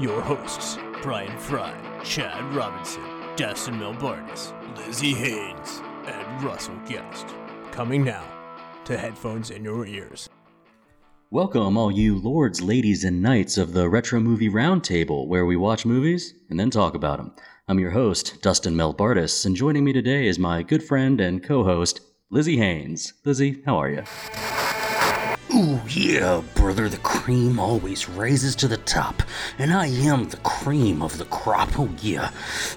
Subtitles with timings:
[0.00, 3.02] your hosts, Brian Fry, Chad Robinson,
[3.36, 7.26] Dustin Melbardis, Lizzy Haynes, and Russell Guest.
[7.70, 8.24] Coming now
[8.86, 10.26] to headphones in your ears.
[11.30, 15.84] Welcome, all you lords, ladies, and knights of the Retro Movie Roundtable, where we watch
[15.84, 17.34] movies and then talk about them.
[17.68, 21.62] I'm your host, Dustin Melbardis, and joining me today is my good friend and co
[21.62, 23.12] host, Lizzy Haynes.
[23.26, 24.02] Lizzy, how are you?
[25.60, 29.22] Yeah, brother, the cream always rises to the top,
[29.58, 31.78] and I am the cream of the crop.
[31.78, 32.30] Oh, yeah.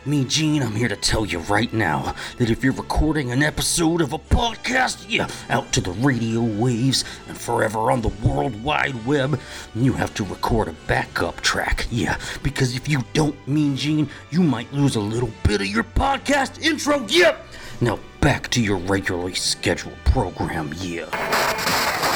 [0.06, 4.02] Mean Gene, I'm here to tell you right now that if you're recording an episode
[4.02, 9.06] of a podcast, yeah, out to the radio waves and forever on the World Wide
[9.06, 9.40] Web,
[9.76, 14.44] you have to record a backup track, yeah, because if you don't, Mean Gene, you
[14.44, 17.38] might lose a little bit of your podcast intro, yeah.
[17.80, 22.13] Now back to your regularly scheduled program, yeah.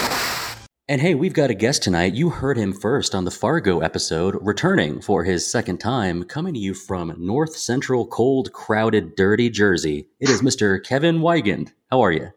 [0.89, 2.13] And hey, we've got a guest tonight.
[2.13, 6.59] You heard him first on the Fargo episode, returning for his second time, coming to
[6.61, 10.07] you from north central, cold, crowded, dirty Jersey.
[10.21, 10.81] It is Mr.
[10.81, 11.73] Kevin Weigand.
[11.91, 12.29] How are you?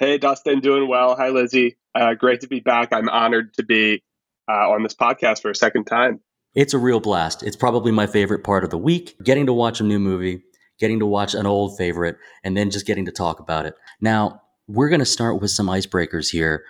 [0.00, 1.14] Hey, Dustin, doing well.
[1.14, 1.76] Hi, Lizzy.
[1.94, 2.88] Uh, great to be back.
[2.90, 4.02] I'm honored to be
[4.50, 6.18] uh, on this podcast for a second time.
[6.56, 7.44] It's a real blast.
[7.44, 10.42] It's probably my favorite part of the week getting to watch a new movie,
[10.80, 13.76] getting to watch an old favorite, and then just getting to talk about it.
[14.00, 16.64] Now, we're going to start with some icebreakers here.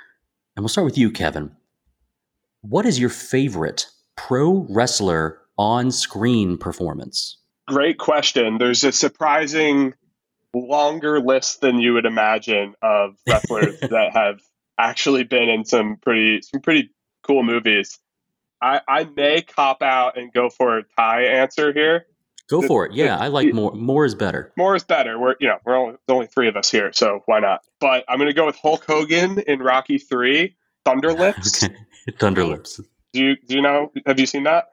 [0.57, 1.57] And we'll start with you, Kevin.
[2.61, 7.39] What is your favorite pro wrestler on screen performance?
[7.67, 8.59] Great question.
[8.59, 9.95] There's a surprising
[10.55, 14.41] longer list than you would imagine of wrestlers that have
[14.79, 16.91] actually been in some pretty some pretty
[17.23, 17.99] cool movies.
[18.63, 22.07] I, I may cop out and go for a tie answer here.
[22.49, 22.93] Go for it.
[22.93, 23.73] Yeah, I like more.
[23.73, 24.53] More is better.
[24.57, 25.19] More is better.
[25.19, 27.65] We're you know we're only, there's only three of us here, so why not?
[27.81, 31.65] But I'm going to go with Hulk Hogan in Rocky Three, Thunderlips.
[31.65, 31.75] okay.
[32.13, 32.81] Thunderlips.
[33.13, 33.93] Do you do you know?
[34.07, 34.67] Have you seen that?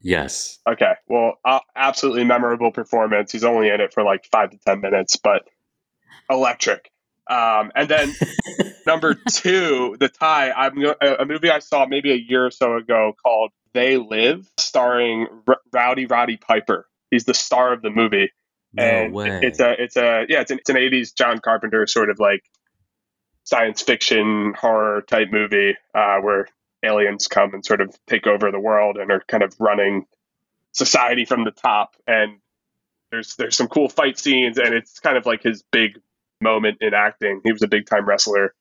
[0.00, 0.58] Yes.
[0.66, 0.92] Okay.
[1.08, 3.32] Well, uh, absolutely memorable performance.
[3.32, 5.46] He's only in it for like five to ten minutes, but
[6.30, 6.90] electric.
[7.28, 8.12] Um, and then
[8.86, 10.50] number two, the tie.
[10.52, 15.28] I'm a movie I saw maybe a year or so ago called They Live, starring
[15.46, 16.88] R- Rowdy Roddy Piper.
[17.10, 18.30] He's the star of the movie.
[18.72, 19.40] No and way.
[19.42, 22.44] it's a it's a yeah it's an, it's an 80s John Carpenter sort of like
[23.42, 26.46] science fiction horror type movie uh, where
[26.84, 30.06] aliens come and sort of take over the world and are kind of running
[30.72, 32.38] society from the top and
[33.10, 35.98] there's there's some cool fight scenes and it's kind of like his big
[36.40, 38.54] moment in acting he was a big time wrestler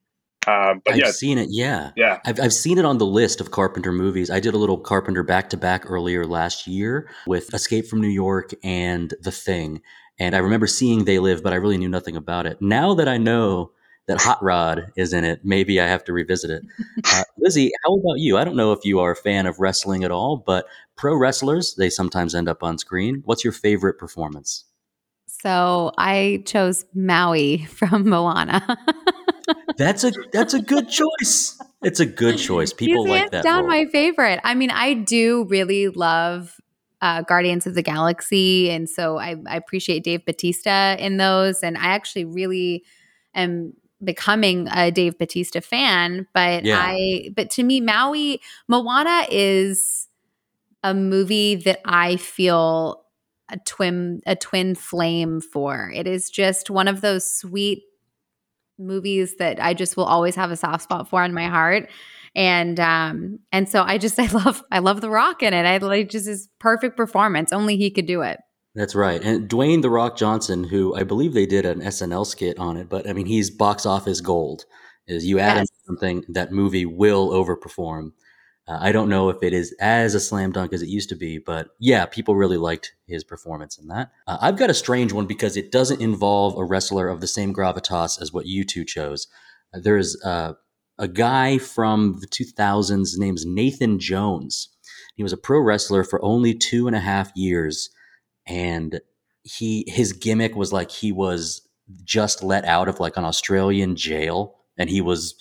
[0.47, 1.49] um, but I've yeah seen it.
[1.51, 1.91] Yeah.
[1.95, 4.29] yeah I've, I've seen it on the list of Carpenter movies.
[4.29, 8.07] I did a little Carpenter back to back earlier last year with Escape from New
[8.07, 9.81] York and The Thing.
[10.17, 12.61] And I remember seeing They Live, but I really knew nothing about it.
[12.61, 13.71] Now that I know
[14.07, 16.63] that Hot Rod is in it, maybe I have to revisit it.
[17.05, 18.37] Uh, Lizzy, how about you?
[18.37, 21.75] I don't know if you are a fan of wrestling at all, but pro wrestlers,
[21.75, 23.21] they sometimes end up on screen.
[23.25, 24.65] What's your favorite performance?
[25.41, 28.77] So I chose Maui from Moana.
[29.77, 31.59] That's a that's a good choice.
[31.81, 32.73] It's a good choice.
[32.73, 33.43] People He's like that.
[33.43, 33.67] down role.
[33.67, 34.39] my favorite.
[34.43, 36.59] I mean, I do really love
[37.01, 41.63] uh, Guardians of the Galaxy, and so I, I appreciate Dave Batista in those.
[41.63, 42.83] And I actually really
[43.33, 43.73] am
[44.03, 46.27] becoming a Dave Batista fan.
[46.33, 46.79] But Yeah.
[46.81, 50.07] I, but to me, Maui Moana is
[50.83, 52.98] a movie that I feel
[53.51, 55.91] a twin a twin flame for.
[55.93, 57.83] It is just one of those sweet
[58.77, 61.89] movies that I just will always have a soft spot for in my heart.
[62.35, 65.65] And um and so I just I love I love The Rock in it.
[65.65, 67.51] I like just his perfect performance.
[67.51, 68.39] Only he could do it.
[68.75, 69.21] That's right.
[69.21, 72.87] And Dwayne The Rock Johnson, who I believe they did an SNL skit on it,
[72.87, 74.65] but I mean, he's box office gold.
[75.07, 75.67] Is you add Yes.
[75.87, 78.11] something, that movie will overperform.
[78.69, 81.15] Uh, I don't know if it is as a slam dunk as it used to
[81.15, 84.11] be, but yeah, people really liked his performance in that.
[84.27, 87.51] Uh, I've got a strange one because it doesn't involve a wrestler of the same
[87.51, 89.27] gravitas as what you two chose.
[89.73, 90.53] Uh, there is uh,
[90.99, 94.69] a guy from the 2000s, his name's Nathan Jones.
[95.15, 97.89] He was a pro wrestler for only two and a half years
[98.45, 99.01] and
[99.43, 101.67] he his gimmick was like he was
[102.03, 105.35] just let out of like an Australian jail and he was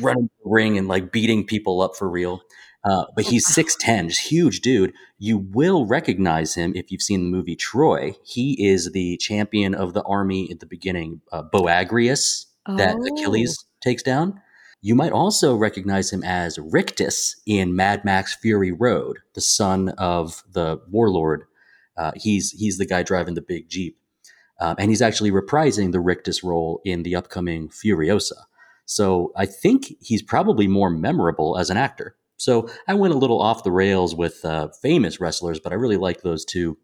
[0.00, 2.42] running the ring and like beating people up for real.
[2.84, 4.92] Uh, but he's 6'10, just huge dude.
[5.18, 8.14] You will recognize him if you've seen the movie Troy.
[8.24, 13.06] He is the champion of the army at the beginning, uh, Boagrius, that Oh.
[13.06, 14.40] Achilles takes down.
[14.80, 20.42] You might also recognize him as Rictus in Mad Max Fury Road, the son of
[20.50, 21.44] the warlord.
[21.96, 23.96] Uh, he's he's the guy driving the big jeep,
[24.60, 28.32] um, and he's actually reprising the Rictus role in the upcoming Furiosa.
[28.94, 32.16] So I think he's probably more memorable as an actor.
[32.36, 35.96] So I went a little off the rails with uh, famous wrestlers, but I really
[35.96, 36.76] like those two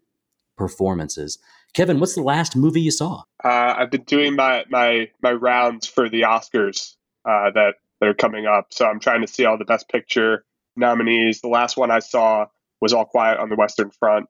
[0.57, 1.37] performances.
[1.73, 3.23] Kevin, what's the last movie you saw?
[3.43, 6.95] Uh, I've been doing my my my rounds for the Oscars
[7.25, 10.45] uh, that that are coming up, so I'm trying to see all the Best Picture
[10.75, 11.41] nominees.
[11.41, 12.47] The last one I saw
[12.81, 14.27] was All Quiet on the Western Front.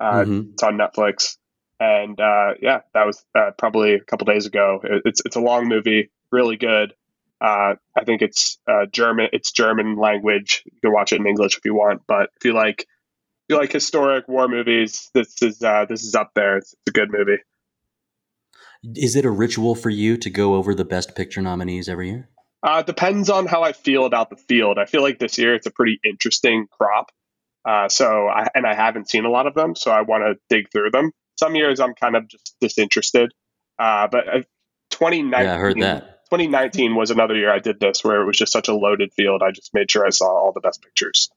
[0.00, 0.52] Uh, Mhm.
[0.54, 1.36] It's on Netflix,
[1.78, 4.80] and uh, yeah, that was uh, probably a couple days ago.
[4.82, 6.94] It, it's it's a long movie, really good.
[7.40, 9.28] Uh, I think it's uh, German.
[9.32, 10.62] It's German language.
[10.66, 13.56] You can watch it in English if you want, but if you like if you
[13.56, 16.58] like historic war movies, this is uh, this is up there.
[16.58, 17.38] It's, it's a good movie.
[18.96, 22.28] Is it a ritual for you to go over the Best Picture nominees every year?
[22.62, 24.78] Uh, depends on how I feel about the field.
[24.78, 27.10] I feel like this year it's a pretty interesting crop.
[27.64, 30.38] Uh, so, I, and I haven't seen a lot of them, so I want to
[30.54, 31.12] dig through them.
[31.38, 33.32] Some years I'm kind of just disinterested.
[33.78, 34.42] Uh, but uh,
[34.90, 36.19] 2019, Yeah, I heard that.
[36.30, 39.42] 2019 was another year I did this where it was just such a loaded field.
[39.42, 41.28] I just made sure I saw all the best pictures.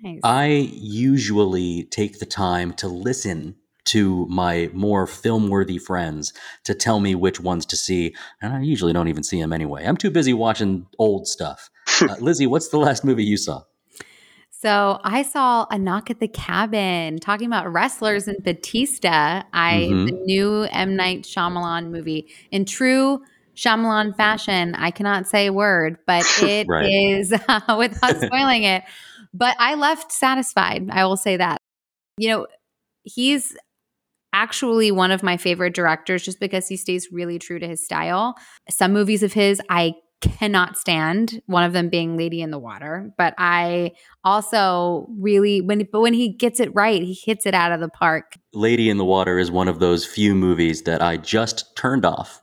[0.00, 0.20] Nice.
[0.24, 3.56] I usually take the time to listen
[3.86, 6.32] to my more film worthy friends
[6.64, 8.14] to tell me which ones to see.
[8.40, 9.84] And I usually don't even see them anyway.
[9.84, 11.70] I'm too busy watching old stuff.
[12.00, 13.62] Uh, Lizzy, what's the last movie you saw?
[14.50, 19.42] So I saw a knock at the cabin talking about wrestlers and Batista.
[19.52, 20.06] I Mhm.
[20.06, 23.22] the new M Night Shyamalan movie in true
[23.54, 24.74] Shyamalan fashion.
[24.74, 26.90] I cannot say a word, but it Right.
[26.92, 28.84] is uh, without spoiling it.
[29.32, 30.88] But I left satisfied.
[30.90, 31.58] I will say that.
[32.18, 32.46] You know,
[33.02, 33.56] he's
[34.32, 38.34] actually one of my favorite directors just because he stays really true to his style.
[38.70, 43.12] Some movies of his I cannot stand, one of them being Lady in the Water,
[43.18, 43.92] but I
[44.24, 47.88] also really when but when he gets it right, he hits it out of the
[47.88, 48.34] park.
[48.52, 52.40] Lady in the Water is one of those few movies that I just turned off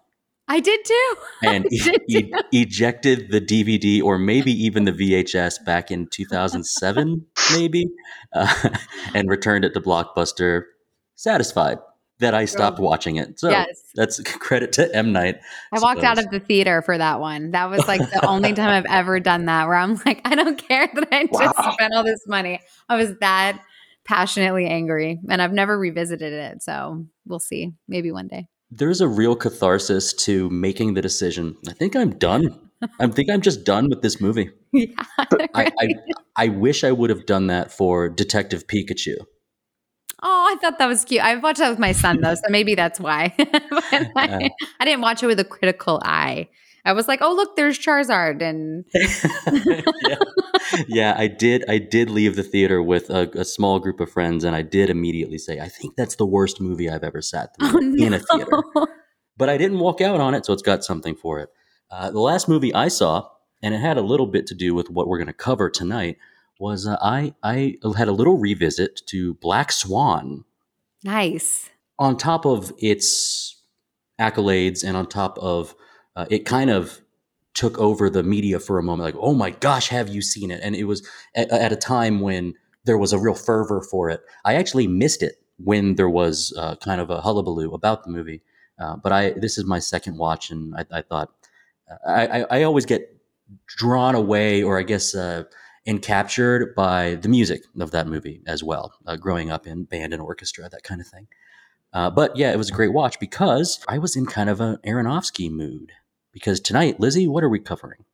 [0.51, 1.15] I did too.
[1.43, 2.39] and did e- too.
[2.51, 7.85] ejected the DVD or maybe even the VHS back in 2007, maybe,
[8.33, 8.69] uh,
[9.13, 10.63] and returned it to Blockbuster,
[11.15, 11.77] satisfied
[12.19, 13.39] that I stopped watching it.
[13.39, 13.81] So yes.
[13.95, 15.37] that's credit to M Night.
[15.71, 17.51] I walked out of the theater for that one.
[17.51, 20.57] That was like the only time I've ever done that where I'm like, I don't
[20.57, 21.71] care that I just Wow.
[21.71, 22.59] spent all this money.
[22.89, 23.61] I was that
[24.03, 26.61] passionately angry and I've never revisited it.
[26.61, 27.71] So we'll see.
[27.87, 28.47] Maybe one day.
[28.71, 31.57] There's a real catharsis to making the decision.
[31.67, 32.57] I think I'm done.
[32.99, 34.49] I think I'm just done with this movie.
[34.73, 34.87] yeah.
[35.53, 35.89] I, I.
[36.35, 39.17] I wish I would have done that for Detective Pikachu.
[40.23, 41.21] Oh, I thought that was cute.
[41.21, 43.33] I watched that with my son though, so maybe that's why.
[43.37, 43.51] But
[43.93, 44.09] uh.
[44.15, 46.49] I, I didn't watch it with a critical eye.
[46.85, 48.85] I was like, "Oh, look, there's Charizard," and
[50.07, 50.15] yeah.
[50.87, 51.63] yeah, I did.
[51.69, 54.89] I did leave the theater with a, a small group of friends, and I did
[54.89, 58.13] immediately say, "I think that's the worst movie I've ever sat through oh no, in
[58.13, 58.63] a theater."
[59.37, 61.49] But I didn't walk out on it, so it's got something for it.
[61.89, 63.27] Uh, the last movie I saw,
[63.61, 66.17] and it had a little bit to do with what we're going to cover tonight,
[66.59, 70.45] was uh, I I had a little revisit to Black Swan.
[71.03, 71.69] nice.
[71.99, 73.61] On top of its
[74.19, 75.75] accolades, and on top of
[76.15, 77.01] uh, it, kind of
[77.53, 79.05] took over the media for a moment.
[79.05, 80.59] Like, oh my gosh, have you seen it?
[80.63, 82.53] And it was at, at a time when
[82.85, 84.21] there was a real fervor for it.
[84.45, 88.41] I actually missed it when there was uh, kind of a hullabaloo about the movie.
[88.79, 91.29] Uh, but I this is my second watch, and I, I thought
[92.07, 93.15] I, I, I always get
[93.67, 95.43] drawn away, or I guess uh,
[95.85, 98.93] encaptured by the music of that movie as well.
[99.05, 101.27] Uh, growing up in band and orchestra, that kind of thing.
[101.93, 104.77] Uh, but yeah, it was a great watch because I was in kind of an
[104.85, 105.91] Aronofsky mood.
[106.31, 108.05] Because tonight, Lizzy, what are we covering?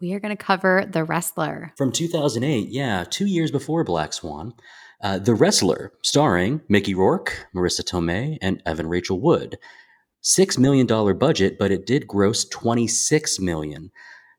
[0.00, 1.72] We are going to cover The Wrestler.
[1.76, 4.54] From 2008, yeah, two years before Black Swan,
[5.02, 9.58] uh, The Wrestler, starring Mickey Rourke, Marisa Tomei, and Evan Rachel Wood.
[10.20, 13.90] Six million dollar budget, but it did gross 26 million.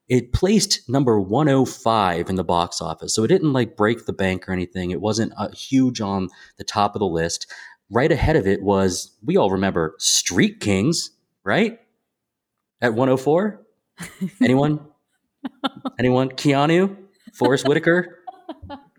[0.07, 4.47] It placed number 105 in the box office, so it didn't like break the bank
[4.47, 4.91] or anything.
[4.91, 7.51] It wasn't uh, huge on the top of the list.
[7.91, 11.11] Right ahead of it was we all remember Street Kings,
[11.43, 11.79] right?
[12.81, 13.61] At 104.
[14.41, 14.79] Anyone?
[15.99, 16.29] Anyone?
[16.29, 16.95] Keanu,
[17.33, 18.19] Forest Whitaker,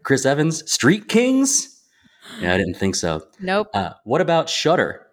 [0.02, 1.82] Chris Evans, Street Kings?
[2.40, 3.22] Yeah, I didn't think so.
[3.40, 3.68] Nope.
[3.74, 5.06] Uh, what about Shutter?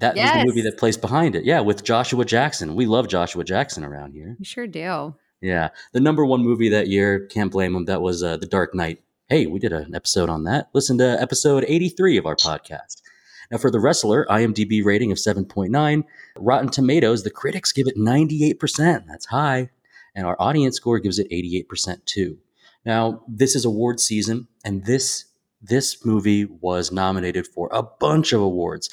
[0.00, 0.36] That was Yes.
[0.40, 1.44] the movie that placed behind it.
[1.44, 2.74] Yeah, with Joshua Jackson.
[2.74, 4.36] We love Joshua Jackson around here.
[4.38, 5.14] We sure do.
[5.40, 7.84] Yeah, the number one movie that year, can't blame him.
[7.86, 9.02] That was uh, The Dark Knight.
[9.28, 10.68] Hey, we did an episode on that.
[10.72, 13.02] Listen to episode 83 of our podcast.
[13.52, 16.04] Now, for The Wrestler, IMDb rating of 7.9.
[16.38, 19.04] Rotten Tomatoes, the critics give it 98%.
[19.06, 19.68] That's high.
[20.14, 22.38] And our audience score gives it 88% too.
[22.86, 25.26] Now, this is award season, and this
[25.64, 28.92] this movie was nominated for a bunch of awards.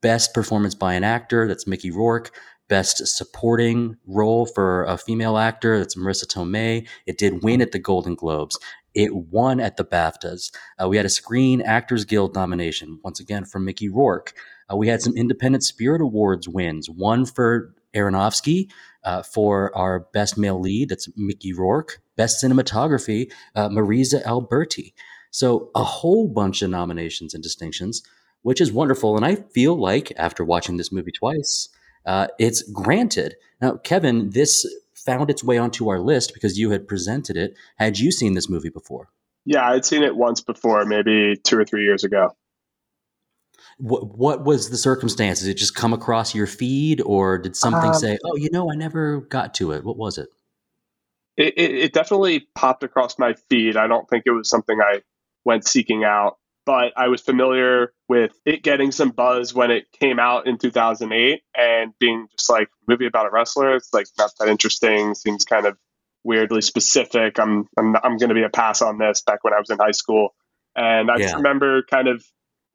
[0.00, 2.30] Best performance by an actor, that's Mickey Rourke.
[2.68, 6.88] Best Supporting Role for a Female Actor, that's Marisa Tomei.
[7.06, 8.58] It did win at the Golden Globes.
[8.96, 10.50] It won at the BAFTAs.
[10.82, 14.32] Uh, we had a Screen Actors Guild nomination, once again from Mickey Rourke.
[14.72, 18.70] Uh, we had some Independent Spirit Awards wins, one for Aronofsky
[19.04, 22.00] uh, for our Best Male Lead, that's Mickey Rourke.
[22.16, 24.94] Best Cinematography, uh, Maryse Alberti.
[25.30, 28.02] So a whole bunch of nominations and distinctions,
[28.40, 29.14] which is wonderful.
[29.16, 31.68] And I feel like after watching this movie twice,
[32.06, 33.36] uh, it's granted.
[33.60, 34.66] Now, Kevin, this
[35.06, 37.56] found its way onto our list because you had presented it.
[37.76, 39.08] Had you seen this movie before?
[39.44, 42.36] Yeah, I'd seen it once before, maybe two or three years ago.
[43.78, 45.40] What what was the circumstance?
[45.40, 48.70] Did it just come across your feed, or did something um, say, "Oh, you know,
[48.70, 49.84] I never got to it"?
[49.84, 50.28] What was it?
[51.36, 51.74] It, it?
[51.74, 53.76] it definitely popped across my feed.
[53.76, 55.02] I don't think it was something I
[55.44, 60.18] went seeking out but I was familiar with it getting some buzz when it came
[60.18, 63.76] out in 2008 and being just like movie about a wrestler.
[63.76, 65.14] It's like not that interesting.
[65.14, 65.78] Seems kind of
[66.24, 67.38] weirdly specific.
[67.38, 69.22] I'm I'm I'm going to be a pass on this.
[69.22, 70.34] Back when I was in high school,
[70.74, 71.22] and I yeah.
[71.22, 72.24] just remember kind of.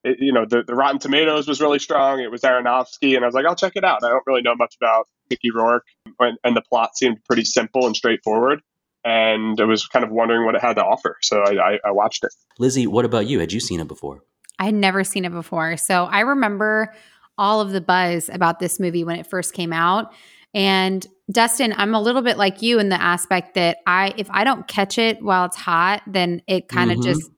[0.04, 2.22] It, you know the, the Rotten Tomatoes was really strong.
[2.22, 4.04] It was Aronofsky, and I was like, I'll check it out.
[4.04, 5.86] I don't really know much about Mickey Rourke,
[6.20, 8.62] and, and the plot seemed pretty simple and straightforward
[9.03, 11.17] and I was kind of wondering what it had to offer.
[11.22, 12.34] So I, I, I watched it.
[12.60, 13.39] Lizzy, what about you?
[13.39, 14.24] Had you seen it before?
[14.60, 15.77] I had never seen it before.
[15.77, 16.93] So I remember
[17.38, 20.13] all of the buzz about this movie when it first came out.
[20.53, 24.43] And Dustin, I'm a little bit like you in the aspect that I if I
[24.43, 27.10] don't catch it while it's hot, then it kind of mm-hmm.
[27.10, 27.31] just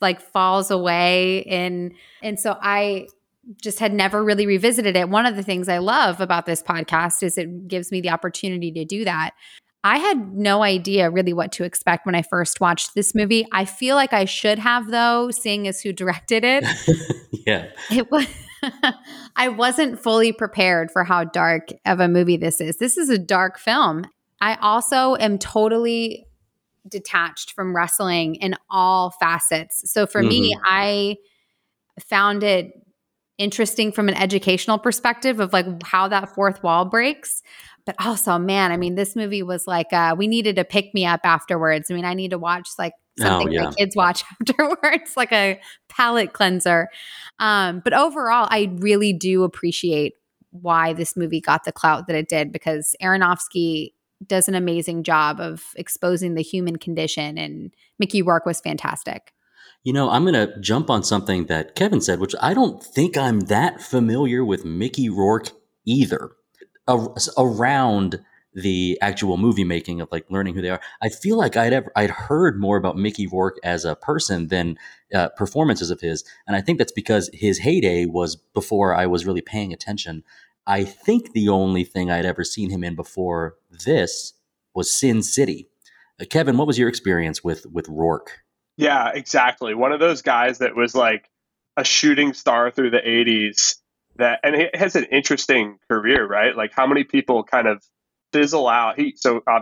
[0.00, 3.08] like falls away and and so I
[3.60, 5.08] just had never really revisited it.
[5.08, 8.70] One of the things I love about this podcast is it gives me the opportunity
[8.72, 9.32] to do that.
[9.84, 13.46] I had no idea really what to expect when I first watched this movie.
[13.52, 16.64] I feel like I should have though, seeing as who directed it.
[17.46, 17.66] yeah.
[17.90, 18.26] It was
[19.36, 22.78] I wasn't fully prepared for how dark of a movie this is.
[22.78, 24.04] This is a dark film.
[24.40, 26.26] I also am totally
[26.88, 29.90] detached from wrestling in all facets.
[29.90, 30.28] So for mm-hmm.
[30.28, 31.16] me, I
[32.08, 32.72] found it
[33.38, 37.42] interesting from an educational perspective of like how that fourth wall breaks
[37.86, 41.04] but also man i mean this movie was like uh, we needed to pick me
[41.04, 41.90] up afterwards.
[41.90, 43.64] I mean i need to watch like oh, something oh, yeah.
[43.64, 46.88] my kids watch afterwards like a palate cleanser.
[47.38, 50.14] Um, but overall i really do appreciate
[50.50, 53.92] why this movie got the clout that it did because aronofsky
[54.26, 59.32] does an amazing job of exposing the human condition and mickey rourke was fantastic.
[59.84, 63.16] You know, I'm going to jump on something that Kevin said, which I don't think
[63.16, 65.48] I'm that familiar with Mickey Rourke
[65.84, 66.30] either
[66.88, 68.20] around
[68.54, 70.80] the actual movie making of like learning who they are.
[71.02, 74.76] I feel like I'd ever I'd heard more about Mickey Rourke as a person than
[75.14, 79.24] uh, performances of his, and I think that's because his heyday was before I was
[79.24, 80.22] really paying attention.
[80.66, 84.34] I think the only thing I'd ever seen him in before this
[84.74, 85.68] was Sin City.
[86.20, 88.42] Uh, Kevin, what was your experience with with Rourke?
[88.76, 89.74] Yeah, exactly.
[89.74, 91.28] One of those guys that was like
[91.76, 93.76] a shooting star through the 80s
[94.16, 96.56] that and he has an interesting career, right?
[96.56, 97.82] Like how many people kind of
[98.32, 98.98] fizzle out.
[98.98, 99.60] He so I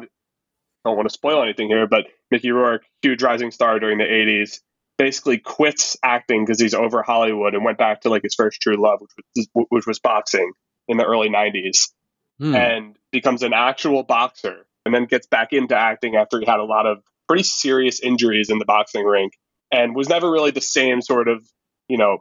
[0.85, 4.61] don't want to spoil anything here, but Mickey Rourke, huge rising star during the '80s,
[4.99, 8.76] basically quits acting because he's over Hollywood and went back to like his first true
[8.76, 10.52] love, which was which was boxing
[10.88, 11.90] in the early '90s,
[12.38, 12.54] hmm.
[12.54, 16.64] and becomes an actual boxer, and then gets back into acting after he had a
[16.64, 19.35] lot of pretty serious injuries in the boxing rink,
[19.71, 21.47] and was never really the same sort of
[21.88, 22.19] you know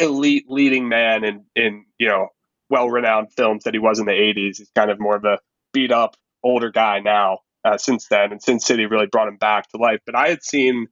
[0.00, 2.28] elite leading man in in you know
[2.68, 4.58] well renowned films that he was in the 80s.
[4.58, 5.38] He's kind of more of a
[5.72, 9.68] beat up older guy now uh, since then, and Sin City really brought him back
[9.70, 10.00] to life.
[10.06, 10.86] But I had seen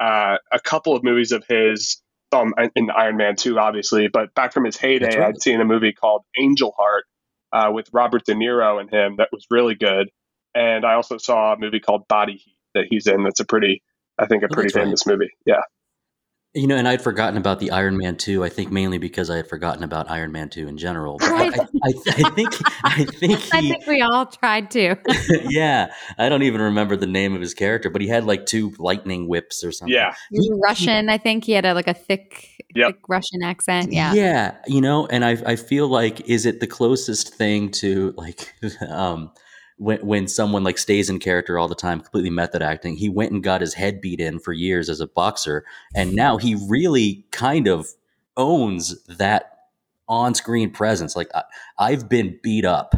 [0.00, 2.00] uh, a couple of movies of his.
[2.34, 5.28] Um, in Iron Man 2, obviously, but back from his heyday, right.
[5.28, 7.04] I'd seen a movie called Angel Heart
[7.52, 10.08] uh, with Robert De Niro and him that was really good.
[10.54, 13.24] And I also saw a movie called Body Heat that he's in.
[13.24, 13.82] That's a pretty,
[14.18, 15.12] I think, a oh, pretty famous right.
[15.12, 15.30] movie.
[15.46, 15.60] Yeah.
[16.54, 18.44] You know, and I'd forgotten about the Iron Man 2.
[18.44, 21.16] I think mainly because I had forgotten about Iron Man 2 in general.
[21.16, 22.54] But I, I, I, I think
[22.84, 24.96] I think he, I think we all tried to.
[25.48, 28.74] yeah, I don't even remember the name of his character, but he had like two
[28.78, 29.94] lightning whips or something.
[29.94, 31.08] Yeah, he, Russian.
[31.08, 32.88] I think he had a, like a thick, yep.
[32.88, 33.90] thick Russian accent.
[33.90, 34.56] Yeah, yeah.
[34.66, 38.52] You know, and I I feel like is it the closest thing to like
[38.90, 39.30] um
[39.82, 42.96] when, when someone like stays in character all the time, completely method acting.
[42.96, 46.36] He went and got his head beat in for years as a boxer, and now
[46.36, 47.88] he really kind of
[48.36, 49.58] owns that
[50.08, 51.16] on-screen presence.
[51.16, 51.42] Like I,
[51.78, 52.94] I've been beat up,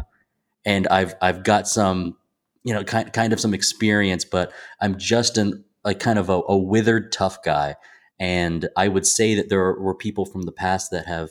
[0.67, 2.19] and I've I've got some,
[2.64, 6.43] you know, kind kind of some experience, but I'm just an like kind of a,
[6.49, 7.76] a withered tough guy.
[8.21, 11.31] And I would say that there were people from the past that have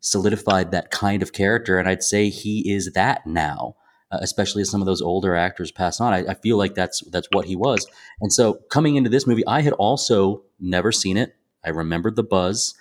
[0.00, 3.74] solidified that kind of character, and I'd say he is that now
[4.14, 6.12] uh, especially as some of those older actors pass on.
[6.12, 7.86] I, I, feel like that's that's what he was.
[8.20, 11.34] And so coming into this movie, I had also never seen it.
[11.64, 12.74] I remembered the buzz.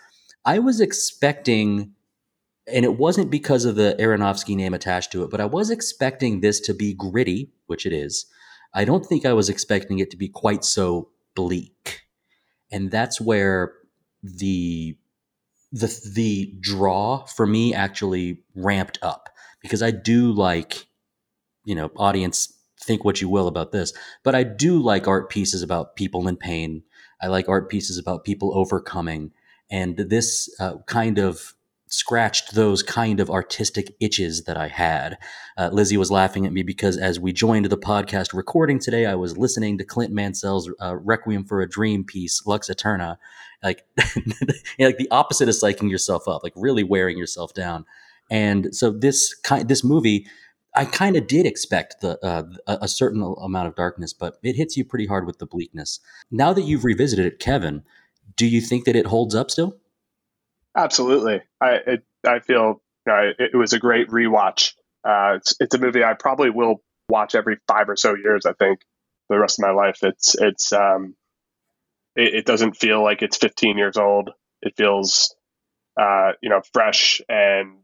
[0.46, 1.94] I was expecting,
[2.68, 6.42] and it wasn't because of the Aronofsky name attached to it, but I was expecting
[6.42, 8.26] this to be gritty, which it is.
[8.74, 12.02] I don't think I was expecting it to be quite so bleak,
[12.72, 13.74] and that's where
[14.22, 14.98] the
[15.72, 19.30] the the draw for me actually ramped up
[19.62, 20.86] because I do like
[21.64, 23.94] you know, audience think what you will about this,
[24.24, 26.84] but I do like art pieces about people in pain.
[27.22, 29.32] I like art pieces about people overcoming,
[29.72, 31.54] and this uh, kind of
[31.94, 35.16] scratched those kind of artistic itches that I had.
[35.60, 39.14] Uh, Lizzie was laughing at me because as we joined the podcast recording today, I
[39.14, 43.18] was listening to Clint Mansell's uh, Requiem for a Dream piece, Lux Aeterna,
[43.62, 43.86] like
[44.80, 47.86] like the opposite of psyching yourself up, like really wearing yourself down.
[48.32, 50.26] And so this kind, this movie
[50.76, 54.76] I kind of did expect the uh, a certain amount of darkness, but it hits
[54.76, 56.00] you pretty hard with the bleakness.
[56.32, 57.84] Now that you've revisited it, Kevin,
[58.36, 59.78] do you think that it holds up still?
[60.76, 61.42] Absolutely.
[61.62, 64.74] I it, I feel it, it, was a great rewatch.
[65.04, 68.46] Uh, it's it's a movie I probably will watch every five or so years.
[68.46, 68.80] I think
[69.30, 70.00] the rest of my life.
[70.04, 71.16] It's it's um,
[72.16, 74.32] it, it doesn't feel like it's 15 years old.
[74.62, 75.36] It feels
[76.00, 77.78] uh, you know fresh and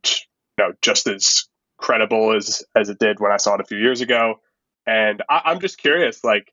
[0.58, 1.49] you know just as
[1.80, 4.36] credible as as it did when I saw it a few years ago.
[4.86, 6.52] And I, am just curious, like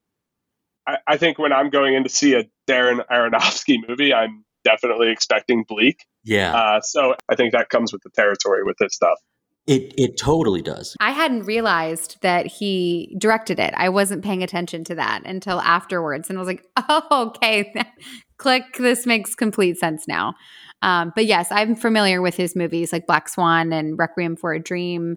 [0.87, 5.11] I, I, think when I'm going in to see a Darren Aronofsky movie, I'm definitely
[5.11, 6.05] expecting bleak.
[6.25, 6.55] Yeah.
[6.55, 9.19] Uh, so I think that comes with the territory with this stuff.
[9.67, 10.95] It it totally does.
[11.01, 13.75] I hadn't realized that he directed it.
[13.77, 17.75] I wasn't paying attention to that until afterwards, and I was like, "Oh, okay,
[18.39, 18.77] click.
[18.79, 20.35] This makes complete sense now."
[20.83, 24.61] Um, but yes, I'm familiar with his movies like Black Swan and Requiem for a
[24.61, 25.17] Dream,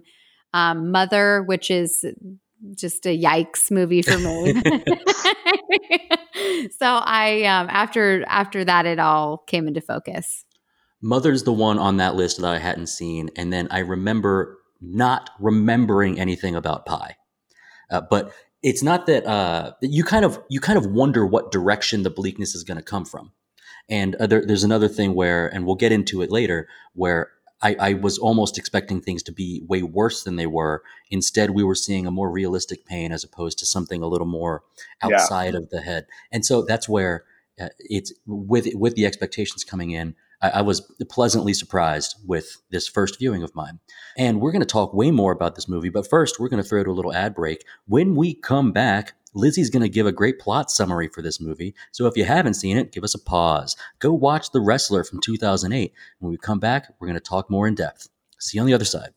[0.54, 2.04] um, Mother, which is
[2.74, 4.52] just a yikes movie for me.
[6.78, 10.44] so I um, after after that it all came into focus.
[11.02, 15.30] Mother's the one on that list that I hadn't seen, and then I remember not
[15.38, 17.16] remembering anything about Pi.
[17.90, 22.02] Uh, but it's not that uh, you kind of you kind of wonder what direction
[22.02, 23.32] the bleakness is going to come from.
[23.90, 27.92] And there, there's another thing where, and we'll get into it later, where I, I,
[27.94, 30.82] was almost expecting things to be way worse than they were.
[31.10, 34.62] Instead, we were seeing a more realistic pain as opposed to something a little more
[35.02, 35.58] outside yeah.
[35.58, 36.06] of the head.
[36.32, 37.24] And so that's where
[37.60, 40.14] uh, it's with with the expectations coming in.
[40.40, 43.80] I, I was pleasantly surprised with this first viewing of mine.
[44.16, 46.68] And we're going to talk way more about this movie, but first, we're going to
[46.68, 47.64] throw to a little ad break.
[47.86, 51.72] When we come back, Lizzy's going to give a great plot summary for this movie.
[51.92, 53.76] So if you haven't seen it, give us a pause.
[54.00, 55.92] Go watch The Wrestler from 2008.
[56.18, 58.08] When we come back, we're going to talk more in depth.
[58.40, 59.10] See you on the other side.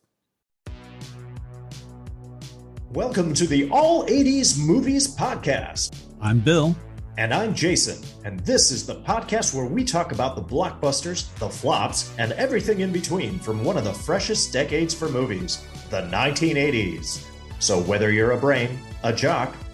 [2.92, 5.96] Welcome to the All 80s Movies Podcast.
[6.22, 6.76] I'm Bill.
[7.18, 11.50] And I'm Jason, and this is the podcast where we talk about the blockbusters, the
[11.50, 17.26] flops, and everything in between from one of the freshest decades for movies, the 1980s.
[17.58, 19.56] So whether you're a brain, a jock,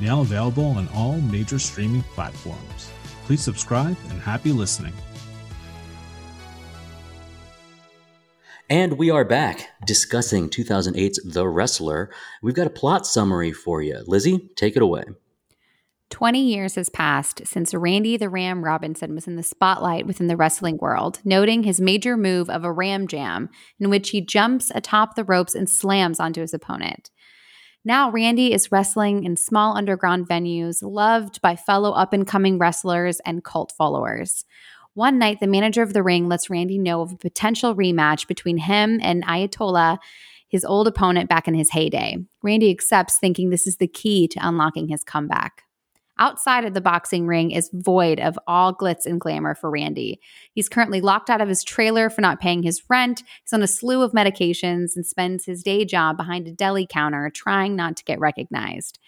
[0.00, 2.90] now available on all major streaming platforms.
[3.26, 4.92] Please subscribe and happy listening.
[8.70, 12.10] And we are back discussing 2008's The Wrestler.
[12.42, 14.02] We've got a plot summary for you.
[14.06, 15.04] Lizzy, take it away.
[16.10, 20.36] 20 years has passed since Randy the Ram Robinson was in the spotlight within the
[20.36, 25.14] wrestling world, noting his major move of a ram jam, in which he jumps atop
[25.14, 27.10] the ropes and slams onto his opponent.
[27.84, 33.20] Now, Randy is wrestling in small underground venues, loved by fellow up and coming wrestlers
[33.26, 34.44] and cult followers.
[34.94, 38.58] One night, the manager of the ring lets Randy know of a potential rematch between
[38.58, 39.98] him and Ayatollah
[40.54, 42.16] his old opponent back in his heyday.
[42.40, 45.63] Randy accepts, thinking this is the key to unlocking his comeback.
[46.18, 50.20] Outside of the boxing ring is void of all glitz and glamour for Randy.
[50.52, 53.24] He's currently locked out of his trailer for not paying his rent.
[53.42, 57.30] He's on a slew of medications and spends his day job behind a deli counter
[57.30, 59.00] trying not to get recognized.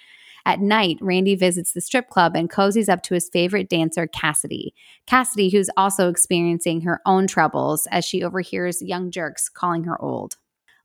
[0.45, 4.75] At night, Randy visits the strip club and cozies up to his favorite dancer, Cassidy.
[5.07, 10.37] Cassidy, who's also experiencing her own troubles as she overhears young jerks calling her old.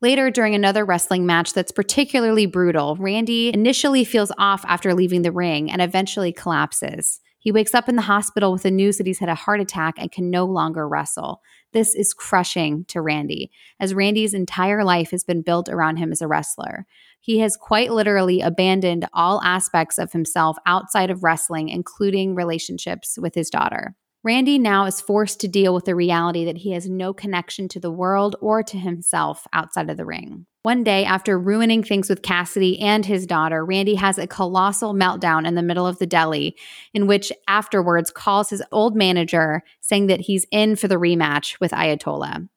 [0.01, 5.31] Later, during another wrestling match that's particularly brutal, Randy initially feels off after leaving the
[5.31, 7.19] ring and eventually collapses.
[7.37, 9.95] He wakes up in the hospital with the news that he's had a heart attack
[9.97, 11.41] and can no longer wrestle.
[11.71, 16.21] This is crushing to Randy, as Randy's entire life has been built around him as
[16.21, 16.87] a wrestler.
[17.19, 23.35] He has quite literally abandoned all aspects of himself outside of wrestling, including relationships with
[23.35, 23.95] his daughter.
[24.23, 27.79] Randy now is forced to deal with the reality that he has no connection to
[27.79, 30.45] the world or to himself outside of the ring.
[30.61, 35.47] One day, after ruining things with Cassidy and his daughter, Randy has a colossal meltdown
[35.47, 36.55] in the middle of the deli,
[36.93, 41.71] in which afterwards calls his old manager, saying that he's in for the rematch with
[41.71, 42.47] Ayatollah.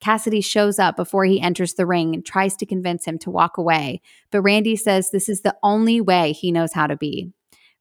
[0.00, 3.58] Cassidy shows up before he enters the ring and tries to convince him to walk
[3.58, 4.00] away,
[4.32, 7.32] but Randy says this is the only way he knows how to be.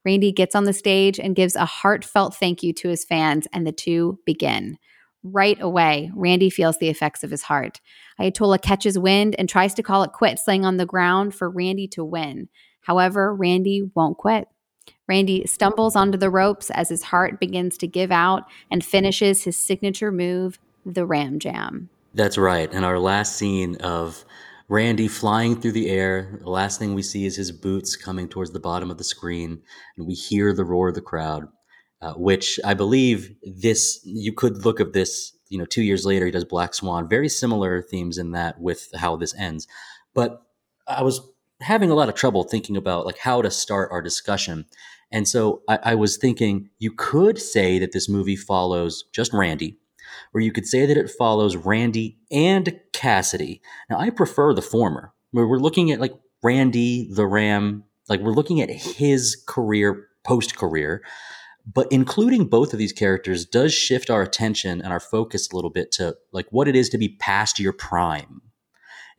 [0.04, 3.66] Randy gets on the stage and gives a heartfelt thank you to his fans, and
[3.66, 4.78] the two begin.
[5.24, 7.80] Right away, Randy feels the effects of his heart.
[8.20, 11.88] Ayatollah catches wind and tries to call it quits, laying on the ground for Randy
[11.90, 12.50] to win.
[12.82, 14.48] However, Randy won't quit.
[15.08, 19.58] Randy stumbles onto the ropes as his heart begins to give out and finishes his
[19.58, 21.90] signature move, the Ram Jam.
[22.14, 22.72] That's right.
[22.74, 24.26] And our last scene of
[24.72, 26.40] Randy flying through the air.
[26.40, 29.62] The last thing we see is his boots coming towards the bottom of the screen,
[29.98, 31.48] and we hear the roar of the crowd.
[32.02, 35.38] Uh, which I believe this you could look at this.
[35.50, 37.10] You know, two years later, he does Black Swan.
[37.10, 39.68] Very similar themes in that with how this ends.
[40.16, 40.42] But
[40.88, 41.20] I was
[41.60, 44.66] having a lot of trouble thinking about like how to start our discussion.
[45.12, 49.78] And so I, I was thinking you could say that this movie follows just Randy,
[50.32, 53.62] where you could say that it follows Randy and Cassidy.
[53.90, 56.14] Now, I prefer the former, where we're looking at like
[56.44, 61.04] Randy the Ram, like we're looking at his career, post career.
[61.72, 65.70] But including both of these characters does shift our attention and our focus a little
[65.70, 68.42] bit to like what it is to be past your prime.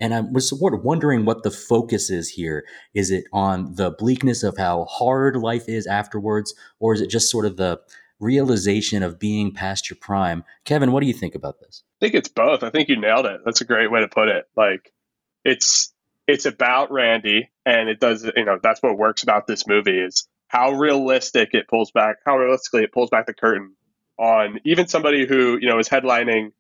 [0.00, 2.64] And I was sort of wondering what the focus is here.
[2.94, 7.30] Is it on the bleakness of how hard life is afterwards, or is it just
[7.30, 7.78] sort of the
[8.22, 10.44] realization of being past your prime.
[10.64, 11.82] Kevin, what do you think about this?
[12.00, 12.62] I think it's both.
[12.62, 13.40] I think you nailed it.
[13.44, 14.44] That's a great way to put it.
[14.56, 14.92] Like
[15.44, 15.92] it's
[16.26, 20.28] it's about Randy and it does you know, that's what works about this movie is
[20.46, 23.74] how realistic it pulls back, how realistically it pulls back the curtain
[24.18, 26.52] on even somebody who, you know, is headlining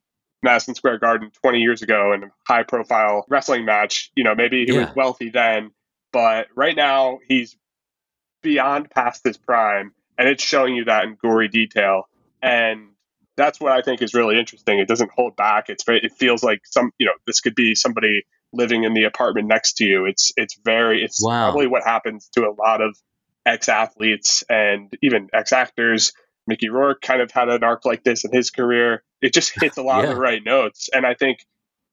[0.42, 4.10] Madison Square Garden 20 years ago in a high profile wrestling match.
[4.16, 4.86] You know, maybe he yeah.
[4.86, 5.70] was wealthy then,
[6.12, 7.56] but right now he's
[8.42, 12.04] beyond past his prime and it's showing you that in gory detail.
[12.40, 12.90] And
[13.36, 14.78] that's what i think is really interesting.
[14.78, 15.68] It doesn't hold back.
[15.68, 19.02] It's very it feels like some you know this could be somebody living in the
[19.02, 20.04] apartment next to you.
[20.04, 21.50] It's it's very it's wow.
[21.50, 22.96] probably what happens to a lot of
[23.44, 26.12] ex athletes and even ex actors
[26.46, 29.02] mickey rourke kind of had an arc like this in his career.
[29.20, 30.10] It just hits a lot yeah.
[30.10, 30.88] of the right notes.
[30.94, 31.38] And i think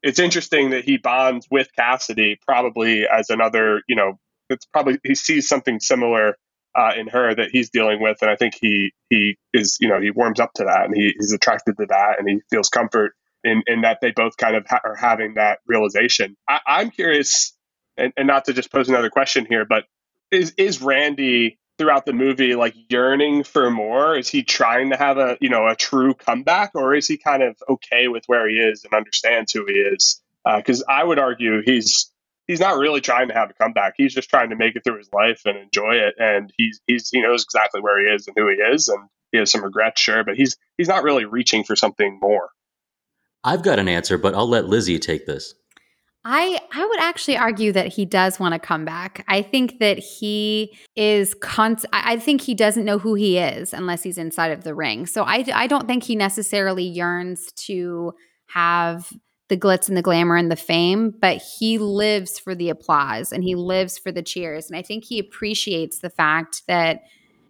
[0.03, 4.19] it's interesting that he bonds with cassidy probably as another you know
[4.51, 6.35] it's probably he sees something similar
[6.75, 9.99] uh, in her that he's dealing with, and I think he he is you know
[9.99, 13.13] he warms up to that and he, he's attracted to that and he feels comfort
[13.43, 16.35] in in that they both kind of ha- are having that realization.
[16.47, 17.55] I, I'm curious,
[17.97, 19.85] and, and not to just pose another question here, but
[20.31, 24.17] is is Randy throughout the movie like yearning for more?
[24.17, 27.43] Is he trying to have a you know a true comeback, or is he kind
[27.43, 30.21] of okay with where he is and understands who he is?
[30.45, 32.11] Because uh, I would argue he's
[32.49, 33.93] he's not really trying to have a comeback.
[33.95, 36.15] He's just trying to make it through his life and enjoy it.
[36.17, 39.37] And he's he's he knows exactly where he is and who he is, and he
[39.37, 42.49] has some regrets, sure, but he's he's not really reaching for something more.
[43.43, 45.53] I've got an answer, but I'll let Lizzy take this.
[46.25, 49.23] I I would actually argue that he does want to come back.
[49.27, 54.03] I think that he is con- I think he doesn't know who he is unless
[54.03, 55.05] he's inside of the ring.
[55.05, 58.13] So I I don't think he necessarily yearns to
[58.47, 59.13] have
[59.49, 63.43] the glitz and the glamour and the fame, but he lives for the applause and
[63.43, 64.69] he lives for the cheers.
[64.69, 67.03] And I think he appreciates the fact that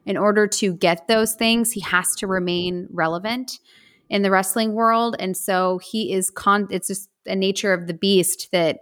[0.06, 3.60] in order to get those things, he has to remain relevant
[4.10, 5.16] in the wrestling world.
[5.20, 8.80] And so he is con it's just a nature of the beast that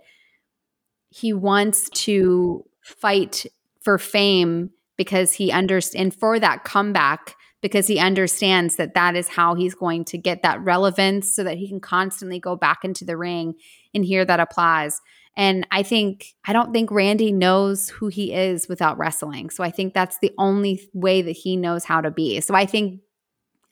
[1.10, 3.46] he wants to fight
[3.82, 7.36] for fame because he understands and for that comeback
[7.68, 11.58] because he understands that that is how he's going to get that relevance so that
[11.58, 13.56] he can constantly go back into the ring
[13.94, 15.02] and hear that applause.
[15.36, 19.50] And I think, I don't think Randy knows who he is without wrestling.
[19.50, 22.40] So I think that's the only way that he knows how to be.
[22.40, 23.02] So I think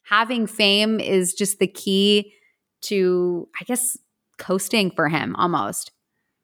[0.04, 2.34] having fame is just the key
[2.82, 3.98] to, I guess,
[4.38, 5.94] coasting for him almost.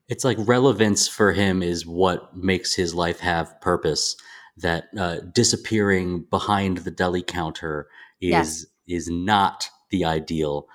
[0.07, 4.15] It's like relevance for him is what makes his life have purpose.
[4.61, 7.87] That uh, disappearing behind the deli counter
[8.19, 8.65] is Yes.
[8.87, 10.67] is not the ideal.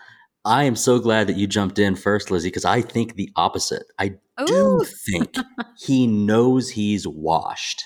[0.45, 3.85] I am so glad that you jumped in first, Lizzy, because I think the opposite.
[3.99, 4.15] I
[4.47, 5.35] do think
[5.79, 7.83] he knows he's washed.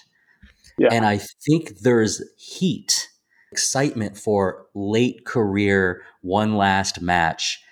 [0.78, 0.88] Yeah.
[0.92, 3.08] And I think there's heat,
[3.52, 7.62] excitement for late career, one last match.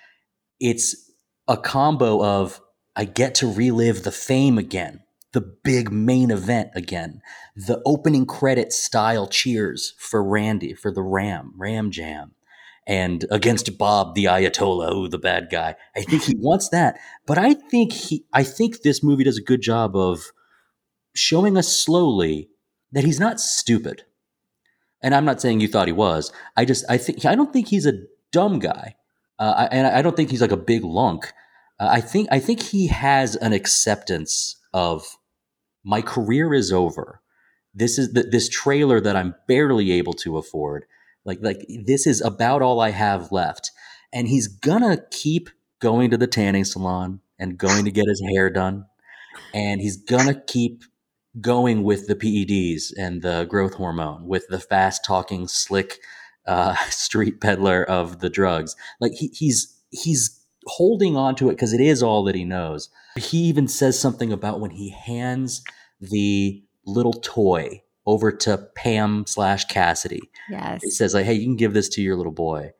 [0.61, 1.11] It's
[1.47, 2.61] a combo of
[2.97, 5.01] I get to relive the fame again,
[5.33, 7.21] the big main event again,
[7.55, 12.33] the opening credit style cheers for Randy, for the Ram, Ram Jam,
[12.87, 15.77] and against Bob the Ayatollah, who the bad guy.
[15.95, 16.99] I think he wants that.
[17.27, 20.33] But I think he I think this movie does a good job of
[21.15, 22.49] showing us slowly
[22.93, 24.05] that he's not stupid.
[25.03, 26.33] And I'm not saying you thought he was.
[26.57, 28.01] I just I think I don't think he's a
[28.33, 28.97] dumb guy,
[29.39, 31.33] uh, I, and I don't think he's like a big lunk.
[31.79, 35.18] Uh, I think I think he has an acceptance of
[35.89, 37.23] my career is over.
[37.73, 40.85] This is the, this trailer that I'm barely able to afford.
[41.25, 43.71] Like like this is about all I have left,
[44.13, 45.49] and he's gonna keep
[45.81, 48.85] going to the tanning salon and going to get his hair done,
[49.55, 50.85] and he's gonna keep
[51.41, 56.01] going with the PEDs and the growth hormone, with the fast talking, slick
[56.47, 58.77] uh, street peddler of the drugs.
[59.01, 62.91] Like he, he's he's holding on to it because it is all that he knows.
[63.17, 65.65] He even says something about when he hands
[66.01, 70.31] the little toy over to Pam slash Cassidy.
[70.51, 70.83] Yes.
[70.83, 72.71] He says like, "Hey, you can give this to your little boy."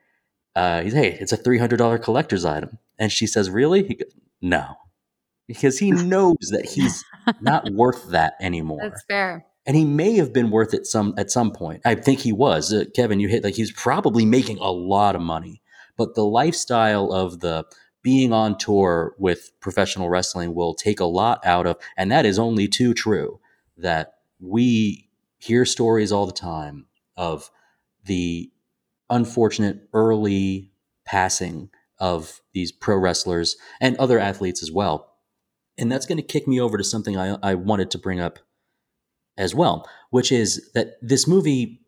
[0.57, 3.95] Uh, he's, "Hey, it's a three hundred dollar collector's item," and she says, "Really?" He
[3.95, 4.77] goes, "No,"
[5.47, 7.05] because he knows that he's
[7.41, 9.45] not worth that anymore That's fair.
[9.67, 11.83] and he may have been worth it some at some point.
[11.85, 12.73] I think he was.
[12.73, 15.61] Uh, Kevin, you hit like he's probably making a lot of money,
[15.99, 17.65] but the lifestyle of the
[18.09, 22.39] being on tour with professional wrestling will take a lot out of, and that is
[22.39, 23.39] only too true.
[23.77, 26.87] That we hear stories all the time
[27.19, 27.51] of
[28.07, 28.51] the
[29.11, 30.73] unfortunate early
[31.05, 31.69] passing
[31.99, 35.13] of these pro wrestlers and other athletes as well.
[35.77, 38.39] And that's going to kick me over to something I, I wanted to bring up
[39.37, 41.83] as well, which is that this movie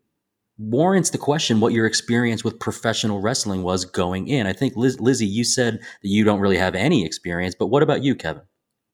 [0.57, 4.47] warrants the question what your experience with professional wrestling was going in.
[4.47, 7.83] I think, Liz, Lizzy, you said that you don't really have any experience, but what
[7.83, 8.43] about you, Kevin?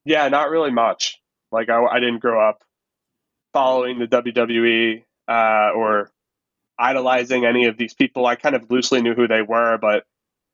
[0.06, 1.20] Yeah, not really much.
[1.52, 2.63] Like I, I didn't grow up
[3.54, 6.12] following the WWE uh, or
[6.80, 8.26] idolizing any of these people.
[8.26, 10.06] I kind of loosely knew who they were, but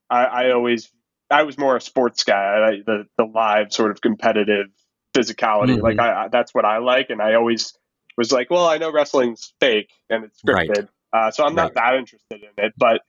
[0.10, 0.92] I, I always
[1.30, 2.36] I was more a sports guy.
[2.36, 4.68] I, the the live sort of competitive
[5.16, 5.78] physicality.
[5.78, 5.82] Mhm.
[5.82, 7.74] Like I that's what I like, and I always
[8.17, 10.69] was like, well, I know wrestling's fake and it's Right.
[10.69, 12.73] scripted, uh, so I'm not that interested in it.
[12.78, 13.02] But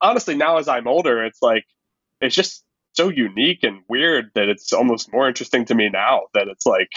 [0.00, 1.64] honestly, now as I'm older, it's like
[2.20, 6.48] it's just so unique and weird that it's almost more interesting to me now that
[6.48, 6.90] it's like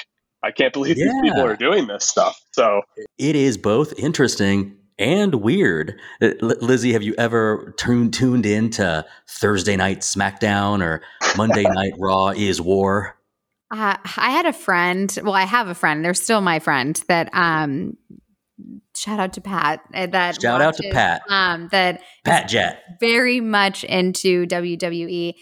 [0.43, 2.39] I can't believe these people are doing this stuff.
[2.51, 2.81] So
[3.17, 5.99] It is both interesting and weird.
[6.21, 11.01] Uh, L- Lizzy, have you ever tuned tuned into Thursday Night SmackDown or
[11.35, 13.17] Monday Night Raw is War?
[13.71, 15.17] Uh, I had a friend.
[15.23, 16.03] Well, I have a friend.
[16.05, 17.01] They're still my friend.
[17.07, 17.97] That um,
[18.95, 19.81] shout out to Pat.
[19.93, 21.23] uh, That Shout out to Pat.
[21.29, 22.83] Um, that Pat Jet.
[22.99, 25.33] very much into WWE,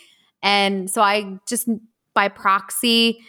[0.41, 1.67] and so I just
[2.15, 3.19] by proxy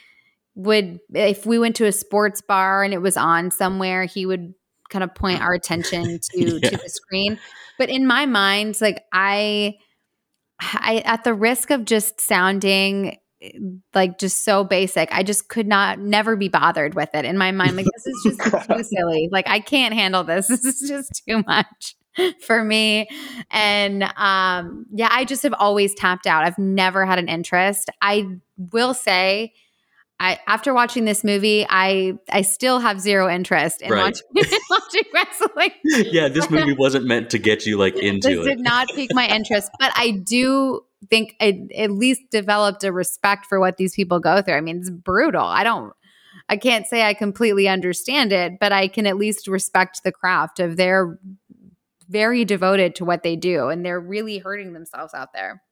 [0.54, 4.54] would if we went to a sports bar and it was on somewhere, he would
[4.90, 6.70] kind of point our attention to Yeah.
[6.70, 7.38] to the screen.
[7.78, 9.74] But in my mind, like I,
[10.60, 13.18] I at the risk of just sounding
[13.94, 15.08] like just so basic.
[15.12, 17.76] I just could not never be bothered with it in my mind.
[17.76, 19.28] Like this is just too silly.
[19.30, 20.48] Like I can't handle this.
[20.64, 21.96] This is just too much
[22.46, 23.08] for me.
[23.50, 26.44] And um yeah, I just have always tapped out.
[26.44, 27.90] I've never had an interest.
[28.00, 28.26] I
[28.56, 29.52] will say
[30.20, 34.16] I after watching this movie, I I still have zero interest in Right.
[34.34, 38.48] watching, watching wrestling yeah, this movie wasn't meant to get you like into this it.
[38.50, 40.80] did not pique my interest, but I do
[41.10, 44.54] think at least developed a respect for what these people go through.
[44.54, 45.44] I mean, it's brutal.
[45.44, 45.92] I don't,
[46.48, 50.60] I can't say I completely understand it, but I can at least respect the craft
[50.60, 51.18] of they're
[52.08, 55.62] very devoted to what they do and they're really hurting themselves out there.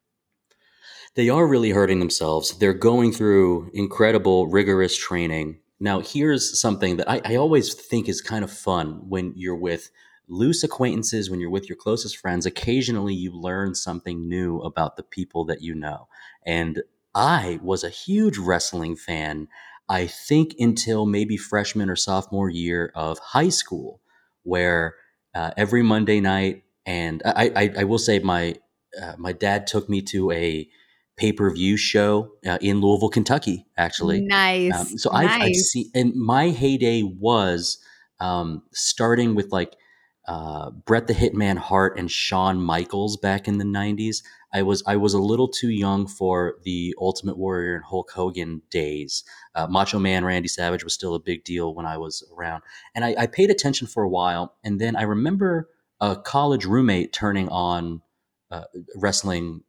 [1.14, 2.56] they are really hurting themselves.
[2.58, 5.58] They're going through incredible, rigorous training.
[5.78, 9.90] Now, here's something that I, I always think is kind of fun when you're with
[10.32, 12.46] loose acquaintances, when you're with your closest friends.
[12.46, 16.08] Occasionally, you learn something new about the people that you know.
[16.46, 16.82] And
[17.14, 19.48] I was a huge wrestling fan.
[19.88, 24.00] I think until maybe freshman or sophomore year of high school,
[24.42, 24.94] where
[25.34, 28.54] uh, every Monday night, and I, I, I will say my
[29.00, 30.68] uh, my dad took me to a
[31.16, 33.66] pay per view show uh, in Louisville, Kentucky.
[33.76, 34.72] Actually, Nice.
[34.74, 35.30] um, so nice.
[35.30, 37.78] I've, I've seen, and my heyday was
[38.18, 39.76] um, starting with like
[40.26, 44.22] uh, Bret the Hitman Hart and Shawn Michaels back in the '90s.
[44.52, 48.62] I was I was a little too young for the Ultimate Warrior and Hulk Hogan
[48.70, 49.24] days.
[49.54, 52.62] Uh, Macho Man Randy Savage was still a big deal when I was around,
[52.94, 54.54] and I, I paid attention for a while.
[54.64, 55.68] And then I remember
[56.00, 58.02] a college roommate turning on
[58.50, 59.62] uh, wrestling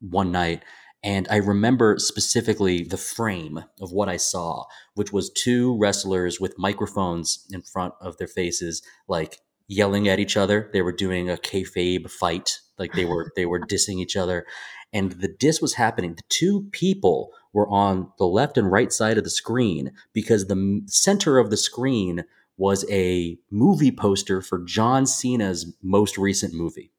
[0.00, 0.62] one night
[1.02, 4.64] and I remember specifically the frame of what I saw,
[4.94, 9.38] which was two wrestlers with microphones in front of their faces, like
[9.70, 10.68] yelling at each other.
[10.72, 14.44] They were doing a kayfabe fight, like they were they were dissing each other,
[14.92, 16.14] and the diss was happening.
[16.14, 20.82] The two people were on the left and right side of the screen because the
[20.86, 22.24] center of the screen
[22.56, 26.92] was a movie poster for John Cena's most recent movie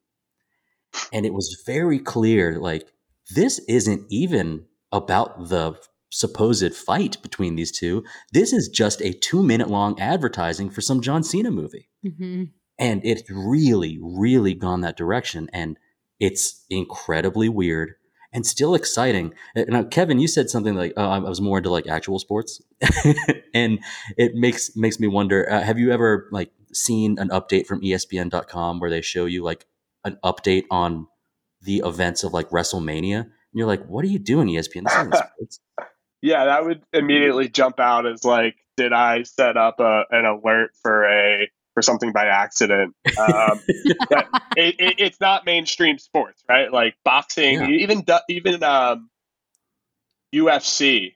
[1.12, 2.92] and it was very clear like
[3.34, 5.74] this isn't even about the
[6.10, 11.00] supposed fight between these two this is just a two minute long advertising for some
[11.00, 12.50] john cena movie Mhm.
[12.78, 15.78] And it's really really gone that direction and
[16.20, 17.94] it's incredibly weird
[18.34, 19.34] and still exciting.
[19.56, 22.60] Uh, now kevin you said something like oh, i was more into like actual sports.
[23.54, 23.80] And
[24.16, 28.80] it makes makes me wonder uh, have you ever like seen an update from espn.com
[28.80, 29.66] where they show you like
[30.04, 31.06] an update on
[31.60, 33.20] the events of like wrestlemania?
[33.20, 35.60] And you're like what are you doing espn this isn't sports.
[36.22, 40.70] Yeah, that would immediately jump out as like, did I set up a, an alert
[40.80, 42.94] for a for something by accident?
[43.06, 43.60] Um,
[44.10, 46.70] that- it, it, it's not mainstream sports, right?
[46.72, 47.68] Like boxing, Yeah.
[47.68, 49.08] even even um,
[50.34, 51.14] UFC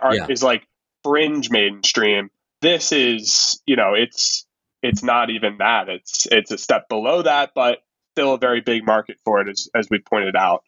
[0.00, 0.26] are, Yeah.
[0.28, 0.66] is like
[1.04, 2.30] fringe mainstream.
[2.60, 4.46] This is, you know, it's
[4.82, 5.88] it's not even that.
[5.88, 7.78] It's it's a step below that, but
[8.14, 10.62] still a very big market for it, as as we pointed out.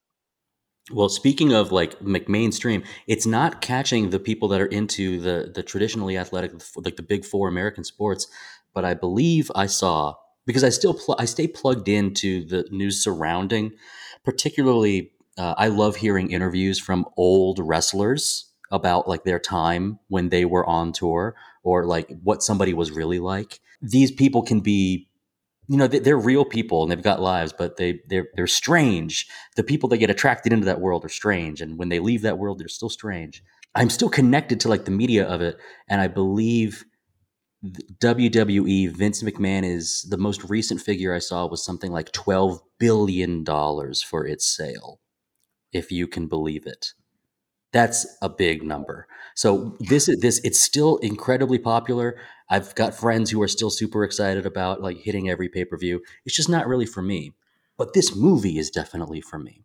[0.93, 5.63] Well, speaking of like mainstream, it's not catching the people that are into the the
[5.63, 8.27] traditionally athletic, like the big four American sports.
[8.75, 10.15] But I believe I saw
[10.47, 13.73] because I still pl- I stay plugged into the news surrounding,
[14.25, 15.11] particularly.
[15.37, 20.65] Uh, I love hearing interviews from old wrestlers about like their time when they were
[20.67, 21.35] on tour
[21.65, 23.61] or like what somebody was really like.
[23.83, 25.09] These people can be
[25.69, 29.27] you know they- they're real people and they've got lives but they they're they're strange
[29.57, 32.37] the people that get attracted into that world are strange and when they leave that
[32.39, 33.43] world they're still strange
[33.75, 35.57] i'm still connected to like the media of it
[35.89, 36.85] and i believe
[37.65, 43.43] wwe vince mcmahon is the most recent figure i saw was something like 12 billion
[43.43, 45.01] dollars for its sale
[45.73, 46.93] if you can believe it
[47.73, 52.17] that's a big number so this is this it's still incredibly popular
[52.49, 56.03] I've got friends who are still super excited about like hitting every pay per view.
[56.25, 57.33] It's just not really for me.
[57.77, 59.65] But this movie is definitely for me.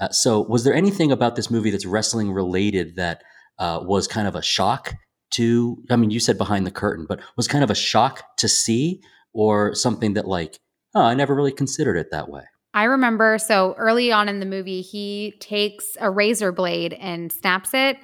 [0.00, 3.22] Uh, so, was there anything about this movie that's wrestling related that
[3.58, 4.94] uh, was kind of a shock
[5.30, 5.82] to?
[5.90, 9.00] I mean, you said behind the curtain, but was kind of a shock to see,
[9.32, 10.58] or something that like,
[10.94, 12.42] oh, I never really considered it that way.
[12.74, 17.70] I remember so early on in the movie, he takes a razor blade and snaps
[17.74, 17.96] it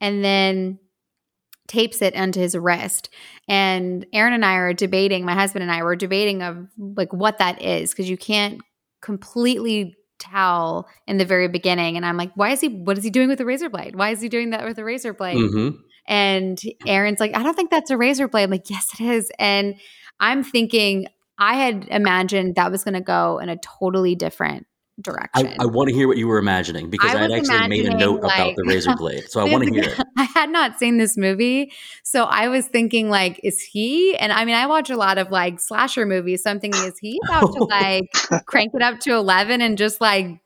[0.00, 0.78] and then
[1.68, 3.08] tapes it onto his wrist.
[3.48, 7.38] And Aaron and I are debating, my husband and I were debating of like what
[7.38, 8.60] that is because you can't
[9.02, 11.96] completely tell in the very beginning.
[11.96, 13.96] And I'm like, why is he, what is he doing with the razor blade?
[13.96, 15.36] Why is he doing that with the razor blade?
[15.36, 15.76] Mm-hmm.
[16.08, 18.44] And Aaron's like, I don't think that's a razor blade.
[18.44, 19.30] I'm like, yes, it is.
[19.38, 19.74] And
[20.20, 21.06] I'm thinking,
[21.38, 24.66] I had imagined that was going to go in a totally different
[25.00, 25.46] direction.
[25.46, 27.86] I, I want to hear what you were imagining because I I, had actually made
[27.86, 30.00] a note about the razor blade, so I want to hear it.
[30.16, 31.72] I had not seen this movie.
[32.02, 34.16] So I was thinking, like, is he?
[34.16, 36.42] And I mean, I watch a lot of like slasher movies.
[36.42, 38.10] So I'm thinking, is he about to like
[38.46, 40.40] crank it up to 11 and just like,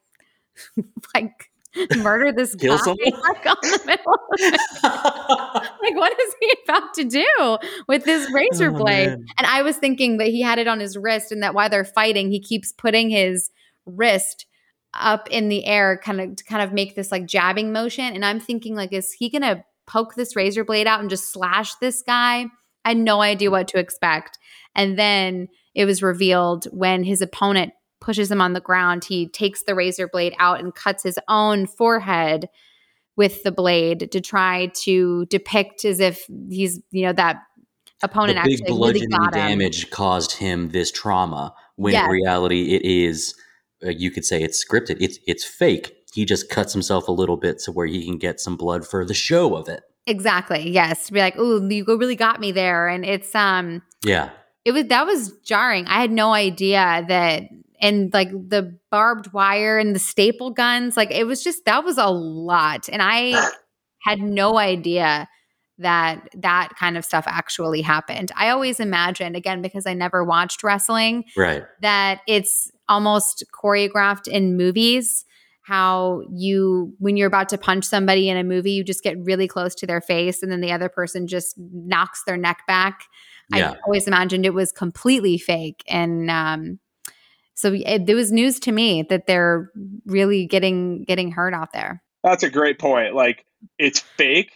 [1.14, 1.49] like,
[1.98, 6.94] murder this Kill guy like, on the middle of the like what is he about
[6.94, 9.08] to do with this razor Oh, blade?
[9.08, 9.24] man.
[9.38, 11.84] and i was thinking that he had it on his wrist and that while they're
[11.84, 13.50] fighting he keeps putting his
[13.86, 14.46] wrist
[14.94, 18.12] up in the air kind of to kind of make this like jabbing motion.
[18.12, 21.74] And i'm thinking like is he gonna poke this razor blade out and just slash
[21.76, 22.46] this guy?
[22.84, 24.38] I had no idea what to expect.
[24.74, 29.62] And then it was revealed when his opponent pushes him on the ground he takes
[29.64, 32.48] the razor blade out and cuts his own forehead
[33.16, 37.36] with the blade to try to depict as if he's you know that
[38.02, 39.48] opponent the big actually really bludgeoning got him.
[39.58, 42.04] damage caused him this trauma when Yes.
[42.06, 43.34] in reality it is
[43.84, 47.36] uh, you could say it's scripted it's it's fake he just cuts himself a little
[47.36, 50.70] bit so where he can get some blood for the show of it Exactly.
[50.70, 51.06] Yes.
[51.06, 52.88] To be like, oh, you really got me there.
[52.88, 54.30] And it's um Yeah.
[54.64, 55.86] it was that was jarring.
[55.86, 57.42] I had no idea that
[57.80, 61.98] and like the barbed wire and the staple guns, like it was just that was
[61.98, 62.88] a lot.
[62.90, 63.50] And I
[64.02, 65.28] had no idea
[65.78, 68.30] that that kind of stuff actually happened.
[68.36, 71.62] I always imagined, again, because I never watched wrestling, Right.
[71.80, 75.24] that it's almost choreographed in movies
[75.62, 79.46] how you when you're about to punch somebody in a movie you just get really
[79.46, 83.04] close to their face and then the other person just knocks their neck back
[83.54, 83.72] Yeah.
[83.72, 86.80] i always imagined it was completely fake and um
[87.60, 89.70] so it, it was news to me that they're
[90.06, 93.14] really getting getting hurt out there That's a great point.
[93.14, 93.44] Like
[93.78, 94.52] it's fake.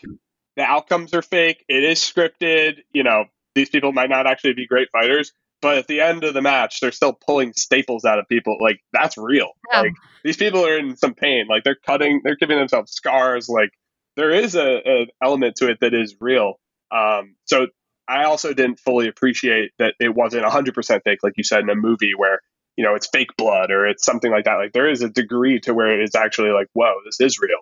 [0.57, 1.65] The outcomes are fake.
[1.69, 2.79] It is scripted.
[2.93, 3.25] You know,
[3.55, 5.33] these people might not actually be great fighters,
[5.63, 8.59] but at the end of the match, they're still pulling staples out of people.
[8.61, 9.53] Like that's real.
[9.73, 9.83] Yeah.
[9.83, 9.93] Like
[10.23, 11.47] these people are in some pain.
[11.49, 13.49] Like they're cutting, they're giving themselves scars.
[13.49, 13.71] Like
[14.17, 16.55] there is a, a element to it that is real.
[16.91, 17.67] Um, so
[18.07, 21.75] I also didn't fully appreciate that it wasn't 100% fake, like you said in a
[21.75, 22.41] movie where
[22.77, 24.55] you know it's fake blood or it's something like that.
[24.57, 27.59] Like there is a degree to where it's actually like, whoa, this is real.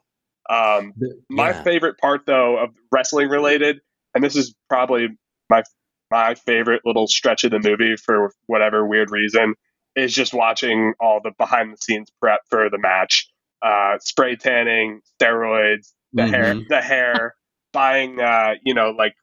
[0.50, 0.94] Um,
[1.30, 1.62] my Yeah.
[1.64, 3.80] favorite part though of wrestling related,
[4.14, 5.08] and this is probably
[5.50, 5.62] my
[6.10, 9.54] my favorite little stretch of the movie for whatever weird reason,
[9.96, 13.28] is just watching all the behind the scenes prep for the match.
[13.62, 16.66] Uh, spray tanning, steroids, the hair, Mhm.
[16.68, 17.34] the hair,
[17.72, 19.14] buying uh, you know, like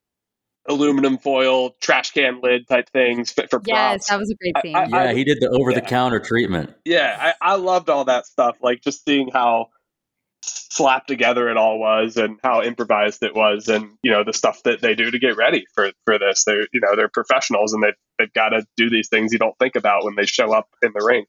[0.69, 4.61] aluminum foil, trash can lid type things fit for yes that was a great I-
[4.61, 5.87] scene I- Yeah, he did the over the yeah.
[5.89, 6.73] counter treatment.
[6.85, 8.55] yeah, I, I loved all that stuff.
[8.61, 9.67] Like just seeing how
[10.43, 14.63] slapped together it all was and how improvised it was and you know the stuff
[14.63, 17.83] that they do to get ready for for this they're you know they're professionals and
[17.83, 20.69] they've, they've got to do these things you don't think about when they show up
[20.81, 21.25] in the ring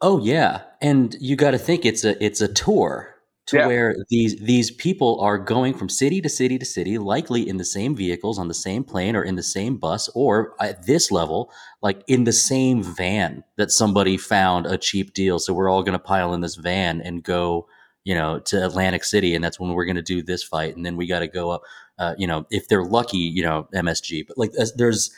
[0.00, 3.13] Oh yeah, and you got to think it's a it's a tour
[3.46, 3.66] to Yeah.
[3.66, 7.64] where these these people are going from city to city to city, likely in the
[7.64, 11.50] same vehicles on the same plane or in the same bus, or at this level,
[11.82, 15.38] like in the same van that somebody found a cheap deal.
[15.38, 17.66] So we're all going to pile in this van and go,
[18.04, 20.84] you know, to Atlantic City, and that's when we're going to do this fight, and
[20.86, 21.62] then we got to go up.
[21.98, 25.10] Uh, you know, if they're lucky, you know, MSG, but like there's- there's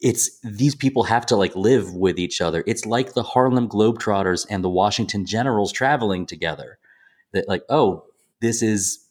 [0.00, 2.62] it's these people have to like live with each other.
[2.66, 6.78] It's like the Harlem Globetrotters and the Washington Generals traveling together.
[7.36, 8.04] That like, oh,
[8.40, 9.06] this is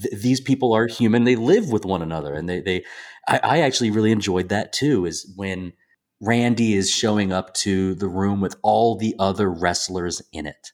[0.00, 1.24] th- these people are human.
[1.24, 2.84] They live with one another, and they they.
[3.28, 5.06] I, I actually really enjoyed that too.
[5.06, 5.72] Is when
[6.20, 10.72] Randy is showing up to the room with all the other wrestlers in it,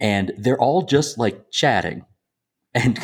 [0.00, 2.04] and they're all just like chatting.
[2.76, 2.98] And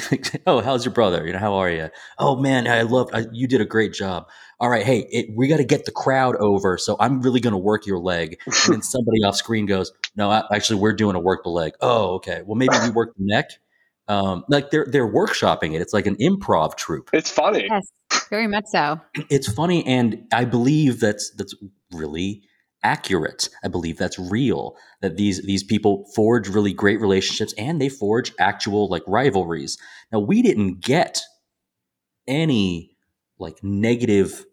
[0.49, 1.25] oh, how's your brother?
[1.25, 1.91] You know, how are you?
[2.18, 3.47] Oh man, I love you.
[3.47, 4.27] Did a great job
[4.61, 6.77] all right, hey, it, we got to get the crowd over.
[6.77, 8.39] So I'm really going to work your leg.
[8.45, 11.73] And then somebody off screen goes, no, actually, we're doing a work the leg.
[11.81, 12.43] Oh, okay.
[12.45, 13.51] Well, maybe we work the neck.
[14.09, 15.81] Um, like they're they're workshopping it.
[15.81, 17.11] It's like an improv troupe.
[17.13, 17.93] it's funny yes
[18.29, 19.01] very much so
[19.31, 21.55] It's funny, and I believe that's that's
[21.93, 22.43] really
[22.83, 23.49] accurate.
[23.63, 24.77] I believe that's real.
[25.03, 29.79] That these these people forge really great relationships, and they forge actual like rivalries.
[30.13, 31.21] Now we didn't get
[32.27, 32.97] any
[33.39, 34.45] like negative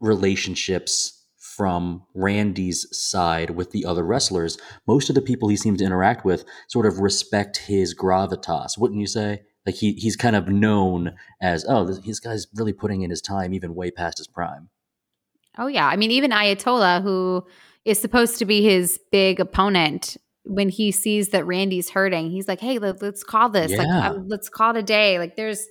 [0.00, 1.15] relationships
[1.56, 4.58] from Randy's side with the other wrestlers.
[4.86, 9.00] Most of the people he seems to interact with sort of respect his gravitas, wouldn't
[9.00, 9.42] you say?
[9.64, 13.20] Like he he's kind of known as oh this, this guy's really putting in his
[13.20, 14.68] time even way past his prime.
[15.58, 17.44] Oh yeah, I mean even Ayatollah, who
[17.84, 22.60] is supposed to be his big opponent, when he sees that Randy's hurting, he's like,
[22.60, 23.72] "Hey, let, us call this.
[23.72, 25.66] Like, um, let's call it a day." Like, there's,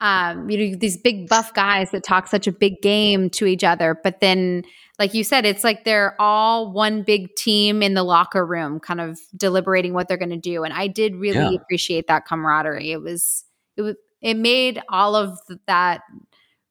[0.00, 3.64] um, you know, these big buff guys that talk such a big game to each
[3.64, 4.62] other, but then,
[4.98, 9.00] like you said, it's like they're all one big team in the locker room, kind
[9.00, 10.64] of deliberating what they're going to do.
[10.64, 11.50] And I did really Yeah.
[11.60, 12.90] appreciate that camaraderie.
[12.92, 13.44] It was,
[13.76, 15.38] it was, it made all of
[15.68, 16.00] that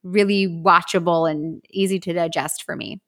[0.02, 3.00] really watchable and easy to digest for me.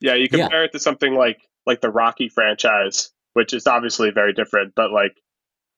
[0.00, 0.44] yeah you Yeah.
[0.44, 4.90] compare it to something like like the rocky franchise which is obviously very different but
[4.92, 5.12] like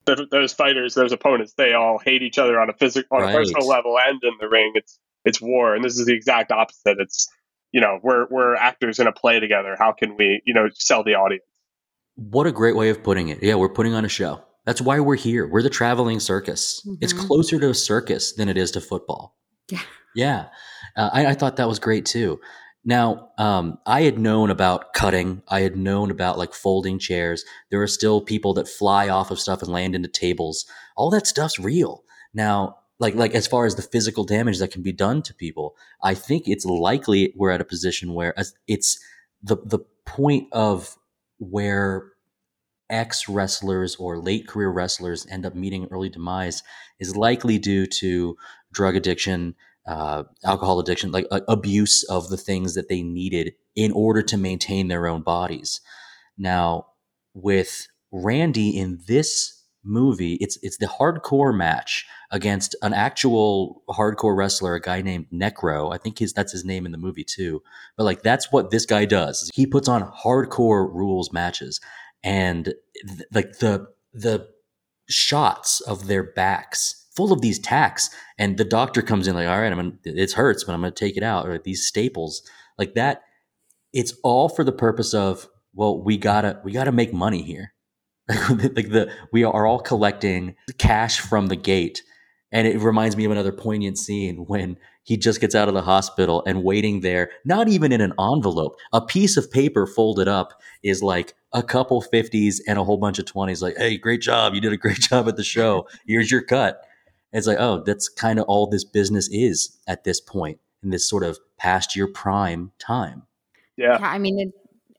[0.07, 3.35] th- those fighters those opponents they all hate each other on a physical on Right.
[3.35, 6.51] a personal level and in the ring it's it's war and this is the exact
[6.53, 7.29] opposite it's
[7.73, 11.03] you know we're we're actors in a play together how can we you know sell
[11.05, 11.45] the audience
[12.17, 13.43] What a great way of putting it.
[13.43, 14.43] Yeah, we're putting on a show.
[14.67, 15.47] That's why we're here.
[15.47, 16.85] We're the traveling circus.
[17.01, 17.27] It's Mhm.
[17.27, 19.37] closer to a circus than it is to football.
[19.71, 19.81] Yeah.
[20.17, 20.47] Yeah.
[20.97, 22.41] Uh, I, I thought that was great too.
[22.85, 25.43] Now, um, I had known about cutting.
[25.49, 27.45] I had known about like folding chairs.
[27.71, 30.67] There are still people that fly off of stuff and land into tables.
[30.97, 32.03] All that stuff's real.
[32.35, 35.77] Now, like like as far as the physical damage that can be done to people,
[36.03, 38.99] I think it's likely we're at a position where as- it's
[39.43, 40.97] the the point of
[41.39, 42.13] where
[42.91, 46.63] ex wrestlers or late career wrestlers end up meeting early demise
[46.99, 48.37] is likely due to
[48.73, 49.55] drug addiction,
[49.87, 54.37] uh, alcohol addiction, like uh, abuse of the things that they needed in order to
[54.37, 55.81] maintain their own bodies.
[56.39, 56.87] Now,
[57.35, 59.58] with Randy in this
[59.89, 65.93] movie, it's it's the hardcore match against an actual hardcore wrestler, a guy named Necro.
[65.93, 67.63] I think his that's his name in the movie too.
[67.97, 69.51] But like that's what this guy does.
[69.55, 71.81] He puts on hardcore rules matches,
[72.23, 72.75] and
[73.07, 74.49] th- like the the
[75.09, 79.59] shots of their backs full of these tacks and the doctor comes in like all
[79.59, 82.43] right i'm gonna it hurts but i'm gonna take it out or these staples
[82.79, 83.23] like that
[83.93, 87.73] it's all for the purpose of well we gotta we gotta make money here
[88.51, 92.03] like the we are all collecting cash from the gate
[92.51, 95.83] and it reminds me of another poignant scene when he just gets out of the
[95.83, 100.61] hospital and waiting there, not even in an envelope, a piece of paper folded up
[100.83, 103.63] is like a couple 50s and a whole bunch of 20s.
[103.63, 104.55] Like, hey, great job.
[104.55, 105.89] You did a great job at the show.
[106.07, 106.83] Here's your cut.
[107.33, 110.91] And it's like, oh, that's kind of all this business is at this point in
[110.91, 113.23] this sort of past your prime time.
[113.77, 113.99] Yeah.
[114.01, 114.49] Yeah, I mean, it,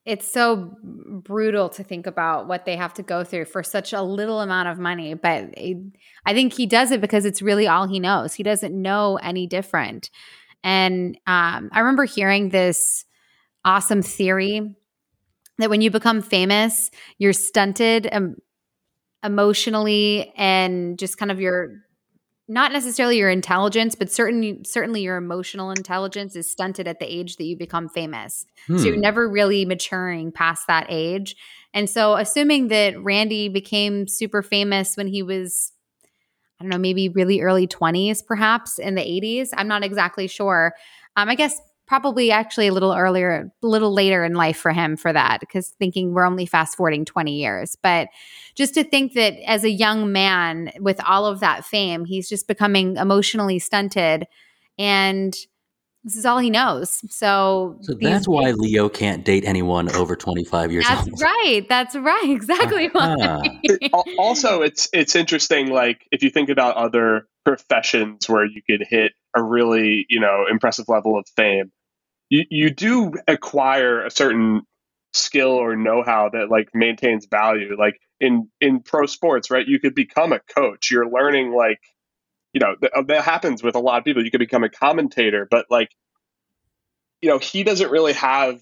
[0.10, 4.01] it's so brutal to think about what they have to go through for such a
[4.01, 5.14] little amount of money.
[5.14, 8.34] But I think he does it because it's really all he knows.
[8.34, 10.10] He doesn't know any different.
[10.64, 13.05] And um, I remember hearing this
[13.64, 14.76] awesome theory
[15.60, 16.89] that when you become famous,
[17.20, 18.10] you're stunted
[19.24, 21.84] emotionally and just kind of your
[22.50, 27.38] not necessarily your intelligence, but certainly certainly your emotional intelligence is stunted at the age
[27.38, 28.45] that you become famous.
[28.66, 28.80] Hmm.
[28.80, 29.02] So you're hmm.
[29.02, 31.36] never really maturing past that age.
[31.76, 35.72] And so assuming that Randy became super famous when he was
[36.60, 40.74] I don't know, maybe really early 20s perhaps in the 80s, I'm not exactly sure.
[41.16, 44.96] Um, I guess probably actually a little earlier, a little later in life for him
[44.96, 47.76] for that, because thinking we're only fast forwarding 20 years.
[47.82, 48.10] But
[48.54, 52.48] just to think that as a young man with all of that fame, he's just
[52.48, 54.28] becoming emotionally stunted
[54.78, 55.36] and
[56.04, 57.02] this is all he knows.
[57.14, 61.22] So, so that's why Leo can't date anyone over 25 years that's old.
[61.22, 61.66] right.
[61.68, 62.24] That's right.
[62.30, 63.42] Exactly uh-huh.
[63.64, 68.86] it, also, it's it's interesting like if you think about other professions where you could
[68.88, 71.72] hit a really, you know, impressive level of fame
[72.30, 74.61] you, you do acquire a certain
[75.13, 77.75] skill or know-how that like maintains value.
[77.77, 80.91] Like in in pro sports right you could become a coach.
[80.91, 81.80] You're learning like
[82.53, 84.23] you know th- uh, that happens with a lot of people.
[84.23, 85.89] You could become a commentator but like
[87.21, 88.61] you know he doesn't really have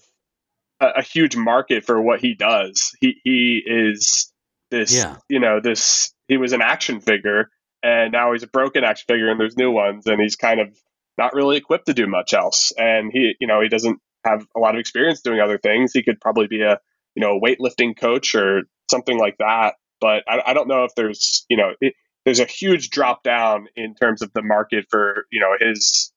[0.80, 2.96] a, a huge market for what he does.
[3.00, 4.32] He he is
[4.70, 5.16] this yeah.
[5.28, 7.50] you know this he was an action figure
[7.82, 10.76] and now he's a broken action figure and there's new ones and he's kind of
[11.18, 12.72] not really equipped to do much else.
[12.78, 15.92] And he, you know, he doesn't have a lot of experience doing other things.
[15.92, 16.78] He could probably be a,
[17.14, 19.74] you know, a weightlifting coach or something like that.
[20.00, 21.94] But I, I don't know if there's, you know, it,
[22.24, 26.12] there's a huge drop down in terms of the market for, you know, his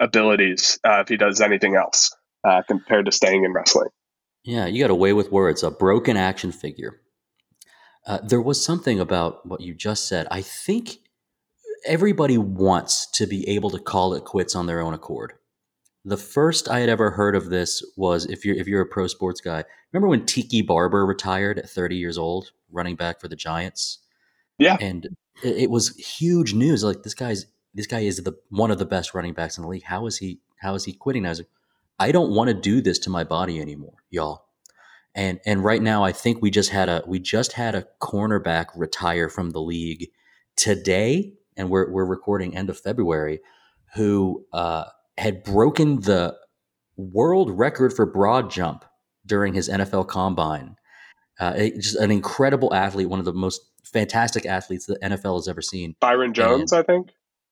[0.00, 3.88] abilities uh, if he does anything else uh, compared to staying in wrestling.
[4.44, 7.00] Yeah, you got away with words, a broken action figure.
[8.04, 10.26] Uh, there was something about what you just said.
[10.30, 10.98] I think
[11.86, 15.34] everybody wants to be able to call it quits on their own accord.
[16.04, 19.06] The first I had ever heard of this was if you're if you're a pro
[19.06, 19.64] sports guy.
[19.92, 23.98] Remember when Tiki Barber retired at 30 years old, running back for the Giants?
[24.58, 25.08] Yeah, and
[25.44, 26.82] it, was huge news.
[26.82, 29.68] Like this guy's this guy is the one of the best running backs in the
[29.68, 29.84] league.
[29.84, 30.40] How is he?
[30.60, 31.24] How is he quitting?
[31.24, 31.48] I was like,
[32.00, 34.46] I don't want to do this to my body anymore, y'all.
[35.14, 38.66] And and right now, I think we just had a we just had a cornerback
[38.74, 40.10] retire from the league
[40.56, 43.40] today and we're we're recording end of February,
[43.94, 44.84] who uh,
[45.18, 46.36] had broken the
[46.96, 48.84] world record for broad jump
[49.26, 50.76] during his NFL combine.
[51.40, 55.62] Uh, just an incredible athlete, one of the most fantastic athletes the NFL has ever
[55.62, 55.96] seen.
[56.00, 57.10] Byron Jones, and, I think.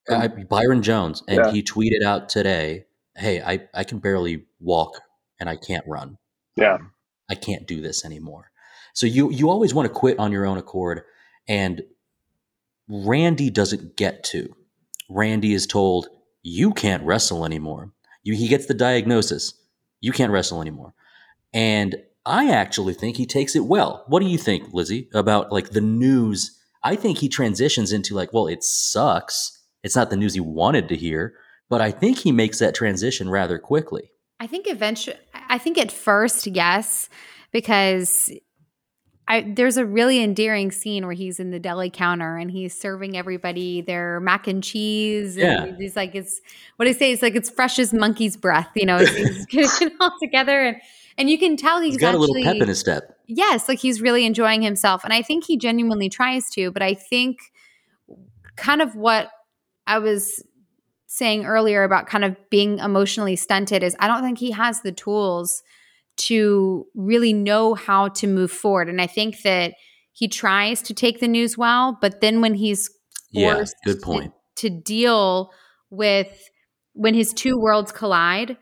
[0.09, 1.51] Uh, Byron Jones, and yeah.
[1.51, 2.85] he tweeted out today,
[3.17, 5.01] "Hey, I I can barely walk
[5.39, 6.19] and I can't run.
[6.57, 6.93] Yeah, um,
[7.29, 8.51] I can't do this anymore."
[8.95, 11.03] So you you always want to quit on your own accord,
[11.49, 11.83] and
[12.91, 14.55] Randy doesn't get to.
[15.09, 16.09] Randy is told,
[16.43, 17.93] you can't wrestle anymore.
[18.23, 19.55] You, he gets the diagnosis.
[20.01, 20.95] You can't wrestle anymore.
[21.53, 24.05] And I actually think he takes it well.
[24.09, 26.59] What do you think, Lizzy, about like the news?
[26.83, 29.59] I think he transitions into like, well, it sucks.
[29.83, 31.35] It's not the news he wanted to hear,
[31.69, 34.11] but I think he makes that transition rather quickly.
[34.39, 35.17] I think eventually,
[35.49, 37.09] I think at first, yes,
[37.53, 38.31] because
[39.31, 43.17] I, there's a really endearing scene where he's in the deli counter and he's serving
[43.17, 45.37] everybody their mac and cheese.
[45.37, 45.77] And yeah.
[45.79, 46.41] he's like, it's
[46.77, 49.93] what I say, it's like it's fresh as monkey's breath, you know, he's getting it
[50.01, 50.61] all together.
[50.61, 50.77] And,
[51.17, 53.21] and you can tell he's, he's got actually, a little pep in his step.
[53.29, 56.73] Yes, like he's really enjoying himself, and I think he genuinely tries to.
[56.73, 57.39] But I think
[58.57, 59.31] kind of what
[59.87, 60.43] I was
[61.07, 64.91] saying earlier about kind of being emotionally stunted is I don't think he has the
[64.91, 65.63] tools
[66.21, 68.89] to really know how to move forward.
[68.89, 69.75] And I think that
[70.13, 72.91] he tries to take the news well, but then when he's
[73.31, 74.33] yeah, good point.
[74.57, 75.51] To, to deal
[75.89, 76.51] with
[76.93, 78.57] when his two worlds collide,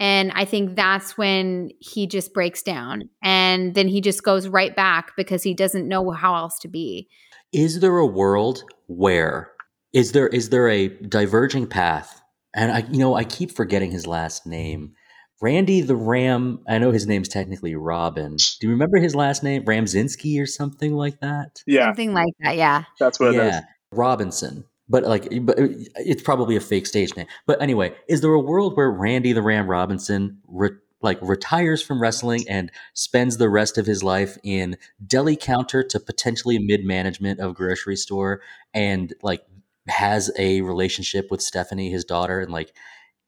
[0.00, 3.08] and I think that's when he just breaks down.
[3.22, 7.08] And then he just goes right back because he doesn't know how else to be.
[7.52, 9.52] Is there a world where
[9.92, 12.20] is there is there a diverging path?
[12.54, 14.94] And I you know, I keep forgetting his last name.
[15.42, 18.36] Randy the Ram, I know his name's technically Robin.
[18.36, 19.64] Do you remember his last name?
[19.64, 21.64] Ramzinski or something like that?
[21.66, 21.88] Yeah.
[21.88, 22.84] Something like that, yeah.
[23.00, 23.42] That's what yeah.
[23.42, 23.60] it is.
[23.90, 24.64] Robinson.
[24.88, 27.26] But like but it's probably a fake stage name.
[27.44, 30.70] But anyway, is there a world where Randy the Ram Robinson re-
[31.00, 35.98] like retires from wrestling and spends the rest of his life in deli counter to
[35.98, 38.42] potentially mid management of grocery store
[38.74, 39.42] and like
[39.88, 42.72] has a relationship with Stephanie, his daughter, and like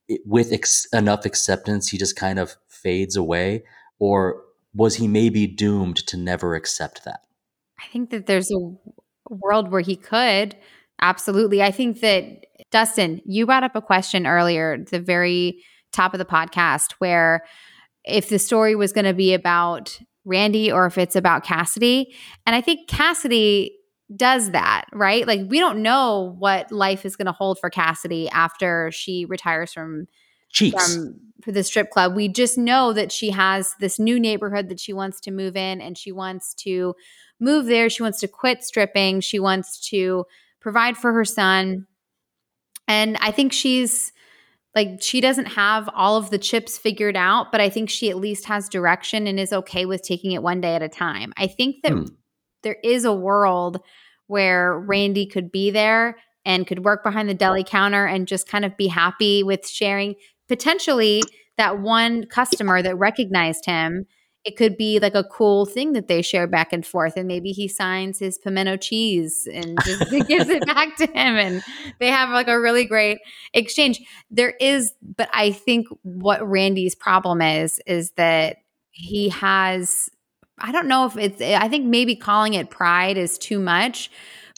[0.08, 3.64] it, with ex- enough acceptance, he just kind of fades away?
[3.98, 4.42] Or
[4.74, 7.20] was he maybe doomed to never accept that?
[7.78, 8.74] I think that there's a
[9.28, 10.56] world where he could.
[11.00, 11.62] Absolutely.
[11.62, 16.24] I think that, Dustin, you brought up a question earlier, the very top of the
[16.24, 17.44] podcast, where
[18.04, 22.14] if the story was going to be about Randy or if it's about Cassidy.
[22.46, 23.76] And I think Cassidy
[24.14, 25.26] does that, right?
[25.26, 29.72] Like we don't know what life is going to hold for Cassidy after she retires
[29.72, 30.06] from
[30.50, 30.74] Cheeks.
[30.74, 32.14] from the strip club.
[32.14, 35.80] We just know that she has this new neighborhood that she wants to move in
[35.80, 36.94] and she wants to
[37.40, 37.90] move there.
[37.90, 39.20] She wants to quit stripping.
[39.20, 40.24] She wants to
[40.60, 41.86] provide for her son.
[42.86, 44.12] And I think she's
[44.74, 48.16] like she doesn't have all of the chips figured out, but I think she at
[48.16, 51.32] least has direction and is okay with taking it one day at a time.
[51.36, 52.04] I think that hmm
[52.64, 53.80] there is a world
[54.26, 58.64] where Randy could be there and could work behind the deli counter and just kind
[58.64, 60.14] of be happy with sharing.
[60.48, 61.22] Potentially
[61.56, 64.06] that one customer that recognized him
[64.44, 67.50] it could be like a cool thing that they share back and forth and maybe
[67.50, 71.62] he signs his pimento cheese and just gives it back to him and
[71.98, 73.18] they have like a really great
[73.54, 74.00] exchange.
[74.30, 78.58] There is but i think what randy's problem is is that
[78.90, 80.08] he has
[80.58, 84.10] I don't know if it's, I think maybe calling it pride is too much,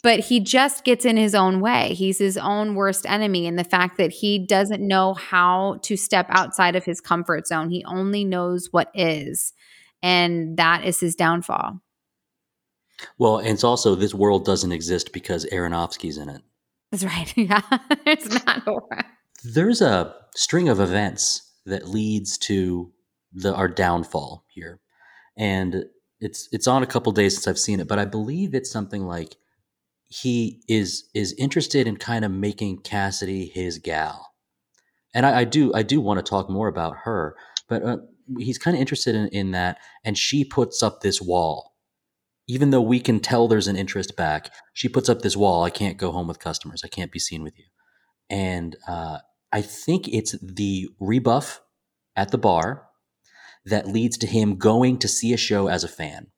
[0.02, 1.94] but he just gets in his own way.
[1.94, 3.46] He's his own worst enemy.
[3.46, 7.70] And the fact that he doesn't know how to step outside of his comfort zone,
[7.70, 9.52] he only knows what is.
[10.02, 11.80] And that is his downfall.
[13.18, 16.42] Well, and it's also this world doesn't exist because Aronofsky's in it.
[16.90, 17.32] That's right.
[17.36, 17.60] Yeah.
[18.06, 18.78] it's not a
[19.44, 22.92] There's a string of events that leads to
[23.32, 24.80] the our downfall here
[25.36, 25.84] and
[26.20, 29.06] it's it's on a couple days since I've seen it, but I believe it's something
[29.06, 29.36] like
[30.08, 34.34] he is is interested in kind of making Cassidy his gal,
[35.14, 37.36] and I, I do I do want to talk more about her,
[37.68, 37.98] but uh,
[38.38, 41.74] he's kind of interested in, in that, and she puts up this wall.
[42.48, 45.64] Even though we can tell there's an interest back, she puts up this wall.
[45.64, 46.82] I can't go home with customers.
[46.84, 47.64] I can't be seen with you,
[48.30, 49.18] and uh,
[49.52, 51.60] I think it's the rebuff
[52.14, 52.85] at the bar
[53.66, 56.28] that leads to him going to see a show as a fan.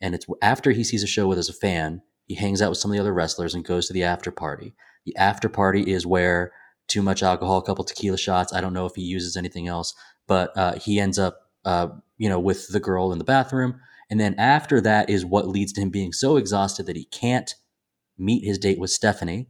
[0.00, 2.78] And it's after he sees a show with as a fan, he hangs out with
[2.78, 4.74] some of the other wrestlers and goes to the after party.
[5.04, 6.52] The after party is where
[6.88, 8.52] too much alcohol, a couple tequila shots.
[8.52, 9.94] I don't know if he uses anything else,
[10.26, 11.88] but uh, he ends up, uh,
[12.18, 13.80] you know, with the girl in the bathroom.
[14.10, 17.54] And then after that is what leads to him being so exhausted that he can't
[18.18, 19.48] meet his date with Stephanie.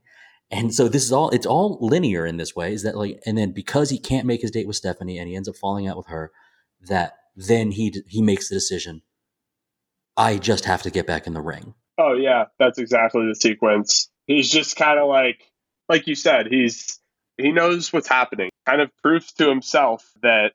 [0.50, 3.36] And so this is all, it's all linear in this way is that like, and
[3.36, 5.96] then because he can't make his date with Stephanie and he ends up falling out
[5.96, 6.30] with her,
[6.88, 9.02] that then he he makes the decision.
[10.16, 11.74] I just have to get back in the ring.
[11.98, 14.10] Oh yeah, that's exactly the sequence.
[14.26, 15.40] He's just kind of like
[15.88, 16.98] like you said, he's
[17.36, 18.50] he knows what's happening.
[18.66, 20.52] Kind of proof to himself that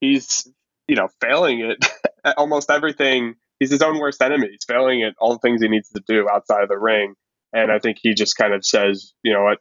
[0.00, 0.48] he's
[0.86, 1.84] you know failing it
[2.24, 3.34] at almost everything.
[3.60, 4.48] He's his own worst enemy.
[4.50, 7.14] He's failing at all the things he needs to do outside of the ring.
[7.52, 9.58] And I think he just kind of says, you know what,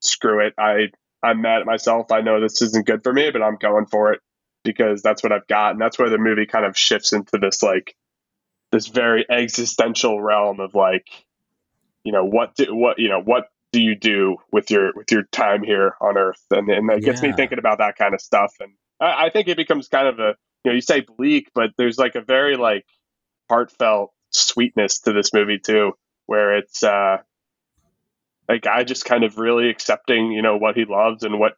[0.00, 0.54] screw it.
[0.58, 0.88] I
[1.22, 2.12] I'm mad at myself.
[2.12, 4.20] I know this isn't good for me, but I'm going for it
[4.64, 5.72] because that's what I've got.
[5.72, 7.94] And that's where the movie kind of shifts into this like
[8.70, 11.06] this very existential realm of like,
[12.04, 15.24] you know, what do what you know, what do you do with your with your
[15.24, 16.42] time here on Earth?
[16.50, 17.30] And and that gets yeah.
[17.30, 18.54] me thinking about that kind of stuff.
[18.60, 20.34] And I, I think it becomes kind of a
[20.64, 22.86] you know, you say bleak, but there's like a very like
[23.48, 25.92] heartfelt sweetness to this movie too,
[26.26, 27.18] where it's uh
[28.48, 31.54] a guy just kind of really accepting, you know, what he loves and what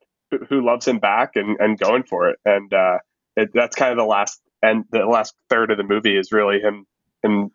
[0.49, 2.39] who loves him back and, and going for it.
[2.45, 2.99] And uh,
[3.37, 6.61] it, that's kind of the last and the last third of the movie is really
[6.61, 6.87] him
[7.23, 7.51] him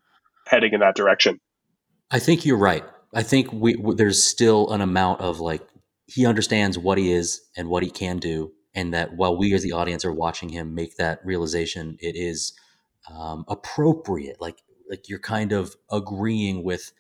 [0.48, 1.40] heading in that direction.
[2.12, 2.84] I think you're right.
[3.14, 5.62] I think we, w there's still an amount of like
[6.08, 9.64] he understands what he is and what he can do, and that while we as
[9.64, 12.54] the audience are watching him make that realization, it is
[13.12, 14.42] um, appropriate.
[14.42, 14.58] Like
[14.90, 16.92] like you're kind of agreeing with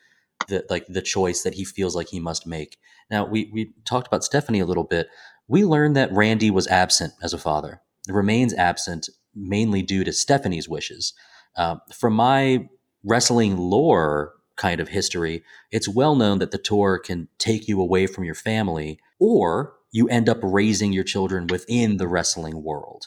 [0.47, 2.77] the like the choice that he feels like he must make.
[3.11, 5.07] Now we we talked about Stephanie a little bit.
[5.47, 7.81] We learned that Randy was absent as a father.
[8.07, 11.13] Remains absent mainly due to Stephanie's wishes.
[11.55, 12.67] Uh, from my
[13.03, 18.07] wrestling lore kind of history, it's well known that the tour can take you away
[18.07, 23.05] from your family, or you end up raising your children within the wrestling world,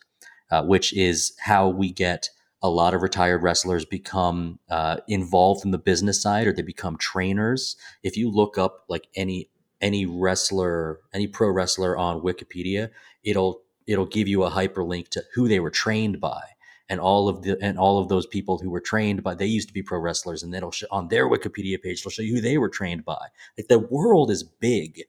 [0.50, 2.28] uh, which is how we get
[2.62, 6.96] a lot of retired wrestlers become uh, involved in the business side or they become
[6.96, 7.76] trainers.
[8.02, 9.48] If you look up like any
[9.80, 12.90] any wrestler, any pro wrestler on Wikipedia,
[13.22, 16.42] it'll it'll give you a hyperlink to who they were trained by.
[16.90, 19.68] And all of the and all of those people who were trained by they used
[19.68, 22.40] to be pro wrestlers and it'll show on their wikipedia page it'll show you who
[22.40, 23.26] they were trained by.
[23.56, 25.02] Like the world is big.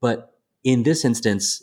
[0.00, 0.32] But
[0.62, 1.62] in this instance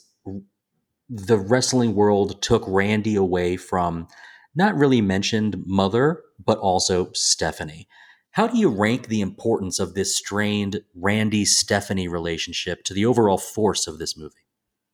[1.07, 4.07] the wrestling world took randy away from
[4.55, 7.87] not really mentioned mother but also stephanie
[8.35, 13.37] how do you rank the importance of this strained randy stephanie relationship to the overall
[13.37, 14.45] force of this movie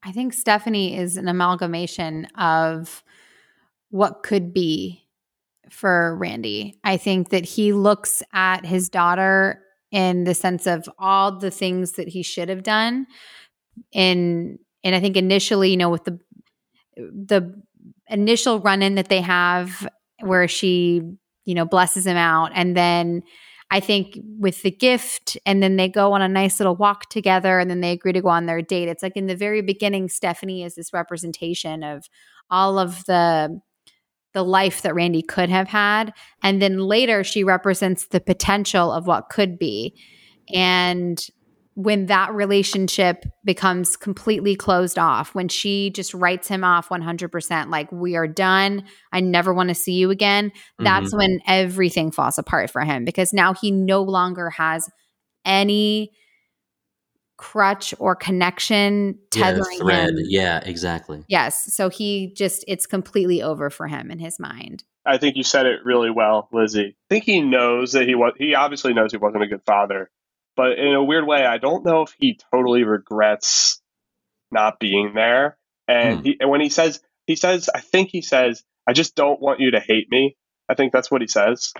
[0.03, 3.03] I think Stephanie is an amalgamation of
[3.89, 5.07] what could be
[5.69, 6.79] for Randy.
[6.83, 9.61] I think that he looks at his daughter
[9.91, 13.05] in the sense of all the things that he should have done.
[13.93, 16.19] And and I think initially, you know, with the
[16.97, 17.61] the
[18.07, 19.87] initial run in that they have
[20.19, 21.01] where she,
[21.45, 23.23] you know, blesses him out and then
[23.71, 27.57] I think with the gift, and then they go on a nice little walk together,
[27.57, 28.89] and then they agree to go on their date.
[28.89, 32.09] It's like in the very beginning, Stephanie is this representation of
[32.49, 33.61] all of the
[34.33, 36.13] the life that Randy could have had,
[36.43, 39.95] and then later she represents the potential of what could be.
[40.53, 41.25] And
[41.83, 47.91] when that relationship becomes completely closed off, when she just writes him off 100%, like,
[47.91, 50.83] we are done, I never want to see you again, mm-hmm.
[50.83, 54.89] that's when everything falls apart for him because now he no longer has
[55.43, 56.11] any
[57.37, 60.09] crutch or connection tethering yeah, thread.
[60.09, 60.15] him.
[60.27, 61.23] Yeah, exactly.
[61.27, 61.73] Yes.
[61.73, 64.83] So he just, it's completely over for him in his mind.
[65.03, 66.95] I think you said it really well, Lizzy.
[67.09, 70.11] I think he knows that he was, he obviously knows he wasn't a good father
[70.61, 73.81] but in a weird way, I don't know if he totally regrets
[74.51, 75.57] not being there.
[75.87, 76.23] And, hmm.
[76.23, 79.59] he, and when he says, he says, I think he says, I just don't want
[79.59, 80.37] you to hate me.
[80.69, 81.73] I think that's what he says.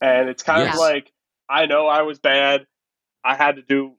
[0.00, 0.74] And it's kind yes.
[0.74, 1.10] of like,
[1.50, 2.64] I know I was bad.
[3.24, 3.94] I had to do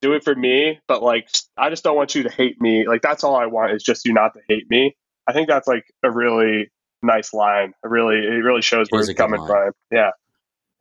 [0.00, 2.88] do it for me, but like I just don't want you to hate me.
[2.88, 4.96] Like that's all I want is just you not to hate me.
[5.28, 6.70] I think that's like a really
[7.02, 7.74] nice line.
[7.84, 9.72] It really it really shows where he's coming from.
[9.90, 10.12] Yeah.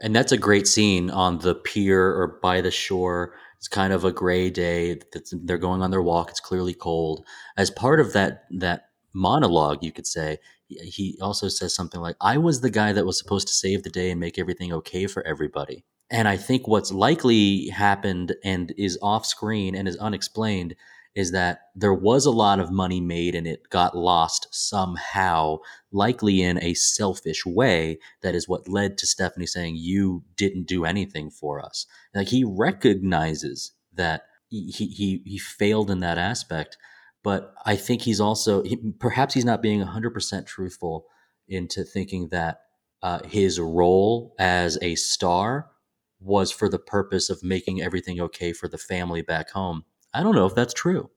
[0.01, 3.33] And that's a great scene on the pier or by the shore.
[3.57, 4.99] It's kind of a gray day.
[5.31, 6.29] They're going on their walk.
[6.29, 7.25] It's clearly cold.
[7.57, 12.37] As part of that that monologue, you could say, he also says something like, "I
[12.37, 15.25] was the guy that was supposed to save the day and make everything okay for
[15.25, 20.75] everybody." And I think what's likely happened and is off screen and is unexplained
[21.15, 25.57] is that there was a lot of money made and it got lost somehow,
[25.91, 27.97] likely in a selfish way.
[28.21, 31.85] That is what led to Stephanie saying, You didn't do anything for us.
[32.13, 36.77] Like he recognizes that he, he, he failed in that aspect.
[37.23, 41.05] But I think he's also, he, perhaps he's not being 100% truthful
[41.47, 42.59] into thinking that
[43.01, 45.71] uh, his role as a star
[46.19, 49.85] was for the purpose of making everything okay for the family back home
[50.15, 51.09] I don't know if that's true.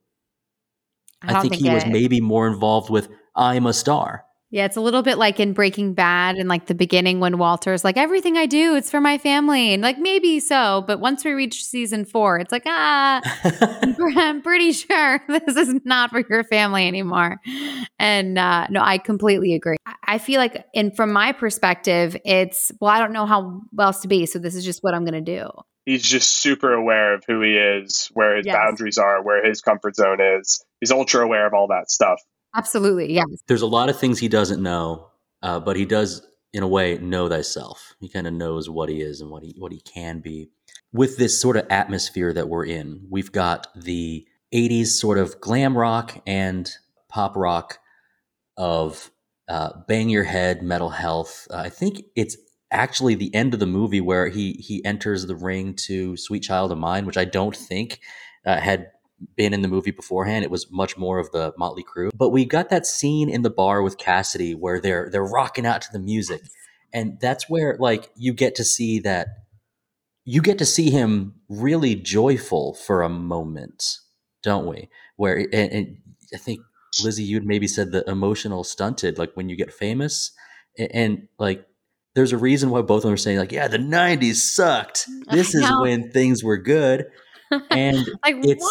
[1.22, 4.24] I, I think, think, he it, was maybe more involved with I'm a star.
[4.51, 7.84] Yeah, it's a little bit like in Breaking Bad and like the beginning when Walter's
[7.84, 9.74] like, everything I do, it's for my family.
[9.74, 10.84] And like, maybe so.
[10.86, 13.20] But once we reach season four, it's like, ah,
[14.16, 17.42] I'm pretty sure this is not for your family anymore.
[17.99, 19.76] And uh, no, I completely agree.
[20.05, 24.09] I feel like, and from my perspective, it's, well, I don't know how else to
[24.09, 24.24] be.
[24.24, 25.51] So this is just what I'm going to do
[25.89, 28.55] he's just super aware of who he is, where his yes.
[28.55, 30.62] boundaries are, where his comfort zone is.
[30.80, 32.20] He's ultra aware of all that stuff.
[32.55, 33.24] Absolutely, yes.
[33.47, 35.09] There's a lot of things he doesn't know,
[35.43, 37.95] uh, but he does, in a way, know thyself.
[38.01, 40.51] He kind of knows what he is and what he what he can be.
[40.93, 45.76] With this sort of atmosphere that we're in, we've got the '80s sort of glam
[45.76, 46.70] rock and
[47.09, 47.78] pop rock
[48.59, 49.11] of
[49.49, 51.47] uh, bang your head, metal health.
[51.51, 52.36] Uh, I think it's
[52.71, 56.73] actually the end of the movie where he he enters the ring to Sweet Child
[56.73, 58.01] of Mine, which I don't think
[58.47, 58.91] uh, had
[59.37, 60.45] been in the movie beforehand.
[60.45, 62.11] It was much more of the Mötley Crüe.
[62.14, 65.83] But we got that scene in the bar with Cassidy where they're they're rocking out
[65.83, 66.43] to the music.
[66.93, 69.29] And that's where like you get to see that
[70.25, 73.99] you get to see him really joyful for a moment,
[74.43, 74.89] don't we?
[75.16, 75.97] Where and, and
[76.33, 76.61] I think
[77.03, 80.33] Lizzy, you'd maybe said the emotional stunted, like when you get famous,
[80.79, 81.66] and, and, like
[82.19, 85.07] there's a reason why both of them are saying like, yeah, the '90s sucked.
[85.31, 87.07] This is when things were good,
[87.71, 88.64] and like it's,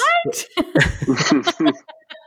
[1.47, 1.75] what?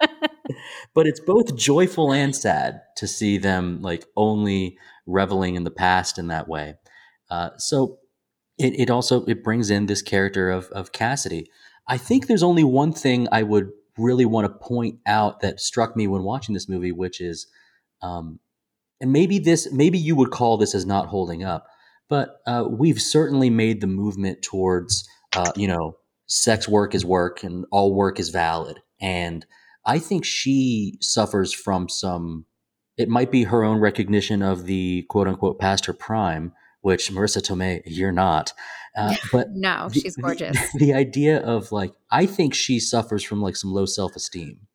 [0.95, 6.17] but it's both joyful and sad to see them like only reveling in the past
[6.17, 6.75] in that way.
[7.29, 7.99] Uh, so
[8.57, 11.51] it, it also it brings in this character of of Cassidy.
[11.87, 15.97] I think there's only one thing I would really want to point out that struck
[15.97, 17.47] me when watching this movie, which is,
[18.01, 18.39] um,
[19.01, 21.67] and maybe this, maybe you would call this as not holding up,
[22.09, 25.97] but uh, we've certainly made the movement towards, uh, you know,
[26.27, 28.81] sex work is work and all work is valid.
[29.01, 29.47] And
[29.87, 32.45] I think she suffers from some,
[32.97, 37.41] it might be her own recognition of the quote unquote past her prime, which Marisa
[37.43, 38.53] Tomei, you're not.
[38.97, 40.57] Uh, but no, the- she's gorgeous.
[40.73, 44.67] The, the idea of like, I think she suffers from like some low self esteem.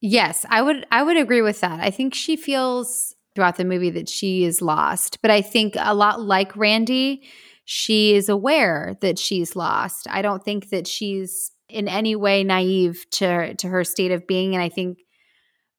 [0.00, 1.80] Yes, I would I would agree with that.
[1.80, 5.94] I think she feels throughout the movie that she is lost, but I think a
[5.94, 7.22] lot like Randy,
[7.64, 10.06] she is aware that she's lost.
[10.10, 14.54] I don't think that she's in any way naive to to her state of being
[14.54, 14.98] and I think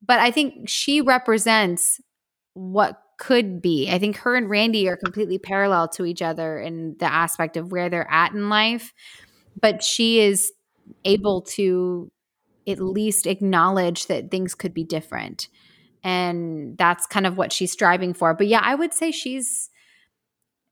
[0.06, 2.00] but I think she represents
[2.54, 3.90] what could be.
[3.90, 7.72] I think her and Randy are completely parallel to each other in the aspect of
[7.72, 8.92] where they're at in life,
[9.60, 10.52] but she is
[11.04, 12.10] able to
[12.68, 15.48] at least acknowledge that things could be different.
[16.06, 18.32] And that's kind of what she's striving for.
[18.32, 19.70] But yeah, I would say she's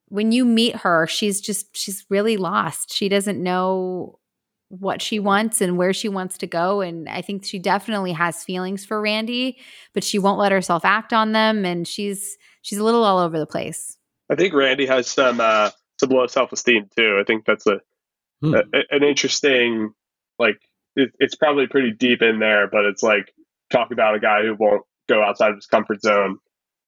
[0.07, 2.93] when you meet her, she's just she's really lost.
[2.95, 4.21] She doesn't know
[4.69, 8.45] what she wants and where she wants to go and I think she definitely has
[8.45, 9.59] feelings for Randy,
[9.93, 13.37] but she won't let herself act on them and she's she's a little all over
[13.39, 13.99] the place.
[14.31, 17.19] I think Randy has some uh, some low self esteem too.
[17.21, 17.81] I think that's a,
[18.41, 18.55] Hmm.
[18.55, 19.95] a an interesting
[20.39, 20.61] like
[20.95, 23.33] it, it's probably pretty deep in there, but it's like
[23.71, 26.39] talk about a guy who won't go outside of his comfort zone,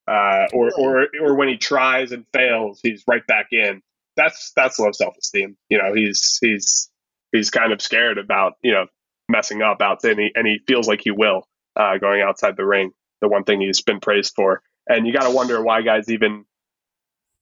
[0.08, 3.82] uh, or or or when he tries and fails, he's right back in.
[4.16, 5.56] That's that's low self esteem.
[5.68, 6.90] You know, he's he's
[7.32, 8.86] he's kind of scared about you know
[9.28, 12.66] messing up out and he and he feels like he will uh, going outside the
[12.66, 12.92] ring.
[13.20, 16.44] The one thing he's been praised for, and you got to wonder why guys even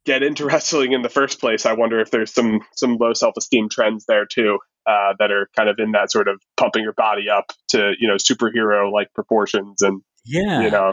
[0.06, 1.66] get into wrestling in the first place.
[1.66, 5.48] I wonder if there's some some low self esteem trends there too uh, that are
[5.56, 9.12] kind of in that sort of pumping your body up to you know superhero like
[9.14, 10.60] proportions and Yeah.
[10.62, 10.92] you know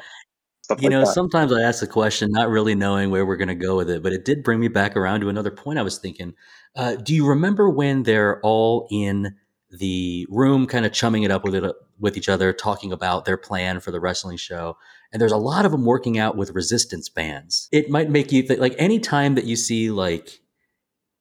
[0.77, 1.13] You like know, that.
[1.13, 4.01] sometimes I ask the question, not really knowing where we're going to go with it,
[4.03, 6.33] but it did bring me back around to another point I was thinking.
[6.75, 9.35] Uh, do you remember when they're all in
[9.69, 13.37] the room, kind of chumming it up with it with each other, talking about their
[13.37, 14.77] plan for the wrestling show?
[15.11, 17.67] And there's a lot of them working out with resistance bands.
[17.71, 20.39] It might make you think, like any time that you see like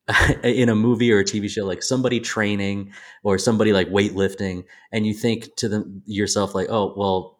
[0.45, 2.93] in a movie or a TV show, like somebody training
[3.25, 7.40] or somebody like weightlifting, and you think to them yourself like, oh well,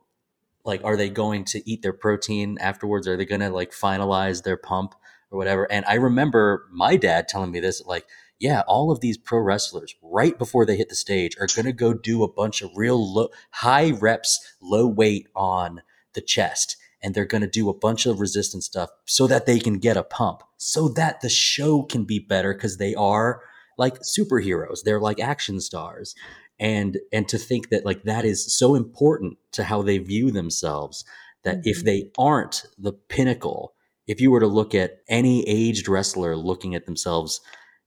[0.65, 3.09] like are they going to eat their protein afterwards?
[3.09, 4.95] Are they going to like finalize their pump
[5.31, 5.71] or whatever?
[5.71, 8.07] And i remember my dad telling me this like
[8.39, 11.73] yeah all of these pro wrestlers right before they hit the stage are going to
[11.73, 15.83] go do a bunch of real low high reps low weight on
[16.15, 19.59] the chest and they're going to do a bunch of resistance stuff so that they
[19.59, 23.43] can get a pump so that the show can be better because they are
[23.81, 24.83] like superheroes.
[24.85, 26.15] They're like action stars
[26.61, 31.05] and and to think that like that is so important to how they view themselves
[31.43, 31.85] that if Mhm.
[31.85, 33.75] they aren't the pinnacle
[34.07, 37.41] if you were to look at any aged wrestler looking at themselves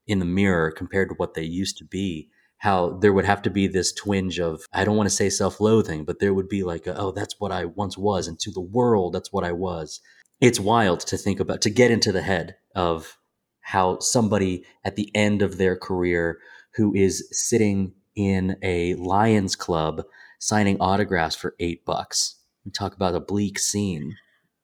[0.08, 3.50] in the mirror compared to what they used to be how there would have to
[3.50, 6.88] be this twinge of i don't want to say self-loathing but there would be like
[6.88, 10.02] a, oh that's what i once was and to the world that's what i was
[10.42, 13.18] it's wild to think about to get into the head of
[13.62, 16.40] how somebody at the end of their career
[16.76, 20.04] who is sitting in a Lions club
[20.40, 22.36] signing autographs for eight bucks.
[22.66, 24.16] We talk about a bleak scene.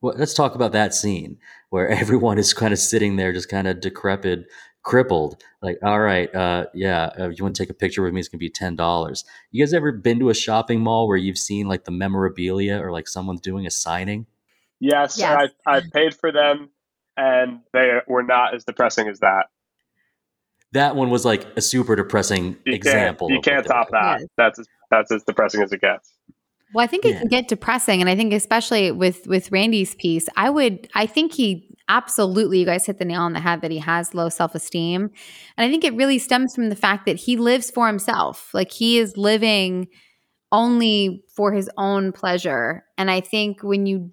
[0.02, 1.38] Well, let's talk about that scene
[1.70, 4.46] where everyone is kind of sitting there, just kind of decrepit,
[4.84, 5.42] crippled.
[5.62, 8.20] Like, all right, uh, yeah, uh, you want to take a picture with me?
[8.20, 9.26] It's gonna be ten dollars.
[9.52, 12.92] You guys ever been to a shopping mall where you've seen like the memorabilia or
[12.92, 14.26] like someone's doing a signing?
[14.80, 15.50] yes, Yes.
[15.66, 16.70] I I paid for them
[17.18, 19.48] and they were not as depressing as that.
[20.74, 23.28] That one was like a super depressing You example.
[23.28, 24.20] can't you can't they top that.
[24.20, 24.30] Yes.
[24.38, 26.14] That's as, that's as depressing as it gets.
[26.74, 27.20] Well, I think it Yeah.
[27.20, 31.34] can get depressing, and I think especially with with Randy's piece, I would, I think
[31.34, 34.54] he absolutely, you guys hit the nail on the head that he has low self
[34.54, 35.10] esteem,
[35.58, 38.52] and I think it really stems from the fact that he lives for himself.
[38.54, 39.88] Like he is living
[40.52, 42.84] only for his own pleasure.
[42.98, 44.12] And I think when you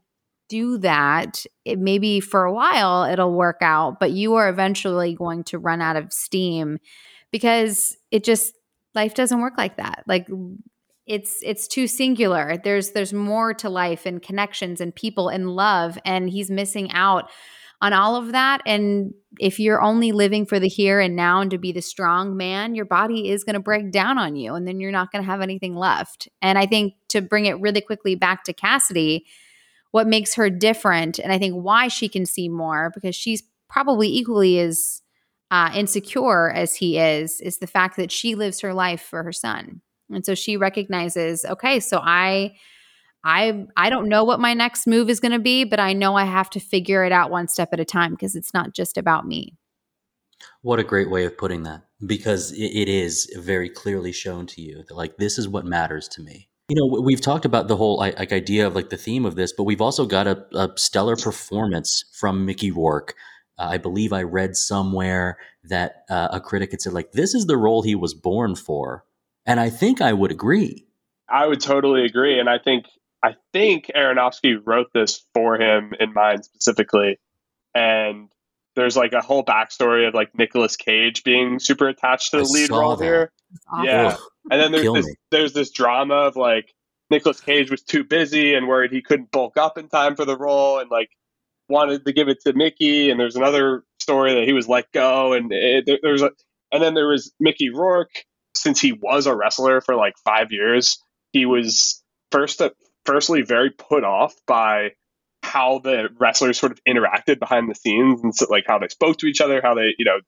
[0.49, 5.45] do that, it maybe for a while it'll work out, but you are eventually going
[5.45, 6.79] to run out of steam
[7.33, 8.55] because it just
[8.95, 10.05] life doesn't work like that.
[10.07, 10.29] Like
[11.07, 12.57] it's it's too singular.
[12.63, 17.31] There's there's more to life and connections and people and love and he's missing out
[17.83, 21.51] on all of that and if you're only living for the here and now and
[21.51, 24.67] to be the strong man, your body is going to break down on you and
[24.67, 26.29] then you're not going to have anything left.
[26.41, 29.27] And I think to bring it really quickly back to Cassidy,
[29.97, 34.09] what makes her different and I think why she can see more because she's probably
[34.09, 35.01] equally as
[35.51, 39.33] uh, insecure as he is is the fact that she lives her life for her
[39.33, 39.81] son.
[40.11, 42.53] And so she recognizes okay so i
[43.25, 46.15] i i don't know what my next move is going to be but i know
[46.15, 48.99] i have to figure it out one step at a time because it's not just
[48.99, 49.57] about me.
[50.61, 54.85] What a great way of putting that because it is very clearly shown to you
[54.87, 57.99] that like this is what matters to me you know, we've talked about the whole
[57.99, 61.17] like idea of like the theme of this, but we've also got a, a stellar
[61.17, 63.15] performance from Mickey Rourke.
[63.59, 67.47] Uh, I believe I read somewhere that uh, a critic had said like this is
[67.47, 69.05] the role he was born for,
[69.47, 70.87] and I think I would agree.
[71.29, 72.87] I would totally agree, and I think
[73.23, 77.19] I think Aronofsky wrote this for him in mind specifically,
[77.75, 78.29] and
[78.77, 82.47] there's like a whole backstory of like Nicolas Cage being super attached to the I
[82.47, 83.05] lead role that.
[83.05, 83.33] here.
[83.83, 84.17] Yeah,
[84.51, 86.73] and then there's this there's this drama of like
[87.11, 90.37] Nicolas Cage was too busy and worried he couldn't bulk up in time for the
[90.37, 91.09] role, and like
[91.69, 93.11] wanted to give it to Mickey.
[93.11, 96.31] And there's another story that he was let go, and it, there's a
[96.71, 98.25] and then there was Mickey Rourke.
[98.55, 100.99] Since he was a wrestler for like five years,
[101.33, 102.03] he was
[102.33, 102.63] first
[103.05, 104.91] firstly very put off by
[105.47, 109.19] how the wrestlers sort of interacted behind the scenes and so, like how they spoke
[109.19, 110.19] to each other, how they, you know,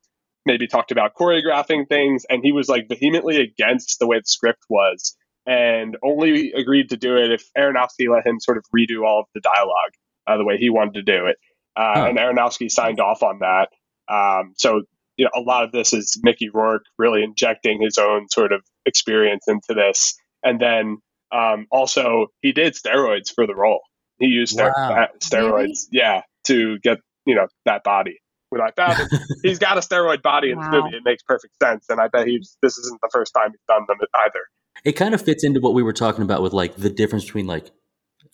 [0.47, 2.25] maybe talked about choreographing things.
[2.29, 5.17] And he was like vehemently against the way the script was
[5.47, 9.27] and only agreed to do it if Aronofsky let him sort of redo all of
[9.35, 9.93] the dialogue
[10.27, 11.37] uh, the way he wanted to do it.
[11.77, 12.07] Uh.
[12.09, 13.69] And Aronofsky signed off on that.
[14.13, 14.83] Um, so,
[15.17, 18.63] you know, a lot of this is Mickey Rourke really injecting his own sort of
[18.87, 20.15] experience into this.
[20.43, 20.99] And then
[21.33, 23.81] um, also, he did steroids for the role.
[24.19, 24.73] He used wow.
[24.77, 25.75] Uh, steroids, really?
[25.93, 28.19] yeah, to get you know that body.
[28.51, 29.09] We're like that.
[29.43, 30.71] he's got a steroid body in wow.
[30.71, 30.97] this movie.
[30.97, 33.85] It makes perfect sense, and I bet he's this isn't the first time he's done
[33.87, 34.41] them either.
[34.85, 37.47] It kind of fits into what we were talking about with like the difference between
[37.47, 37.71] like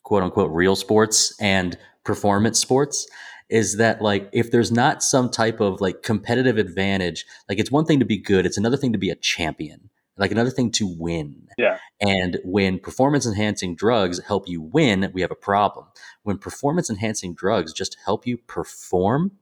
[0.03, 3.09] quote unquote real sports and performance sports
[3.49, 7.85] is that like if there's not some type of like competitive advantage like it's one
[7.85, 10.87] thing to be good it's another thing to be a champion like another thing to
[10.87, 11.49] win.
[11.59, 11.79] Yeah.
[12.01, 15.87] And when performance enhancing drugs help you win, we have a problem.
[16.23, 19.33] When performance enhancing drugs just help you perform,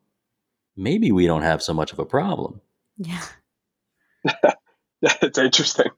[0.76, 2.60] maybe we don't have so much of a problem.
[2.96, 3.22] Yeah.
[5.02, 5.90] it's interesting.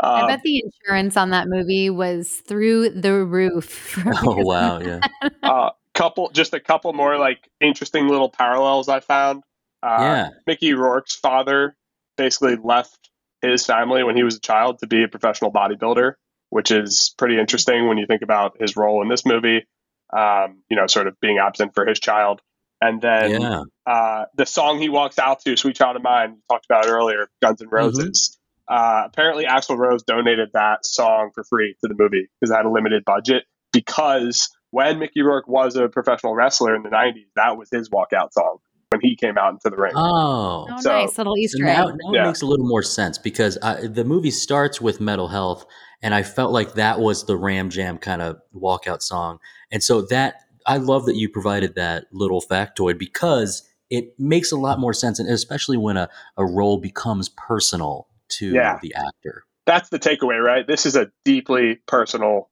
[0.00, 3.98] Um, I bet the insurance on that movie was through the roof.
[4.22, 5.00] Oh wow, yeah.
[5.42, 9.42] uh, couple, just a couple more like interesting little parallels I found.
[9.82, 10.28] Uh, yeah.
[10.46, 11.76] Mickey Rourke's father
[12.16, 13.07] basically left
[13.42, 16.14] his family when he was a child to be a professional bodybuilder,
[16.50, 19.66] which is pretty interesting when you think about his role in this movie.
[20.10, 22.40] Um, you know, sort of being absent for his child.
[22.80, 23.62] And then yeah.
[23.86, 27.28] uh, the song he walks out to, "Sweet Child o' Mine," we talked about earlier,
[27.42, 27.68] Guns N'.
[27.68, 28.38] Roses.
[28.70, 28.74] Mm-hmm.
[28.74, 32.66] Uh, apparently, Axl Rose donated that song for free to the movie because it had
[32.66, 33.44] a limited budget.
[33.72, 38.32] Because when Mickey Rourke was a professional wrestler in the '90s, that was his walkout
[38.32, 38.58] song
[38.90, 39.92] when he came out into the ring.
[39.94, 42.22] Oh, oh so, nice little Easter so now, now yeah.
[42.22, 45.66] it makes a little more sense because I, the movie starts with Metal Health,
[46.02, 49.38] and I felt like that was the Ram Jam kind of walkout song,
[49.70, 50.36] and so that
[50.66, 55.18] I love that you provided that little factoid because it makes a lot more sense,
[55.18, 58.78] and especially when a, a role becomes personal to yeah.
[58.82, 59.44] the actor.
[59.66, 60.66] That's the takeaway, right?
[60.66, 62.50] This is a deeply personal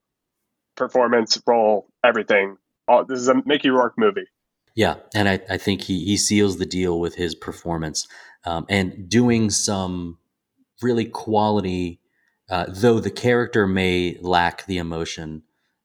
[0.76, 2.56] performance role, everything.
[2.88, 4.26] All, this is a Mickey Rourke movie.
[4.76, 8.06] Yeah, and I, I think he he seals the deal with his performance
[8.44, 10.18] um, and doing some
[10.82, 12.00] really quality.
[12.50, 15.42] Uh, though the character may lack the emotion,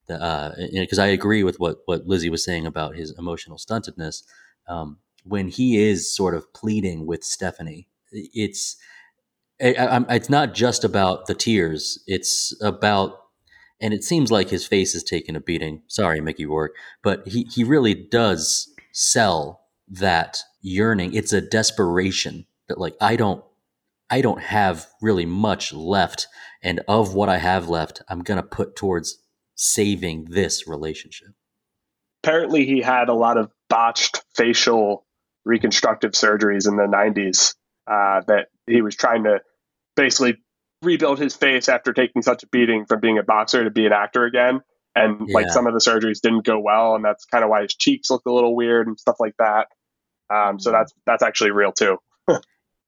[0.08, 4.24] because uh, I agree with what what Lizzy was saying about his emotional stuntedness.
[4.68, 8.78] Um, when he is sort of pleading with Stephanie, it's
[9.62, 12.04] I, it's not just about the tears.
[12.08, 13.20] It's about
[13.82, 15.82] and it seems like his face is taking a beating.
[15.88, 21.14] Sorry, Mickey Rourke, but he he really does sell that yearning.
[21.14, 23.44] It's a desperation that like I don't
[24.10, 26.28] I don't have really much left
[26.62, 29.20] and of what I have left, I'm going to put towards
[29.56, 31.30] saving this relationship.
[32.24, 35.06] Apparently he had a lot of botched facial
[35.44, 37.56] reconstructive surgeries in the 90s
[37.88, 39.42] uh, that he was trying to
[39.96, 40.38] basically
[40.84, 43.94] rebuild his face after taking such a beating from being a boxer to be an
[43.94, 44.62] actor again.
[44.94, 47.74] And like some of the surgeries didn't go well, and that's kind of why his
[47.74, 49.68] cheeks look a little weird and stuff like that.
[50.30, 51.98] Um, so that's that's actually real too.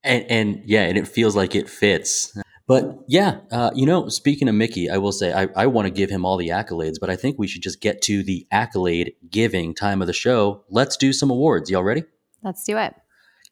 [0.02, 2.36] and and yeah, and it feels like it fits.
[2.66, 5.90] But yeah, uh, you know, speaking of Mickey, I will say I, I want to
[5.90, 9.14] give him all the accolades, but I think we should just get to the accolade
[9.28, 10.64] giving time of the show.
[10.70, 11.70] Let's do some awards.
[11.70, 12.04] Y'all ready?
[12.42, 12.94] Let's do it.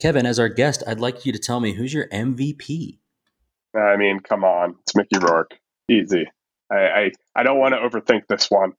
[0.01, 2.99] Kevin, as our guest, I'd like you to tell me who's your MVP.
[3.75, 5.59] I mean, come on, it's Mickey Rourke,
[5.91, 6.27] easy.
[6.73, 8.73] I I, I don't want to overthink this one.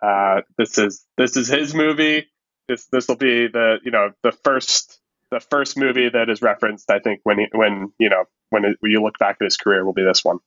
[0.00, 2.26] Uh, this is this is his movie.
[2.68, 6.90] This this will be the you know the first the first movie that is referenced.
[6.90, 9.56] I think when he, when you know when, it, when you look back at his
[9.56, 10.38] career, will be this one.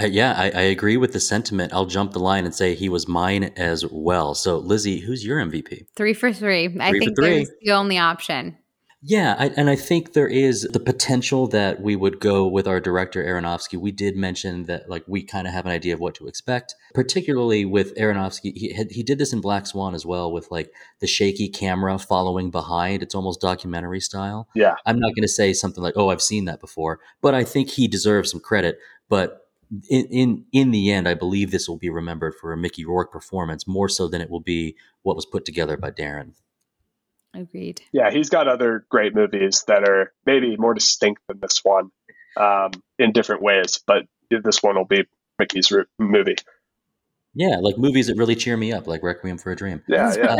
[0.00, 1.72] Uh, yeah, I, I agree with the sentiment.
[1.74, 4.34] I'll jump the line and say he was mine as well.
[4.34, 5.84] So, Lizzy, who's your MVP?
[5.96, 6.74] Three for three.
[6.80, 7.28] I Three for think three.
[7.28, 8.56] there's the only option.
[9.04, 12.78] Yeah, I, and I think there is the potential that we would go with our
[12.78, 13.76] director Aronofsky.
[13.76, 16.76] We did mention that, like, we kind of have an idea of what to expect,
[16.94, 18.52] particularly with Aronofsky.
[18.54, 21.98] He had, he did this in Black Swan as well, with like the shaky camera
[21.98, 23.02] following behind.
[23.02, 24.48] It's almost documentary style.
[24.54, 24.76] Yeah.
[24.86, 27.70] I'm not going to say something like, "Oh, I've seen that before," but I think
[27.70, 28.78] he deserves some credit.
[29.08, 29.48] But
[29.90, 33.10] in in in the end, I believe this will be remembered for a Mickey Rourke
[33.10, 36.34] performance more so than it will be what was put together by Darren.
[37.34, 37.80] Agreed.
[37.92, 41.90] Yeah, he's got other great movies that are maybe more distinct than this one
[42.36, 45.04] um, in different ways, but this one will be
[45.38, 46.36] Mickey's ro- movie.
[47.34, 49.82] Yeah, like movies that really cheer me up, like Requiem for a Dream.
[49.88, 50.36] Yeah, yeah.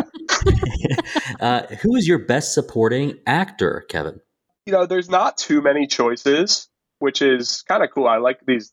[1.40, 4.20] uh, who is your best supporting actor, Kevin?
[4.66, 6.68] you know, there's not too many choices,
[6.98, 8.06] which is kind of cool.
[8.06, 8.72] I like these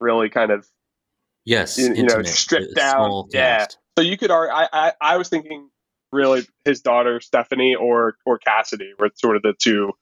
[0.00, 0.66] really kind of
[1.44, 3.06] Yes, you, you know stripped uh, down.
[3.06, 3.66] small Yeah.
[3.96, 4.52] So you could argue.
[4.52, 5.70] I, I I was thinking
[6.12, 9.92] really his daughter Stephanie or or Cassidy were sort of the two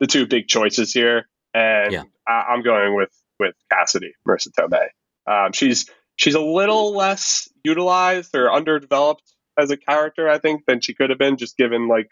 [0.00, 2.02] the two big choices here, and Yeah.
[2.26, 4.88] I, I'm going with with Cassidy Marisa Tomei.
[5.26, 9.22] Um, she's she's a little less utilized or underdeveloped
[9.58, 12.08] as a character, I think, than she could have been, just given like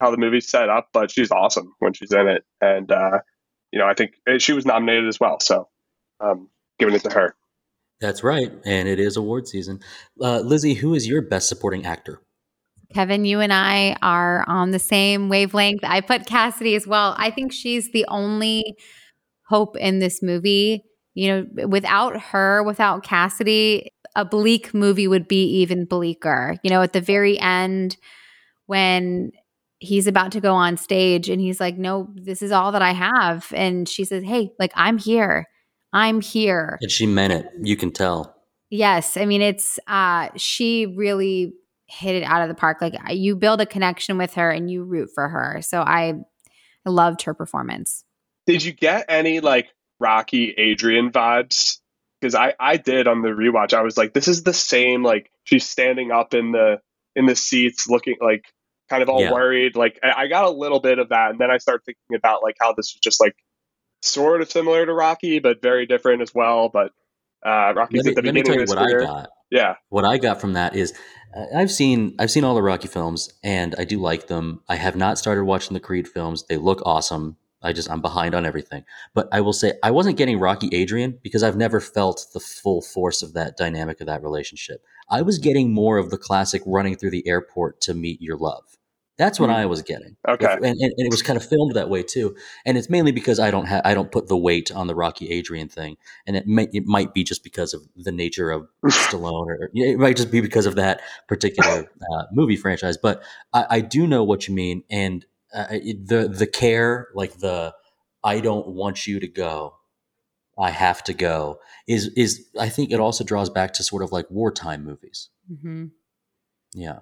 [0.00, 0.88] how the movie's set up.
[0.92, 3.20] But she's awesome when she's in it, and uh,
[3.72, 5.40] you know I think eh, she was nominated as well.
[5.40, 5.68] So
[6.20, 7.34] um, giving it to her.
[8.00, 9.80] That's right, and it is award season.
[10.20, 12.20] Uh, Lizzy, who is your best supporting actor?
[12.94, 15.84] Kevin, you and I are on the same wavelength.
[15.84, 17.14] I put Cassidy as well.
[17.18, 18.76] I think she's the only
[19.48, 20.84] hope in this movie.
[21.14, 26.56] You know, without her, without Cassidy, a bleak movie would be even bleaker.
[26.62, 27.96] You know, at the very end,
[28.66, 29.32] when
[29.80, 32.92] he's about to go on stage and he's like, No, this is all that I
[32.92, 33.52] have.
[33.54, 35.46] And she says, Hey, like, I'm here.
[35.92, 36.78] I'm here.
[36.80, 37.46] And she meant it.
[37.62, 38.34] You can tell.
[38.70, 41.54] Yes, I mean it's uh she really
[41.88, 42.78] hit it out of the park.
[42.80, 45.60] Like you build a connection with her and you root for her.
[45.62, 46.14] So I
[46.86, 48.04] I loved her performance.
[48.46, 49.68] Did you get any like
[50.00, 51.78] Rocky Adrian vibes?
[52.20, 53.74] Because I I did on the rewatch.
[53.74, 55.02] I was like, this is the same.
[55.02, 56.80] Like she's standing up in the
[57.16, 58.44] in the seats, looking like
[58.90, 59.32] kind of all Yeah.
[59.32, 59.76] worried.
[59.76, 62.42] Like I, I got a little bit of that, and then I started thinking about
[62.42, 63.34] like how this was just like
[64.02, 66.68] sort of similar to Rocky, but very different as well.
[66.68, 66.92] But
[67.44, 69.02] uh, Rocky's Let me, at the beginning of his what career.
[69.02, 69.28] I got.
[69.50, 70.92] Yeah, What I got from that is
[71.54, 74.62] I've seen I've seen all the Rocky films and I do like them.
[74.68, 76.44] I have not started watching the Creed films.
[76.48, 77.36] They look awesome.
[77.62, 78.84] I just I'm behind on everything.
[79.14, 82.80] But I will say I wasn't getting Rocky Adrian because I've never felt the full
[82.80, 84.82] force of that dynamic of that relationship.
[85.10, 88.77] I was getting more of the classic running through the airport to meet your love.
[89.18, 89.56] That's what Hmm.
[89.56, 90.16] I was getting.
[90.28, 90.46] Okay.
[90.46, 92.36] and, and, and it was kind of filmed that way too.
[92.64, 95.28] And it's mainly because I don't have I don't put the weight on the Rocky
[95.30, 95.96] Adrian thing,
[96.26, 99.98] and it may, it might be just because of the nature of Stallone, or it
[99.98, 102.96] might just be because of that particular uh, movie franchise.
[102.96, 103.22] But
[103.52, 107.74] I, I do know what you mean, and uh, the the care, like the
[108.22, 109.74] I don't want you to go,
[110.58, 114.12] I have to go, is is I think it also draws back to sort of
[114.12, 115.30] like wartime movies.
[115.62, 115.86] hmm
[116.74, 117.00] Yeah.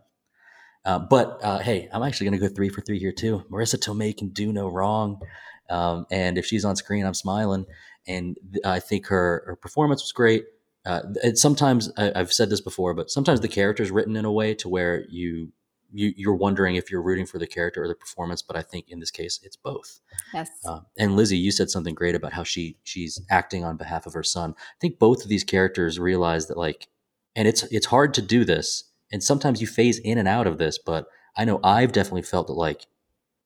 [0.87, 3.45] Uh, but uh, hey, I'm actually going to go three for three here too.
[3.51, 5.21] Marisa Tomei can do no wrong,
[5.69, 7.67] um, and if she's on screen, I'm smiling.
[8.07, 10.45] And th- I think her her performance was great.
[10.87, 11.03] Uh,
[11.35, 14.55] sometimes I, I've said this before, but sometimes the character is written in a way
[14.55, 15.53] to where you
[15.93, 18.41] you you're wondering if you're rooting for the character or the performance.
[18.41, 19.99] But I think in this case, it's both.
[20.33, 20.51] Yes.
[20.65, 24.13] Uh, and Lizzy, you said something great about how she she's acting on behalf of
[24.13, 24.55] her son.
[24.57, 26.87] I think both of these characters realize that like,
[27.35, 30.59] and it's it's hard to do this, and sometimes you phase in and out of
[30.59, 30.78] this.
[30.78, 31.07] But
[31.37, 32.87] I know I've definitely felt that like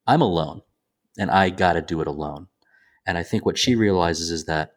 [0.07, 0.63] I'm alone,
[1.19, 2.49] and I got to do it alone.
[3.07, 4.73] And I think what she realizes is that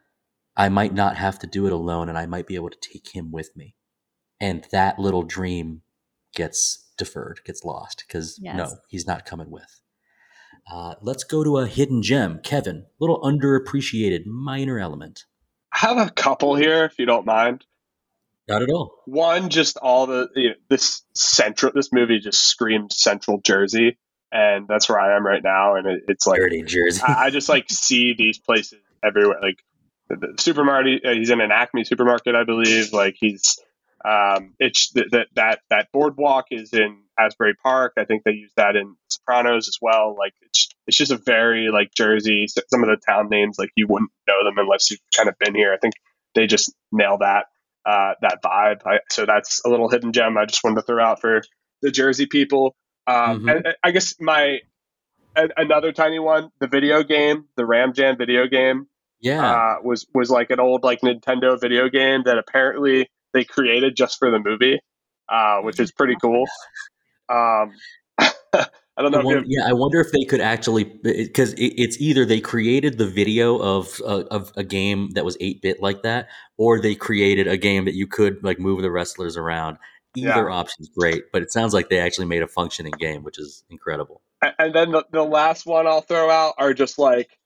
[0.56, 3.16] I might not have to do it alone, and I might be able to take
[3.16, 3.76] him with me.
[4.40, 5.82] And that little dream
[6.36, 8.56] gets deferred, gets lost because Yes.
[8.56, 9.80] no, he's not coming with.
[10.72, 12.86] Uh, let's go to a hidden gem, Kevin.
[13.00, 15.26] Little underappreciated minor element.
[15.74, 17.66] I have a couple here, if you don't mind.
[18.48, 19.02] Not at all.
[19.06, 21.72] One, just all the you know, this central.
[21.74, 23.98] This movie just screamed Central Jersey,
[24.32, 25.76] and that's where I am right now.
[25.76, 27.02] And it, it's like Dirty Jersey.
[27.08, 29.40] I, I just like see these places everywhere.
[29.42, 29.64] Like
[30.10, 32.92] the, the supermarket, uh, he's in an Acme supermarket, I believe.
[32.92, 33.60] Like he's,
[34.04, 37.94] um, it's that that that that boardwalk is in Asbury Park.
[37.98, 40.18] I think they use that in Sopranos as well.
[40.20, 42.48] Like it's it's just a very like Jersey.
[42.48, 45.56] Some of the town names like you wouldn't know them unless you've kind of been
[45.56, 45.74] here.
[45.74, 45.94] I think
[46.36, 47.46] they just nail that
[47.86, 48.82] uh, that vibe.
[48.86, 51.42] I, so that's a little hidden gem I just wanted to throw out for
[51.82, 52.76] the Jersey people.
[53.08, 53.52] Um, Mhm.
[53.58, 54.60] and, and I guess my
[55.36, 58.88] a, another tiny one, the video game, the Ram Jam video game,
[59.20, 59.52] yeah.
[59.52, 64.20] uh, was was like an old like Nintendo video game that apparently they created just
[64.20, 64.80] for the movie,
[65.28, 66.46] uh, which is pretty cool.
[67.30, 67.72] Um,
[68.96, 69.22] I don't know.
[69.22, 72.98] I wonder, yeah, I wonder if they could actually because it, it's either they created
[72.98, 76.94] the video of uh, of a game that was eight bit like that, or they
[76.94, 79.78] created a game that you could like move the wrestlers around.
[80.16, 80.54] Either Yeah.
[80.56, 84.22] option's great, but it sounds like they actually made a functioning game, which is incredible.
[84.60, 87.40] And then the, the last one I'll throw out are just like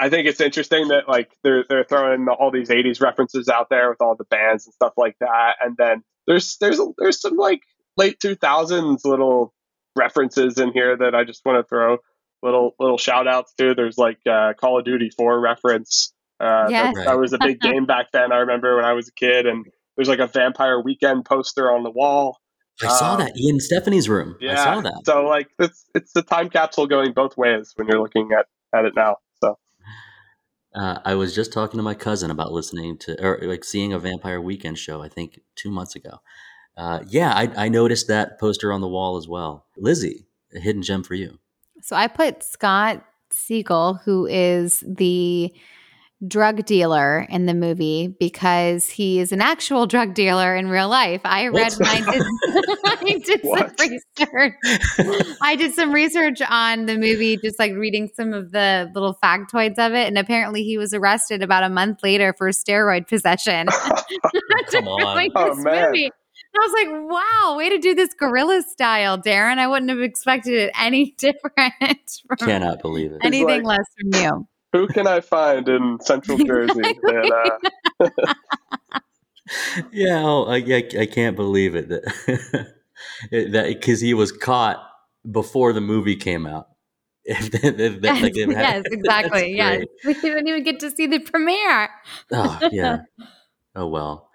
[0.00, 3.90] I think it's interesting that like they're they're throwing all these '80s references out there
[3.90, 7.62] with all the bands and stuff like that, and then there's there's there's some like
[7.96, 9.52] late 2000s little
[9.98, 11.98] references in here that I just want to throw
[12.42, 13.74] little little shout outs to.
[13.74, 16.14] There's like uh, Call of Duty 4 reference.
[16.40, 16.94] Uh, Yes.
[16.94, 18.32] that, that was a big game back then.
[18.32, 19.66] I remember when I was a kid, and
[19.96, 22.38] there's like a Vampire Weekend poster on the wall.
[22.80, 24.36] I saw Um, that in Stephanie's room.
[24.40, 25.00] Yeah, I saw that.
[25.04, 28.84] So like it's it's the time capsule going both ways when you're looking at at
[28.84, 29.16] it now.
[29.42, 29.58] So
[30.74, 33.98] Uh, I was just talking to my cousin about listening to or like seeing a
[33.98, 35.02] Vampire Weekend show.
[35.02, 36.18] I think two months ago.
[36.78, 39.66] Uh, yeah, I, I noticed that poster on the wall as well.
[39.76, 41.38] Lizzy, a hidden gem for you.
[41.82, 45.52] So I put Scott Siegel, who is the
[46.26, 51.20] drug dealer in the movie, because he is an actual drug dealer in real life.
[51.24, 51.78] I read What?
[51.78, 52.22] when I did,
[52.84, 53.72] I did some
[54.26, 55.36] research.
[55.42, 59.78] I did some research on the movie, just like reading some of the little factoids
[59.78, 60.06] of it.
[60.08, 63.66] And apparently he was arrested about a month later for steroid possession.
[64.70, 65.14] Come on.
[65.16, 65.86] Like Oh, man.
[65.92, 66.10] movie.
[66.54, 69.58] And I was like, wow, way to do this guerrilla style, Darren.
[69.58, 73.18] I wouldn't have expected it any different from Cannot believe it.
[73.22, 74.48] anything like- less from you.
[74.72, 76.80] who can I find in Central Jersey?
[76.80, 77.58] that,
[78.00, 78.08] uh,
[79.92, 82.04] yeah, oh, I, I, I can't believe it that
[83.30, 84.78] that because he was caught
[85.30, 86.68] before the movie came out.
[87.24, 89.56] If that- if that- Yes, like, had- yes, exactly.
[89.56, 89.84] that's Yes.
[90.04, 91.90] We didn't even get to see the premiere.
[92.32, 92.98] Oh yeah.
[93.74, 94.27] Oh well.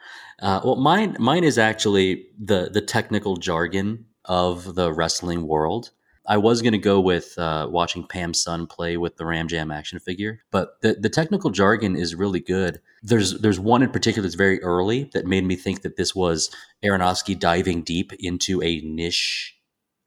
[0.43, 5.91] Uh, well, mine mine is actually the the technical jargon of the wrestling world.
[6.25, 9.71] I was going to go with uh, watching Pam Sun play with the Ram Jam
[9.71, 12.81] action figure, but the, the technical jargon is really good.
[13.01, 16.49] There's there's one in particular that's very early that made me think that this was
[16.83, 19.57] Aronofsky diving deep into a niche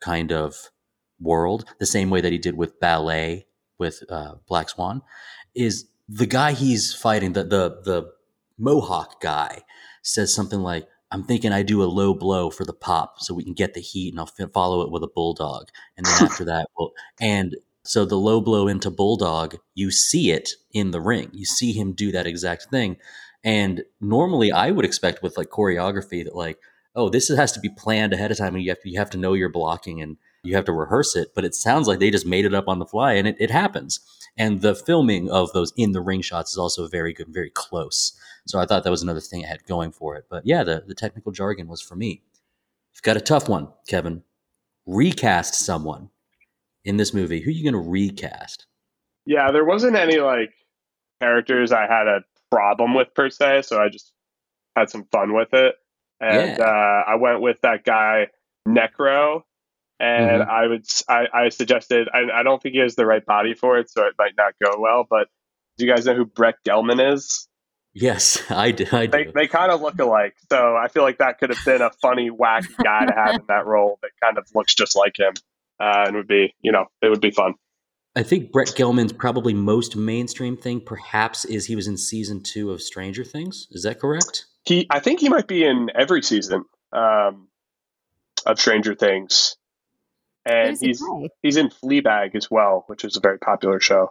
[0.03, 0.71] kind of
[1.19, 3.47] world, the same way that he did with ballet
[3.79, 5.01] with uh, Black Swan.
[5.55, 8.13] Is the guy he's fighting the the the
[8.59, 9.63] Mohawk guy
[10.07, 13.45] says something like, I'm thinking I do a low blow for the pop so we
[13.45, 15.69] can get the heat and I'll fi- follow it with a bulldog.
[15.97, 20.51] And then after that, well, and so the low blow into bulldog, you see it
[20.73, 21.31] in the ring.
[21.33, 22.97] You see him do that exact thing.
[23.45, 26.59] And normally I would expect with like choreography that like,
[26.97, 29.11] oh, this has to be planned ahead of time and you have to, you have
[29.11, 31.35] to know your blocking and you have to rehearse it.
[31.35, 33.51] But it sounds like they just made it up on the fly and it, it
[33.51, 34.01] happens.
[34.39, 38.13] And the filming of those in the ring shots is also very good, very close.
[38.47, 40.27] So I thought that was another thing it had going for it.
[40.31, 42.23] But yeah, the, the technical jargon was for me.
[42.95, 44.23] You've got a tough one, Kevin.
[44.87, 46.11] Recast someone
[46.85, 47.41] in this movie.
[47.41, 48.67] Who are you going to recast?
[49.29, 50.53] yeah, there wasn't any like
[51.21, 54.13] characters I had a problem with per se, so I just
[54.77, 55.75] had some fun with it.
[56.21, 56.65] And Yeah.
[56.65, 58.29] uh, I went with that guy
[58.69, 59.43] Necro,
[59.98, 60.48] and Mhm.
[60.48, 63.78] I would I, I suggested I, I don't think he has the right body for
[63.78, 65.06] it, so it might not go well.
[65.09, 65.28] But
[65.78, 67.48] do you guys know who Brett Gelman is?
[67.94, 68.85] Yes, I do.
[68.93, 71.81] I They they kind of look alike, so I feel like that could have been
[71.81, 75.18] a funny, wacky guy to have in that role that kind of looks just like
[75.18, 75.32] him,
[75.81, 77.55] uh, and would be you know it would be fun.
[78.14, 82.70] I think Brett Gelman's probably most mainstream thing, perhaps, is he was in season two
[82.70, 83.66] of Stranger Things.
[83.70, 84.47] Is that correct?
[84.64, 87.48] He, I think he might be in every season um,
[88.47, 89.56] of Stranger Things,
[90.47, 91.28] and he's guy?
[91.43, 94.10] he's in Fleabag as well, which is a very popular show.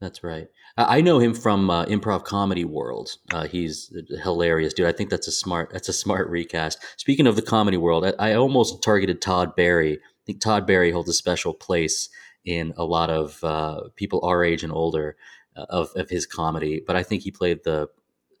[0.00, 0.48] That's right.
[0.76, 3.10] I I know him from uh, improv comedy world.
[3.32, 4.86] Uh, he's a hilarious dude.
[4.86, 5.70] I think that's a smart.
[5.72, 6.78] That's a smart recast.
[6.96, 9.94] Speaking of the comedy world, I, I almost targeted Todd Barry.
[9.94, 12.08] I think Todd Barry holds a special place
[12.44, 15.16] in a lot of uh, people our age and older
[15.56, 16.82] uh, of of his comedy.
[16.84, 17.88] But I think he played the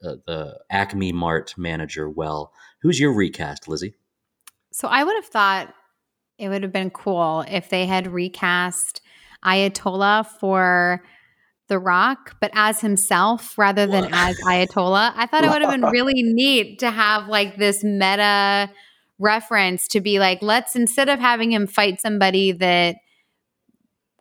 [0.04, 2.52] uh, the Acme Mart manager well.
[2.80, 3.94] Who's your recast, Lizzy?
[4.72, 5.74] So I would have thought
[6.38, 9.00] it would have been cool if they had recast
[9.44, 11.02] Ayatollah for
[11.68, 15.12] The Rock, but as himself rather than as Ayatollah.
[15.16, 18.70] I thought it would have been really neat to have like this meta
[19.18, 22.96] reference to be like, let's instead of having him fight somebody that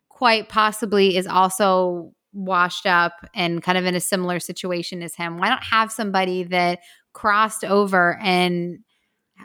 [0.10, 5.38] quite possibly is also washed up and kind of in a similar situation as him,
[5.38, 6.80] why not have somebody that
[7.14, 8.80] crossed over and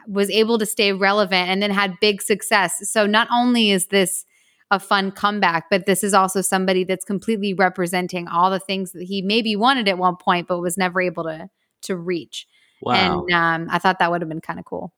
[0.06, 2.90] was able to stay relevant and then had big success.
[2.90, 4.24] So not only is this
[4.70, 9.02] a fun comeback, but this is also somebody that's completely representing all the things that
[9.04, 11.48] he maybe wanted at one point but was never able to
[11.82, 12.46] to reach.
[12.82, 14.92] Wow, And um, I thought that would have been kind of cool.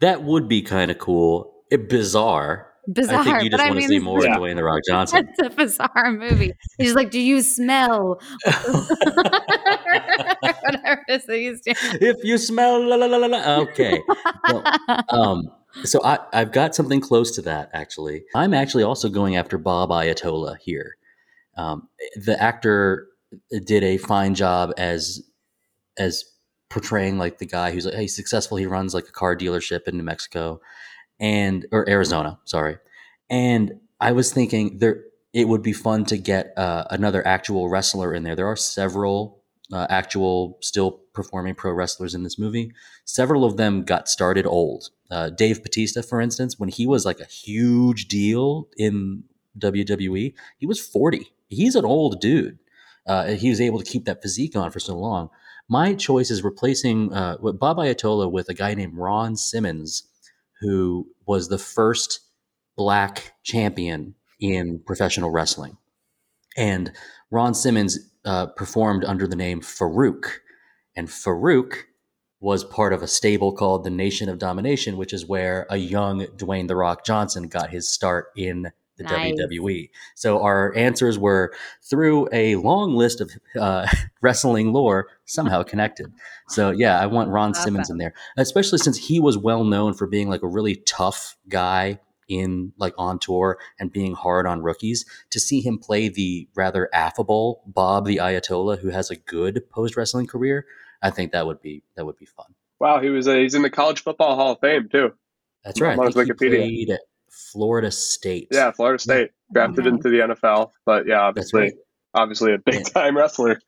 [0.00, 1.52] that would be kind of cool.
[1.70, 2.70] It, bizarre.
[2.92, 3.20] Bizarre.
[3.20, 4.64] I think you but just I want to mean, see more is- of Dwayne the
[4.64, 5.28] Rock Johnson.
[5.30, 6.52] It's a bizarre movie.
[6.78, 8.20] He's like, "Do you smell?"
[11.06, 11.76] Whatever that he's doing.
[12.00, 13.56] if you smell, la, la, la, la, la.
[13.62, 14.02] okay.
[14.48, 14.64] Well,
[15.08, 15.50] um,
[15.82, 18.24] so I, I've got something close to that actually.
[18.34, 20.96] I'm actually also going after Bob Ayatollah here.
[21.56, 23.08] Um, the actor
[23.64, 25.22] did a fine job as
[25.98, 26.24] as
[26.70, 28.56] portraying like the guy who's like, hey, he's successful.
[28.56, 30.60] He runs like a car dealership in New Mexico
[31.20, 32.78] and or Arizona, sorry.
[33.30, 38.14] And I was thinking there it would be fun to get uh, another actual wrestler
[38.14, 38.36] in there.
[38.36, 39.42] There are several
[39.72, 42.72] uh, actual still performing pro wrestlers in this movie.
[43.04, 44.90] Several of them got started old.
[45.10, 49.24] Uh, Dave Batista, for instance, when he was like a huge deal in
[49.58, 51.30] WWE, he was 40.
[51.48, 52.58] He's an old dude.
[53.06, 55.28] Uh, he was able to keep that physique on for so long.
[55.68, 60.04] My choice is replacing uh, Bob Ayatollah with a guy named Ron Simmons,
[60.60, 62.20] who was the first
[62.76, 65.76] black champion in professional wrestling.
[66.56, 66.92] And
[67.30, 70.24] Ron Simmons uh, performed under the name Faarooq.
[70.96, 71.74] And Faarooq
[72.40, 76.26] was part of a stable called the Nation of Domination, which is where a young
[76.36, 79.34] Dwayne The Rock Johnson got his start in the Nice.
[79.34, 79.90] WWE.
[80.14, 81.52] So our answers were
[81.82, 83.88] through a long list of uh,
[84.20, 86.12] wrestling lore somehow connected.
[86.48, 90.06] So yeah, I want Ron Simmons in there, especially since he was well known for
[90.06, 91.98] being like a really tough guy
[92.28, 95.04] in like on tour and being hard on rookies.
[95.30, 99.96] To see him play the rather affable Bob the Ayatollah, who has a good post
[99.96, 100.66] wrestling career,
[101.02, 102.54] I think that would be that would be fun.
[102.80, 105.12] Wow, he was a, he's in the College Football Hall of Fame too.
[105.64, 105.98] That's right.
[105.98, 106.98] On his Wikipedia.
[107.34, 108.48] Florida State.
[108.50, 111.72] Yeah, Florida State drafted into the NFL, but yeah, obviously, right.
[112.14, 113.60] obviously a big time wrestler.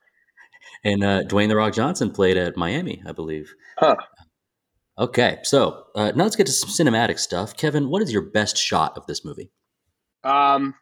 [0.83, 3.53] And uh, Dwayne the Rock Johnson played at Miami, I believe.
[3.77, 3.97] Huh.
[4.99, 7.55] Okay, so uh, now let's get to some cinematic stuff.
[7.55, 9.51] Kevin, what is your best shot of this movie?
[10.23, 10.73] Um,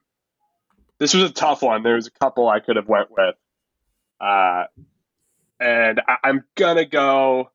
[1.00, 1.84] this was a tough one.
[1.84, 3.36] There was a couple I could have went with,
[4.22, 4.64] uh,
[5.60, 7.52] and I, I'm gonna go.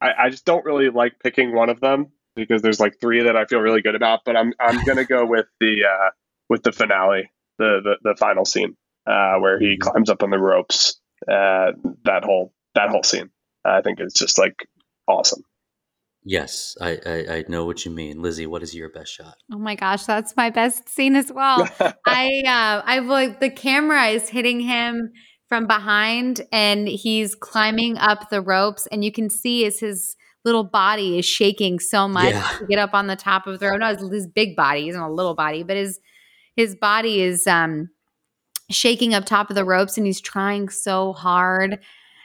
[0.00, 3.36] I, I just don't really like picking one of them because there's like three that
[3.36, 4.20] I feel really good about.
[4.24, 6.10] But I'm I'm gonna go with the uh,
[6.48, 8.76] with the finale, the the, the final scene
[9.06, 9.80] uh, where he Mhm.
[9.80, 11.00] climbs up on the ropes.
[11.22, 11.72] Uh,
[12.04, 13.30] that whole that whole scene,
[13.64, 14.68] I think is just like
[15.06, 15.42] awesome.
[16.30, 18.20] Yes, I, I, I know what you mean.
[18.20, 19.36] Lizzy, what is your best shot?
[19.50, 21.66] Oh my gosh, that's my best scene as well.
[22.06, 25.10] I uh I like the camera is hitting him
[25.48, 30.64] from behind and he's climbing up the ropes and you can see as his little
[30.64, 32.46] body is shaking so much Yeah.
[32.58, 33.80] to get up on the top of the rope.
[33.80, 35.98] No, his, his big body, he's not a little body, but his
[36.56, 37.88] his body is um
[38.70, 41.78] shaking up top of the ropes and he's trying so hard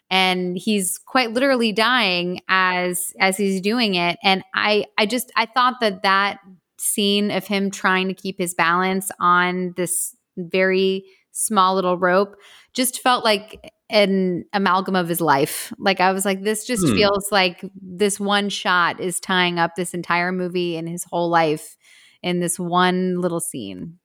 [0.09, 4.17] and he's quite literally dying as as he's doing it.
[4.23, 6.39] And i i just i thought that that
[6.77, 12.35] scene of him trying to keep his balance on this very small little rope
[12.73, 15.71] just felt like an amalgam of his life.
[15.79, 16.95] Like i was like this just Hmm.
[16.95, 21.77] feels like this one shot is tying up this entire movie and his whole life
[22.21, 23.99] in this one little scene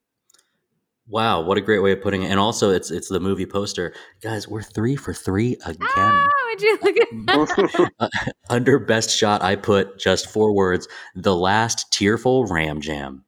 [1.10, 2.30] Wow, what a great way of putting it.
[2.30, 3.94] And also it's it's the movie poster.
[4.20, 5.76] Guys, we're three for three again.
[5.96, 8.08] ah, would you look at Uh,
[8.50, 13.24] under best shot, I put just four words: the last tearful ram jam.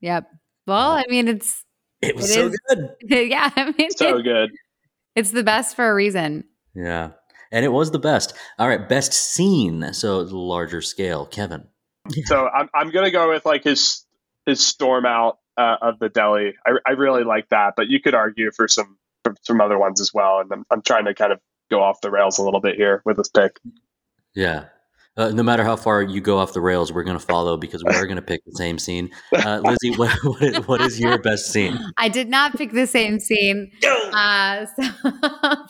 [0.00, 0.28] Yep.
[0.66, 1.64] Well, I mean, it's
[2.00, 2.60] It was It so is.
[2.68, 2.88] good.
[3.30, 3.50] yeah.
[3.56, 4.50] I mean, so good.
[5.16, 6.44] it's the best for a reason.
[6.74, 7.10] Yeah,
[7.50, 8.32] and it was the best.
[8.60, 9.92] All right, best scene.
[9.92, 11.64] So larger scale, Kevin.
[12.26, 14.04] So I'm I'm gonna go with like his
[14.46, 16.54] his storm out uh, of the deli.
[16.66, 20.00] I, I really like that, but you could argue for some for some other ones
[20.00, 20.40] as well.
[20.40, 23.02] And I'm I'm trying to kind of go off the rails a little bit here
[23.04, 23.58] with this pick.
[24.34, 24.66] Yeah.
[25.16, 27.84] Uh, no matter how far you go off the rails, we're going to follow because
[27.84, 29.10] we are going to pick the same scene.
[29.34, 31.78] Uh, Lizzy, what, what, is, what is your best scene?
[31.98, 34.88] I did not pick the same scene, uh, so,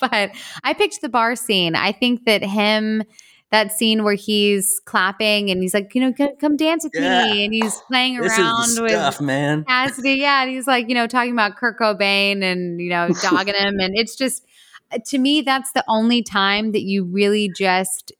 [0.00, 0.30] but
[0.62, 1.74] I picked the bar scene.
[1.74, 3.02] I think that him,
[3.50, 7.24] that scene where he's clapping and he's like, you know, come, come dance with Yeah.
[7.24, 9.64] me, and he's playing This around is with stuff, man.
[9.64, 13.54] Cassidy, yeah, and he's like, you know, talking about Kurt Cobain and you know, dogging
[13.54, 14.44] him, and it's just
[14.92, 18.12] uh, to me that's the only time that you really just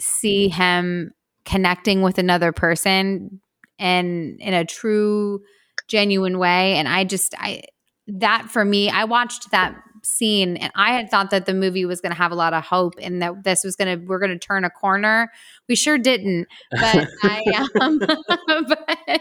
[0.00, 1.12] see him
[1.44, 3.40] connecting with another person
[3.78, 5.42] and in a true
[5.88, 7.62] genuine way and i just i
[8.06, 12.00] that for me i watched that scene and i had thought that the movie was
[12.00, 14.30] going to have a lot of hope and that this was going to we're going
[14.30, 15.30] to turn a corner
[15.68, 19.20] we sure didn't but i um but,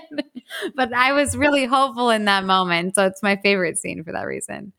[0.75, 4.23] but i was really hopeful in that moment so it's my favorite scene for that
[4.23, 4.73] reason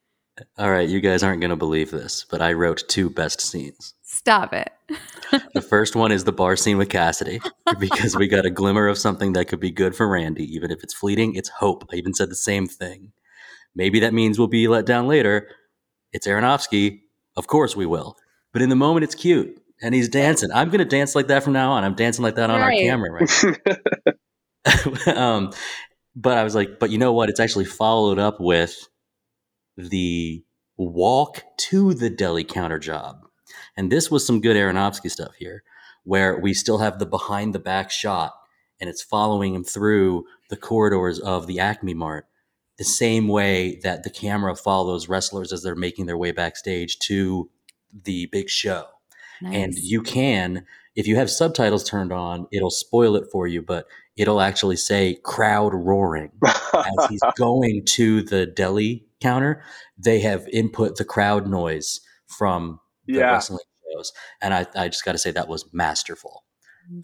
[0.56, 3.92] All right, you guys aren't going to believe this, but I wrote two best scenes.
[4.02, 4.70] stop it
[5.52, 7.40] The first one is the bar scene with Cassidy
[7.78, 10.82] because we got a glimmer of something that could be good for Randy, even if
[10.82, 11.34] it's fleeting.
[11.34, 11.84] It's hope.
[11.92, 13.12] I even said the same thing.
[13.74, 15.48] Maybe that means we'll be let down later.
[16.12, 17.00] It's Aronofsky.
[17.36, 18.16] Of course we will.
[18.52, 19.58] But in the moment, it's cute.
[19.80, 20.50] And he's dancing.
[20.52, 21.84] I'm going to dance like that from now on.
[21.84, 22.74] I'm dancing like that on Right.
[22.74, 23.58] our camera right
[25.06, 25.16] now.
[25.16, 25.52] um,
[26.14, 27.30] but I was like, but you know what?
[27.30, 28.88] It's actually followed up with
[29.76, 30.44] the
[30.76, 33.16] walk to the deli counter job.
[33.76, 35.62] And this was some good Aronofsky stuff here,
[36.04, 38.34] where we still have the behind the back shot
[38.80, 42.26] and it's following him through the corridors of the Acme Mart,
[42.82, 47.48] the same way that the camera follows wrestlers as they're making their way backstage to
[48.02, 48.84] the big show.
[49.44, 53.86] And you can, if you have subtitles turned on, it'll spoil it for you, but
[54.16, 59.62] it'll actually say crowd roaring as he's going to the deli counter,
[59.96, 63.32] they have input the crowd noise from the Yeah.
[63.32, 63.64] wrestling
[63.94, 66.44] shows, and I, I just got to say that was masterful.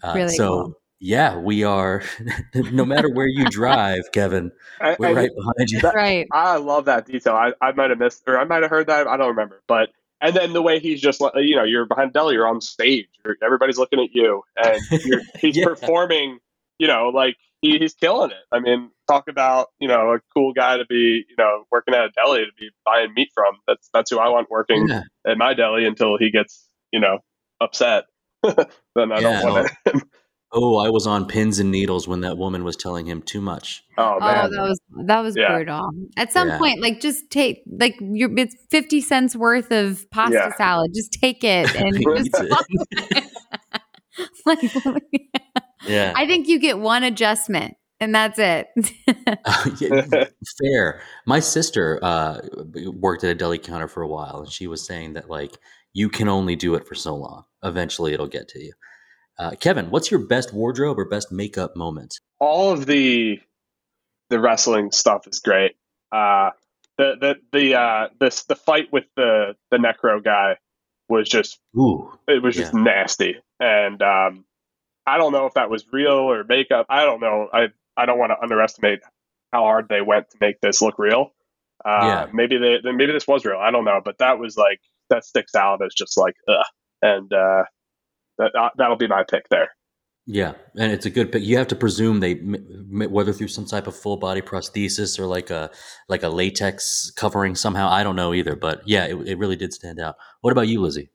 [0.03, 0.78] Uh, really so cool.
[0.99, 2.03] Yeah, we are.
[2.55, 4.51] no matter where you drive, Kevin,
[4.81, 5.79] I, we're I- right behind you.
[5.81, 7.33] That- right I love that detail.
[7.33, 9.07] I, I might have missed, or I might have heard that.
[9.07, 9.61] I don't remember.
[9.67, 9.89] But
[10.21, 13.07] and then the way he's just, like, you know, you're behind Deli, you're on stage,
[13.23, 15.65] you're, everybody's looking at you, and you're, he's Yeah.
[15.65, 16.39] performing.
[16.77, 18.37] You know, like he, he's killing it.
[18.53, 22.05] I mean, talk about you know a cool guy to be, you know, working at
[22.05, 23.55] a deli to be buying meat from.
[23.67, 25.01] That's that's who I want working Yeah.
[25.27, 27.19] at my deli until he gets, you know,
[27.59, 28.05] upset.
[28.43, 29.41] then I Yeah.
[29.41, 30.03] don't want it.
[30.51, 33.83] Oh, I was on pins and needles when that woman was telling him too much.
[33.97, 35.49] oh Oh, man, that was that was Yeah.
[35.53, 35.89] brutal.
[36.17, 36.57] At some Yeah.
[36.57, 40.55] point, like just take like your it's fifty cents worth of pasta Yeah.
[40.55, 40.91] salad.
[40.95, 43.31] Just take it and just it.
[44.45, 44.71] like,
[45.87, 46.13] Yeah.
[46.15, 48.67] I think you get one adjustment and that's it.
[49.79, 50.25] Yeah,
[50.61, 51.01] fair.
[51.25, 52.41] My sister uh,
[52.93, 55.57] worked at a deli counter for a while, and she was saying that like
[55.93, 57.45] you can only do it for so long.
[57.63, 58.73] Eventually, it'll get to you.
[59.39, 62.19] Uh, Kevin, what's your best wardrobe or best makeup moment?
[62.39, 63.39] all of the
[64.29, 65.75] the wrestling stuff is great.
[66.11, 66.51] Uh,
[66.97, 70.57] the the the uh, this the fight with the the necro guy
[71.07, 74.45] was just Ooh, it was just nasty, and um,
[75.05, 76.85] I don't know if that was real or makeup.
[76.89, 77.47] I don't know.
[77.51, 77.67] I
[77.97, 78.99] I don't want to underestimate
[79.51, 81.31] how hard they went to make this look real.
[81.83, 82.27] Uh, Yeah.
[82.33, 83.57] maybe they maybe this was real.
[83.57, 84.79] I don't know, but that was like
[85.09, 86.65] that sticks out as just like ugh,
[87.01, 87.63] and uh,
[88.39, 89.69] that uh, that'll be my pick there.
[90.25, 91.43] yeah, and it's a good pick.
[91.43, 92.55] You have to presume they, m-
[93.01, 95.69] m- whether through some type of full body prosthesis or like a
[96.07, 97.89] like a latex covering somehow.
[97.89, 100.15] I don't know either, but yeah, it, it really did stand out.
[100.41, 101.09] What about you, Lizzy?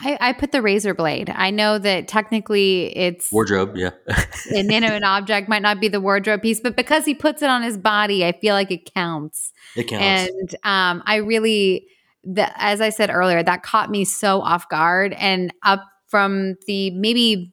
[0.00, 1.30] I, I put the razor blade.
[1.30, 6.42] I know that technically it's Wardrobe, yeah, an inanimate object might not be the wardrobe
[6.42, 9.52] piece, but because he puts it on his body, I feel like it counts.
[9.76, 10.32] it counts.
[10.32, 11.86] And um, I really,
[12.24, 15.12] the, as I said earlier, that caught me so off guard.
[15.12, 17.52] And up from the maybe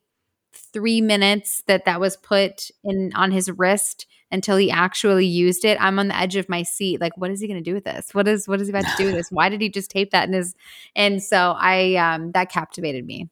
[0.54, 5.78] three minutes that that was put in on his wrist until he actually used it,
[5.82, 7.02] I'm on the edge of my seat.
[7.02, 8.14] Like, what is he going to do with this?
[8.14, 9.30] What is what is he about to do with this?
[9.30, 10.56] Why did he just tape that in his?
[10.96, 13.30] And so I um, that captivated me.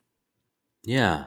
[0.83, 1.25] Yeah,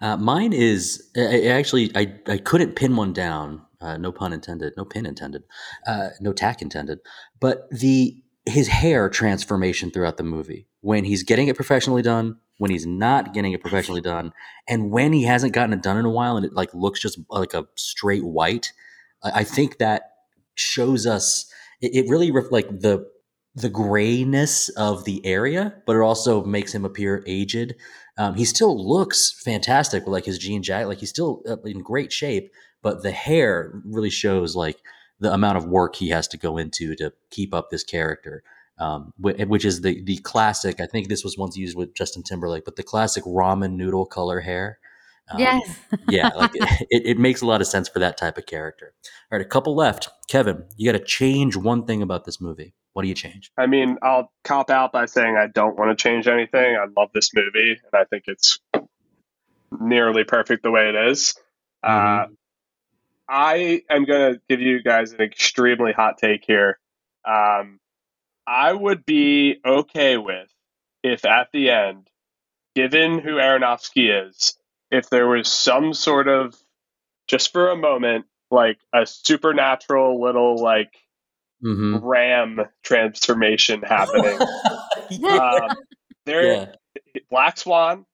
[0.00, 3.62] uh, mine is I, actually I I couldn't pin one down.
[3.80, 4.72] Uh, no pun intended.
[4.76, 5.44] No pin intended.
[5.86, 6.98] Uh, no tack intended.
[7.40, 12.70] But the his hair transformation throughout the movie when he's getting it professionally done, when
[12.70, 14.32] he's not getting it professionally done,
[14.68, 17.18] and when he hasn't gotten it done in a while and it like looks just
[17.28, 18.72] like a straight white.
[19.20, 20.12] I, think that
[20.54, 23.04] shows us it, it really ref- like the
[23.56, 27.74] the grayness of the area, but it also makes him appear aged.
[28.16, 31.80] Um, he still looks fantastic with like his jean jacket, like he's still uh, in
[31.80, 32.52] great shape.
[32.80, 34.78] But the hair really shows like
[35.18, 38.44] the amount of work he has to go into to keep up this character.
[38.78, 40.80] Um, which is the the classic.
[40.80, 44.40] I think this was once used with Justin Timberlake, but the classic ramen noodle color
[44.40, 44.78] hair.
[45.28, 45.78] Um, yes.
[46.08, 48.92] yeah, like it, it makes a lot of sense for that type of character.
[49.30, 50.08] All right, a couple left.
[50.28, 52.74] Kevin, you got to change one thing about this movie.
[52.92, 53.50] What do you change?
[53.58, 56.76] I mean, I'll cop out by saying I don't want to change anything.
[56.76, 58.58] I love this movie, and I think it's
[59.80, 61.34] nearly perfect the way it is.
[61.82, 62.26] Uh,
[63.28, 66.78] I am going to give you guys an extremely hot take here.
[67.26, 67.80] Um,
[68.46, 70.48] I would be okay with
[71.02, 72.08] if at the end,
[72.74, 74.56] given who Aronofsky is,
[74.90, 76.54] if there was some sort of,
[77.28, 80.92] just for a moment, like a supernatural little like
[81.64, 81.96] Mm-hmm.
[82.06, 84.38] ram transformation happening.
[85.24, 85.68] um,
[86.26, 86.66] there, yeah.
[87.30, 88.04] Black Swan.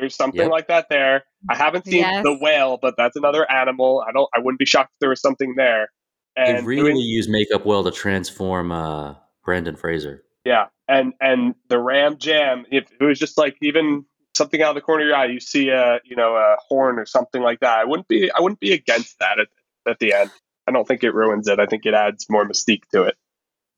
[0.00, 0.50] There's something Yep.
[0.50, 1.22] like that there.
[1.48, 2.24] I haven't seen Yes.
[2.24, 4.04] the whale, but that's another animal.
[4.06, 4.28] I don't.
[4.34, 5.88] I wouldn't be shocked if there was something there.
[6.36, 9.14] They really doing- use makeup well to transform uh,
[9.48, 10.22] Brendan Fraser.
[10.44, 12.66] yeah, and and the ram jam.
[12.70, 14.04] If it was just like even
[14.36, 16.98] something out of the corner of your eye, you see a you know a horn
[16.98, 17.78] or something like that.
[17.78, 18.30] I wouldn't be.
[18.30, 19.48] I wouldn't be against that at,
[19.90, 20.30] at the end.
[20.66, 21.58] I don't think it ruins it.
[21.58, 23.14] I think it adds more mystique to it.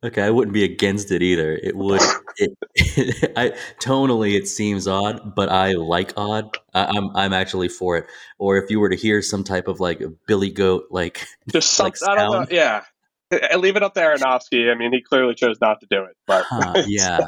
[0.03, 1.53] Okay, I wouldn't be against it either.
[1.53, 2.01] It would.
[2.39, 6.59] It, I tonally it seems odd, but I like odd.
[6.75, 8.07] I, I'm I'm actually for it.
[8.39, 11.79] Or if you were to hear some type of like a Billy Goat, like Just
[11.81, 12.33] Like don't know.
[12.33, 12.49] sound?
[12.51, 12.83] Yeah.
[13.33, 14.71] I leave it up to Aronofsky.
[14.71, 17.21] I mean, he clearly chose not to do it, but huh, yeah,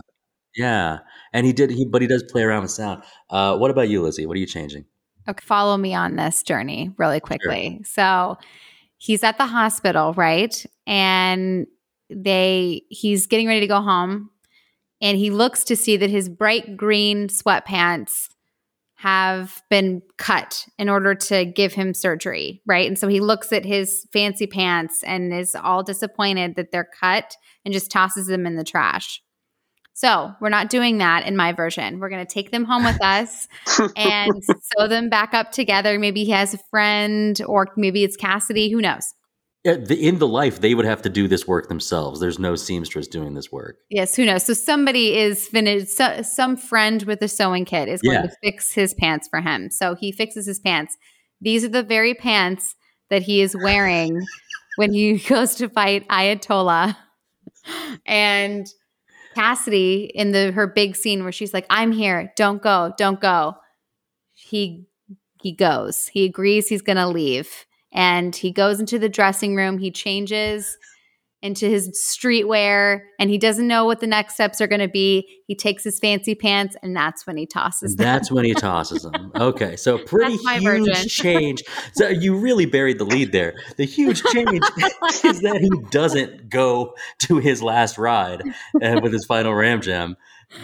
[0.56, 0.98] yeah,
[1.32, 1.70] and he did.
[1.70, 3.02] He but he does play around with sound.
[3.30, 4.26] Uh, what about you, Lizzy?
[4.26, 4.84] What are you changing?
[5.28, 7.80] Okay, follow me on this journey really quickly.
[7.84, 8.36] So
[8.96, 10.64] he's at the hospital, right?
[10.86, 11.66] And
[12.10, 14.30] they he's getting ready to go home
[15.00, 18.28] and he looks to see that his bright green sweatpants
[19.02, 22.86] have been cut in order to give him surgery, right?
[22.86, 27.34] And so he looks at his fancy pants and is all disappointed that they're cut
[27.64, 29.20] and just tosses them in the trash.
[29.94, 31.98] So, we're not doing that in my version.
[31.98, 33.48] We're going to take them home with us
[33.96, 35.98] and sew them back up together.
[35.98, 38.70] Maybe he has a friend, or maybe it's Cassidy.
[38.70, 39.12] Who knows?
[39.64, 42.18] In the life, they would have to do this work themselves.
[42.18, 43.76] There's no seamstress doing this work.
[43.90, 44.44] Yes, who knows?
[44.44, 45.90] So somebody is finished.
[45.90, 48.22] So, some friend with a sewing kit is going Yeah.
[48.22, 49.70] to fix his pants for him.
[49.70, 50.96] So he fixes his pants.
[51.40, 52.74] These are the very pants
[53.08, 54.20] that he is wearing
[54.76, 56.96] when he goes to fight Ayatollah.
[58.04, 58.66] And
[59.36, 62.32] Cassidy in the her big scene where she's like, "I'm here.
[62.36, 62.92] Don't go.
[62.98, 63.54] Don't go."
[64.32, 64.86] He
[65.40, 66.08] he goes.
[66.08, 67.64] He agrees he's going to leave.
[67.92, 69.78] And he goes into the dressing room.
[69.78, 70.76] He changes
[71.42, 75.28] into his streetwear and he doesn't know what the next steps are going to be.
[75.48, 78.04] He takes his fancy pants and that's when he tosses them.
[78.04, 79.32] That's when he tosses them.
[79.42, 81.64] Okay, so pretty huge change.
[81.94, 83.54] So you really buried the lead there.
[83.76, 84.48] The huge change
[85.24, 88.42] is that he doesn't go to his last ride
[88.80, 90.16] uh, with his final ram jam,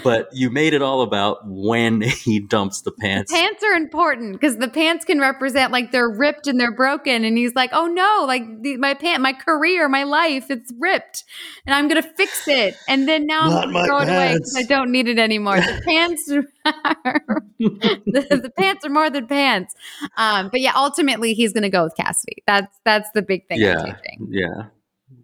[0.04, 3.32] but you made it all about when he dumps the pants.
[3.32, 7.36] pants are important because the pants can represent like they're ripped and they're broken and
[7.38, 11.24] he's like oh no like the, my pant my career my life it's ripped
[11.66, 14.34] and i'm gonna fix it and then now Not i'm my gonna throw it away
[14.34, 16.30] because i don't need it anymore the pants
[16.64, 19.74] are, the, the pants are more than pants
[20.16, 23.80] um but yeah ultimately he's gonna go with cassidy that's that's the big thing Yeah.
[23.80, 24.64] i'm Yeah.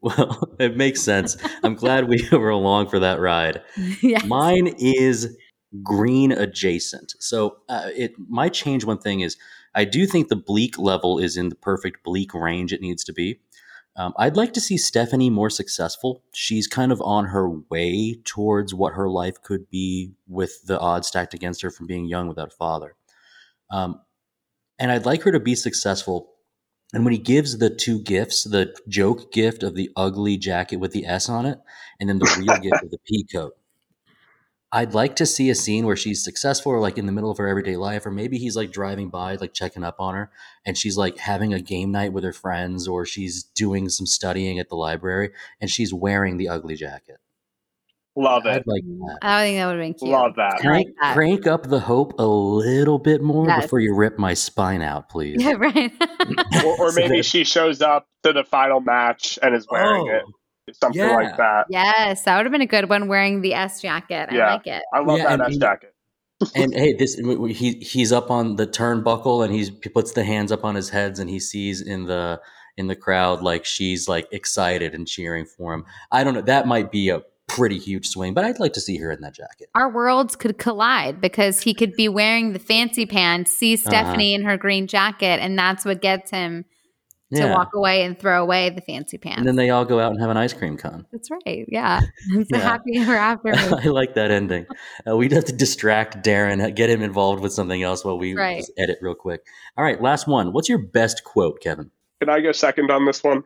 [0.04, 1.36] Well, it makes sense.
[1.62, 3.62] I'm glad we were along for that ride.
[4.02, 5.36] yeah Mine is
[5.82, 7.14] green adjacent.
[7.18, 9.36] So uh, it might change one thing is
[9.74, 13.12] I do think the bleak level is in the perfect bleak range it needs to
[13.12, 13.40] be.
[13.96, 16.22] Um, I'd like to see Stephanie more successful.
[16.32, 21.08] She's kind of on her way towards what her life could be with the odds
[21.08, 22.94] stacked against her from being young without a father.
[23.70, 24.00] Um,
[24.78, 26.33] and I'd like her to be successful.
[26.94, 30.92] And when he gives the two gifts, the joke gift of the ugly jacket with
[30.92, 31.58] the S on it,
[31.98, 33.56] and then the real gift of the pea coat,
[34.70, 37.38] I'd like to see a scene where she's successful or like in the middle of
[37.38, 40.30] her everyday life, or maybe he's like driving by, like checking up on her,
[40.64, 44.60] and she's like having a game night with her friends, or she's doing some studying
[44.60, 45.30] at the library,
[45.60, 47.18] and she's wearing the ugly jacket.
[48.16, 48.62] Love I'd it.
[48.66, 49.18] like that.
[49.22, 50.42] i think that would have been cute Love that.
[50.42, 51.14] I like Crank, that.
[51.14, 53.62] crank up the hope a little bit more Yes.
[53.62, 55.42] before you rip my spine out, please.
[55.42, 55.92] yeah right
[56.64, 60.76] Or, or maybe she shows up to the final match and is wearing Oh, it.
[60.76, 61.14] Something yeah.
[61.14, 61.66] like that.
[61.68, 64.52] yes that would have been a good one wearing the s jacket i Yeah.
[64.54, 65.90] like it I love Yeah, that and S he- jacket.
[66.56, 70.50] and hey, this he he's up on the turnbuckle and he's he puts the hands
[70.50, 72.40] up on his heads and he sees in the
[72.76, 75.84] in the crowd like she's like excited and cheering for him.
[76.10, 76.40] I don't know.
[76.42, 79.34] That might be a pretty huge swing, but I'd like to see her in that
[79.34, 79.68] jacket.
[79.74, 83.90] our worlds could collide because he could be wearing the fancy pants, see Uh-huh.
[83.90, 86.64] Stephanie in her green jacket, and that's what gets him
[87.32, 87.52] to Yeah.
[87.54, 89.38] walk away and throw away the fancy pants.
[89.38, 91.06] And then they all go out and have an ice cream con.
[91.12, 91.64] That's right.
[91.68, 92.00] Yeah.
[92.32, 93.50] It's a happy ever after.
[93.54, 94.66] I like that ending.
[95.08, 98.58] Uh, we'd have to distract Darren, get him involved with something else while we Right.
[98.58, 99.42] just edit real quick.
[99.76, 100.52] All right, last one.
[100.52, 101.90] What's your best quote, Kevin?
[102.20, 103.44] Can I go second on this one?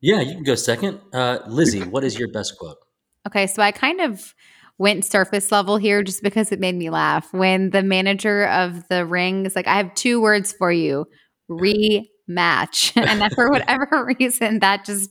[0.00, 1.00] Yeah, you can go second.
[1.12, 2.78] Uh, Lizzy, what is your best quote?
[3.26, 4.34] Okay, so I kind of
[4.78, 7.32] went surface level here just because it made me laugh.
[7.32, 11.06] When the manager of the ring is like, I have two words for you
[11.50, 12.92] rematch.
[12.96, 15.10] and then for whatever reason, that just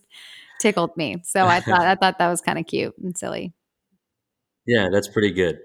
[0.61, 1.17] tickled me.
[1.23, 3.53] So I thought I thought that was kind of cute and silly.
[4.65, 5.57] Yeah, that's pretty good.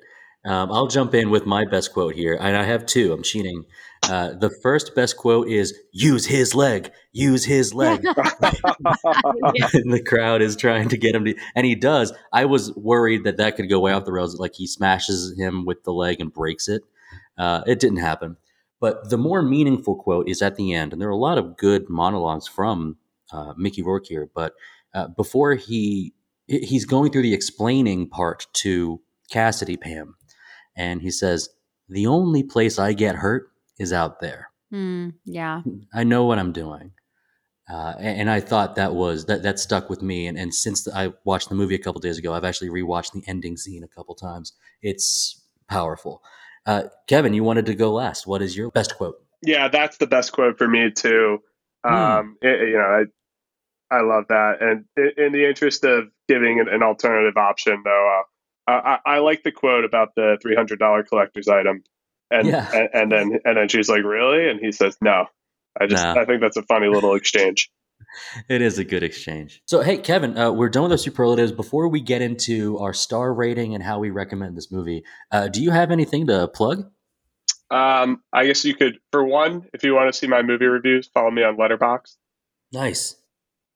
[0.45, 3.12] Um, I'll jump in with my best quote here, and I have two.
[3.12, 3.65] I'm cheating.
[4.05, 10.41] Uh, the first best quote is "Use his leg, use his leg." and the crowd
[10.41, 12.12] is trying to get him to, and he does.
[12.33, 15.67] I was worried that that could go way off the rails, like he smashes him
[15.67, 16.83] with the leg and breaks it.
[17.37, 18.37] Uh, it didn't happen.
[18.81, 21.59] But the more meaningful quote is at the end, and there are a lot of
[21.59, 22.97] good monologues from
[23.31, 24.31] uh, Mickey Rourke here.
[24.35, 24.55] But
[24.95, 26.15] uh, before he
[26.47, 30.17] he's going through the explaining part to Cassidy Pam,
[30.81, 31.48] and he says,
[31.89, 34.51] "The only place I get hurt is out there.
[34.70, 35.62] Hmm, yeah.
[35.93, 36.93] I know what I'm doing."
[37.69, 40.27] Uh, and, and I thought that was that that stuck with me.
[40.27, 43.23] And, and since I watched the movie a couple days ago, I've actually rewatched the
[43.28, 44.52] ending scene a couple times.
[44.82, 46.23] It's powerful.
[46.66, 48.27] Uh, Kevin, you wanted to go last.
[48.27, 49.16] What is your best quote?
[49.43, 51.39] Yeah, that's the best quote for me too.
[51.86, 51.94] Hmm.
[51.94, 53.05] Um, it- you know,
[53.90, 54.61] I I love that.
[54.61, 58.24] And in, in the interest of giving an, an alternative option, though, uh,
[58.71, 61.83] I, I like the quote about the three hundred dollar collector's item,
[62.31, 62.69] and, Yeah.
[62.73, 65.27] and and then and then she's like, "Really?" And he says, "No."
[65.81, 66.21] I just No.
[66.21, 67.71] I think that's a funny little exchange.
[68.49, 69.63] It is a good exchange.
[69.67, 71.53] So, hey, Kevin, uh, we're done with our superlatives.
[71.53, 75.63] Before we get into our star rating and how we recommend this movie, uh, do
[75.63, 76.91] you have anything to plug?
[77.71, 81.09] Um, I guess you could, for one, if you want to see my movie reviews,
[81.15, 82.17] follow me on Letterboxd.
[82.73, 83.17] Nice.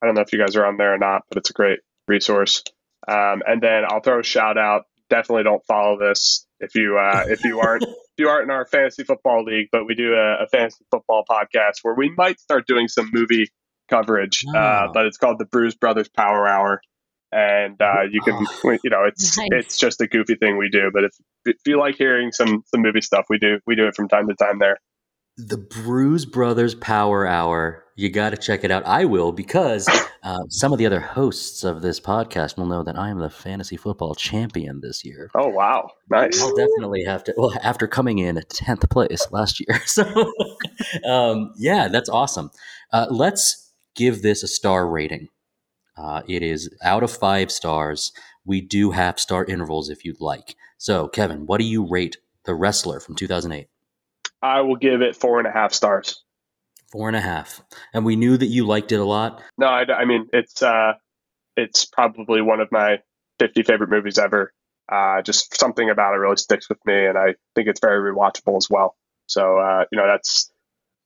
[0.03, 1.81] I don't know if you guys are on there or not, but it's a great
[2.09, 2.65] resource.
[3.07, 4.85] Um, and then I'll throw a shout out.
[5.11, 8.65] Definitely don't follow this if you uh, if you aren't if you aren't in our
[8.67, 9.69] fantasy football league.
[9.71, 13.49] But we do a, a fantasy football podcast where we might start doing some movie
[13.91, 14.45] coverage.
[14.49, 14.91] Uh, Oh.
[14.95, 16.81] but it's called the Bruise Brothers Power Hour,
[17.31, 18.39] and uh, you can
[18.83, 19.49] you know it's Nice.
[19.53, 20.91] it's just a goofy thing we do.
[20.93, 21.13] But if
[21.45, 24.27] if you like hearing some some movie stuff, we do we do it from time
[24.29, 24.79] to time there.
[25.37, 27.84] The Bruise Brothers Power Hour.
[27.97, 28.85] You got to check it out.
[28.87, 29.89] I will because
[30.25, 33.31] uh, some of the other hosts of this podcast will know that I am the
[33.31, 35.31] fantasy football champion this year.
[35.35, 36.43] Oh wow, nice.
[36.43, 37.35] I'll definitely have to.
[37.37, 40.05] Well, after coming in tenth place last year, so
[41.09, 42.51] um, yeah, that's awesome.
[42.93, 45.29] Uh, let's give this a star rating.
[45.97, 48.13] Uh, it is out of five stars.
[48.45, 50.57] We do have star intervals if you'd like.
[50.79, 53.69] So, Kevin, what do you rate the wrestler from two thousand eight?
[54.43, 56.24] I will give it four and a half stars.
[56.95, 57.61] Four and a half.
[57.93, 59.43] And we knew that you liked it a lot.
[59.59, 60.93] No, I, I mean it's uh,
[61.57, 62.99] it's probably one of my
[63.41, 64.53] 50 favorite movies ever.
[64.89, 68.57] Uh, just something about it really sticks with me, and I think it's very rewatchable
[68.57, 68.95] as well.
[69.27, 70.53] So uh, you know that's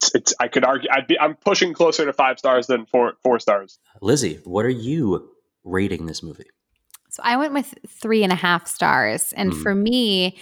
[0.02, 3.14] it's, it's I could argue I'd be I'm pushing closer to five stars than four
[3.22, 3.78] four stars.
[4.02, 5.30] Lizzy, what are you
[5.64, 6.50] rating this movie?
[7.08, 9.32] So I went with three and a half stars.
[9.32, 9.62] And Hmm.
[9.62, 10.36] for me,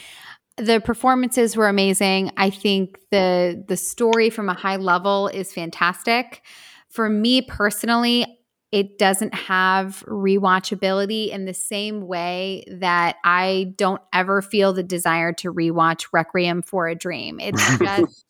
[0.57, 2.33] the performances were amazing.
[2.37, 6.43] I think the the story from a high level is fantastic.
[6.89, 8.41] For me personally,
[8.73, 15.33] it doesn't have rewatchability in the same way that I don't ever feel the desire
[15.35, 17.39] to rewatch Requiem for a Dream.
[17.41, 18.25] It's just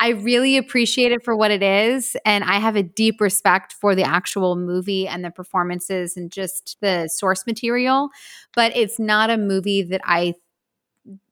[0.00, 2.16] I really appreciate it for what it is.
[2.24, 6.78] And I have a deep respect for the actual movie and the performances and just
[6.80, 8.08] the source material.
[8.54, 10.34] But it's not a movie that I.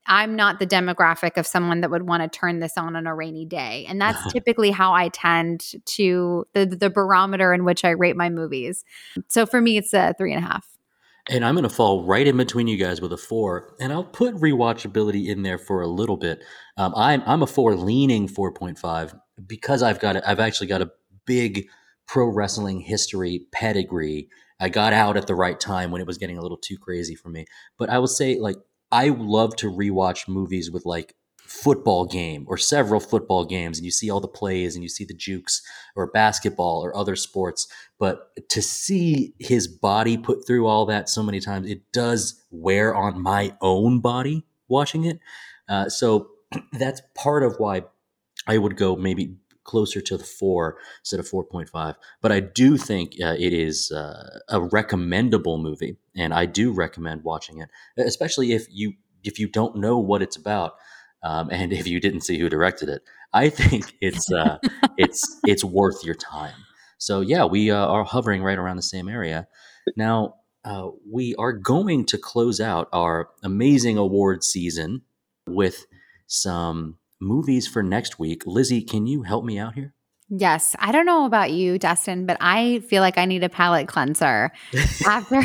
[0.08, 3.14] I'm not the demographic of someone that would want to turn this on on a
[3.14, 3.86] rainy day.
[3.88, 8.30] And that's typically how I tend to the, the barometer in which I rate my
[8.30, 8.84] movies.
[9.28, 10.66] So for me, it's a three and a half.
[11.30, 14.02] And I'm going to fall right in between you guys with a four, and I'll
[14.02, 16.42] put rewatchability in there for a little bit.
[16.78, 19.14] Um, I'm I'm a four, leaning four point five
[19.46, 20.90] because I've got a, I've actually got a
[21.26, 21.66] big
[22.06, 24.28] pro wrestling history pedigree.
[24.58, 27.14] I got out at the right time when it was getting a little too crazy
[27.14, 27.44] for me.
[27.76, 28.56] But I will say, like,
[28.90, 33.90] I love to rewatch movies with like football game or several football games, and you
[33.90, 35.62] see all the plays and you see the jukes
[35.96, 37.66] or basketball or other sports
[37.98, 42.94] but to see his body put through all that so many times it does wear
[42.94, 45.18] on my own body watching it.
[45.68, 46.28] Uh, so
[46.72, 47.82] that's part of why
[48.46, 49.36] i would go maybe
[49.68, 54.40] closer to the four instead of 4.5 but i do think uh, it is uh,
[54.48, 57.68] a recommendable movie and i do recommend watching it
[57.98, 60.72] especially if you if you don't know what it's about
[61.22, 64.58] um, and if you didn't see who directed it I think it's uh,
[64.96, 66.54] it's it's worth your time.
[66.98, 69.46] So yeah, we uh, are hovering right around the same area.
[69.96, 70.34] Now
[70.64, 75.02] uh, we are going to close out our amazing award season
[75.46, 75.86] with
[76.26, 78.42] some movies for next week.
[78.46, 79.94] Lizzy, can you help me out here?
[80.30, 80.76] Yes.
[80.78, 84.50] I don't know about you, Dustin, but I feel like I need a palate cleanser
[85.06, 85.42] after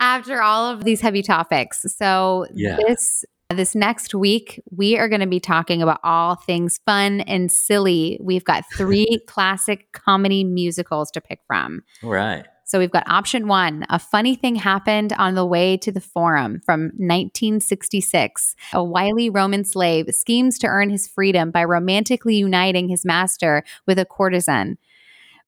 [0.00, 1.84] after all of these heavy topics.
[1.96, 2.76] So Yeah.
[2.86, 7.50] this this next week we are going to be talking about all things fun and
[7.50, 8.18] silly.
[8.22, 11.82] We've got three classic comedy musicals to pick from.
[12.02, 12.46] All right.
[12.68, 16.60] So we've got option one A funny thing happened on the way to the forum
[16.66, 18.54] from 1966.
[18.74, 23.98] A wily Roman slave schemes to earn his freedom by romantically uniting his master with
[23.98, 24.76] a courtesan.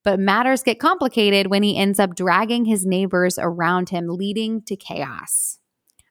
[0.03, 4.75] But matters get complicated when he ends up dragging his neighbors around him, leading to
[4.75, 5.60] chaos.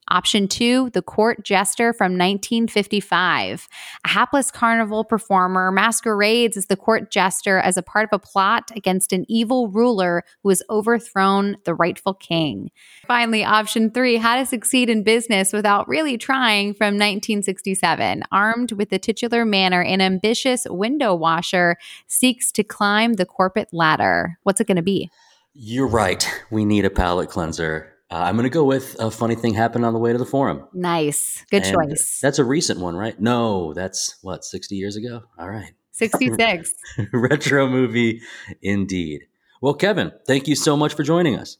[0.09, 3.67] Option two, The Court Jester from 1955.
[4.05, 8.71] A hapless carnival performer masquerades as the court jester as a part of a plot
[8.75, 12.71] against an evil ruler who has overthrown the rightful king.
[13.07, 18.23] Finally, option three, How to Succeed in Business Without Really Trying from 1967.
[18.31, 21.77] Armed with the titular manner, an ambitious window washer
[22.07, 24.37] seeks to climb the corporate ladder.
[24.43, 25.09] What's it going to be?
[25.53, 26.27] You're right.
[26.51, 27.93] We need a palate cleanser.
[28.11, 30.25] Uh, I'm going to go with a funny thing happened on the way to the
[30.25, 30.65] forum.
[30.73, 31.45] Nice.
[31.51, 32.19] Good And choice.
[32.21, 33.19] That's a recent one, right?
[33.19, 35.23] No, that's what, 60 years ago?
[35.37, 35.73] All right.
[35.91, 36.73] 66.
[37.13, 38.21] Retro movie
[38.61, 39.27] indeed.
[39.61, 41.57] Well, Kevin, thank you so much for joining us.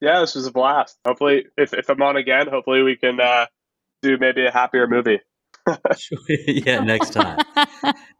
[0.00, 0.98] Yeah, this was a blast.
[1.04, 3.46] Hopefully, if, if I'm on again, hopefully we can uh,
[4.02, 5.20] do maybe a happier movie.
[6.46, 7.38] yeah, next time.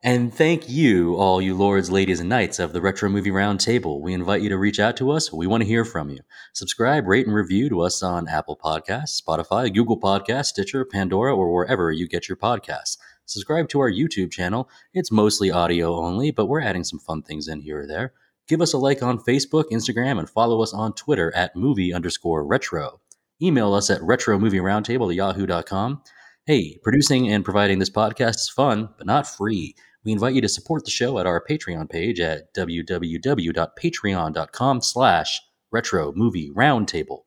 [0.03, 4.01] And thank you, all you lords, ladies, and knights of the Retro Movie Roundtable.
[4.01, 5.33] We invite you to reach out to us.
[5.33, 6.21] We want to hear from you.
[6.53, 11.53] Subscribe, rate, and review to us on Apple Podcasts, Spotify, Google Podcasts, Stitcher, Pandora, or
[11.53, 12.97] wherever you get your podcasts.
[13.27, 14.71] Subscribe to our YouTube channel.
[14.95, 18.13] It's mostly audio only, but we're adding some fun things in here or there.
[18.47, 22.47] Give us a like on Facebook, Instagram, and follow us on Twitter at movie underscore
[22.47, 23.01] retro.
[23.43, 26.03] Email us at retromovieroundtable at yahoo.com.
[26.49, 29.77] Hey, producing and providing this podcast is fun, but not free.
[30.03, 36.11] We invite you to support the show at our Patreon page at www.patreon.com slash retro
[36.17, 37.25] movie roundtable.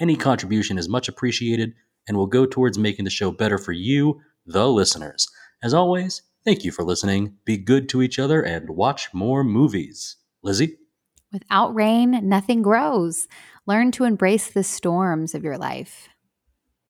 [0.00, 1.74] Any contribution is much appreciated
[2.08, 5.28] and will go towards making the show better for you, the listeners.
[5.62, 7.36] As always, thank you for listening.
[7.44, 10.16] Be good to each other and watch more movies.
[10.42, 10.78] Lizzy?
[11.30, 13.28] Without rain, nothing grows.
[13.66, 16.08] Learn to embrace the storms of your life.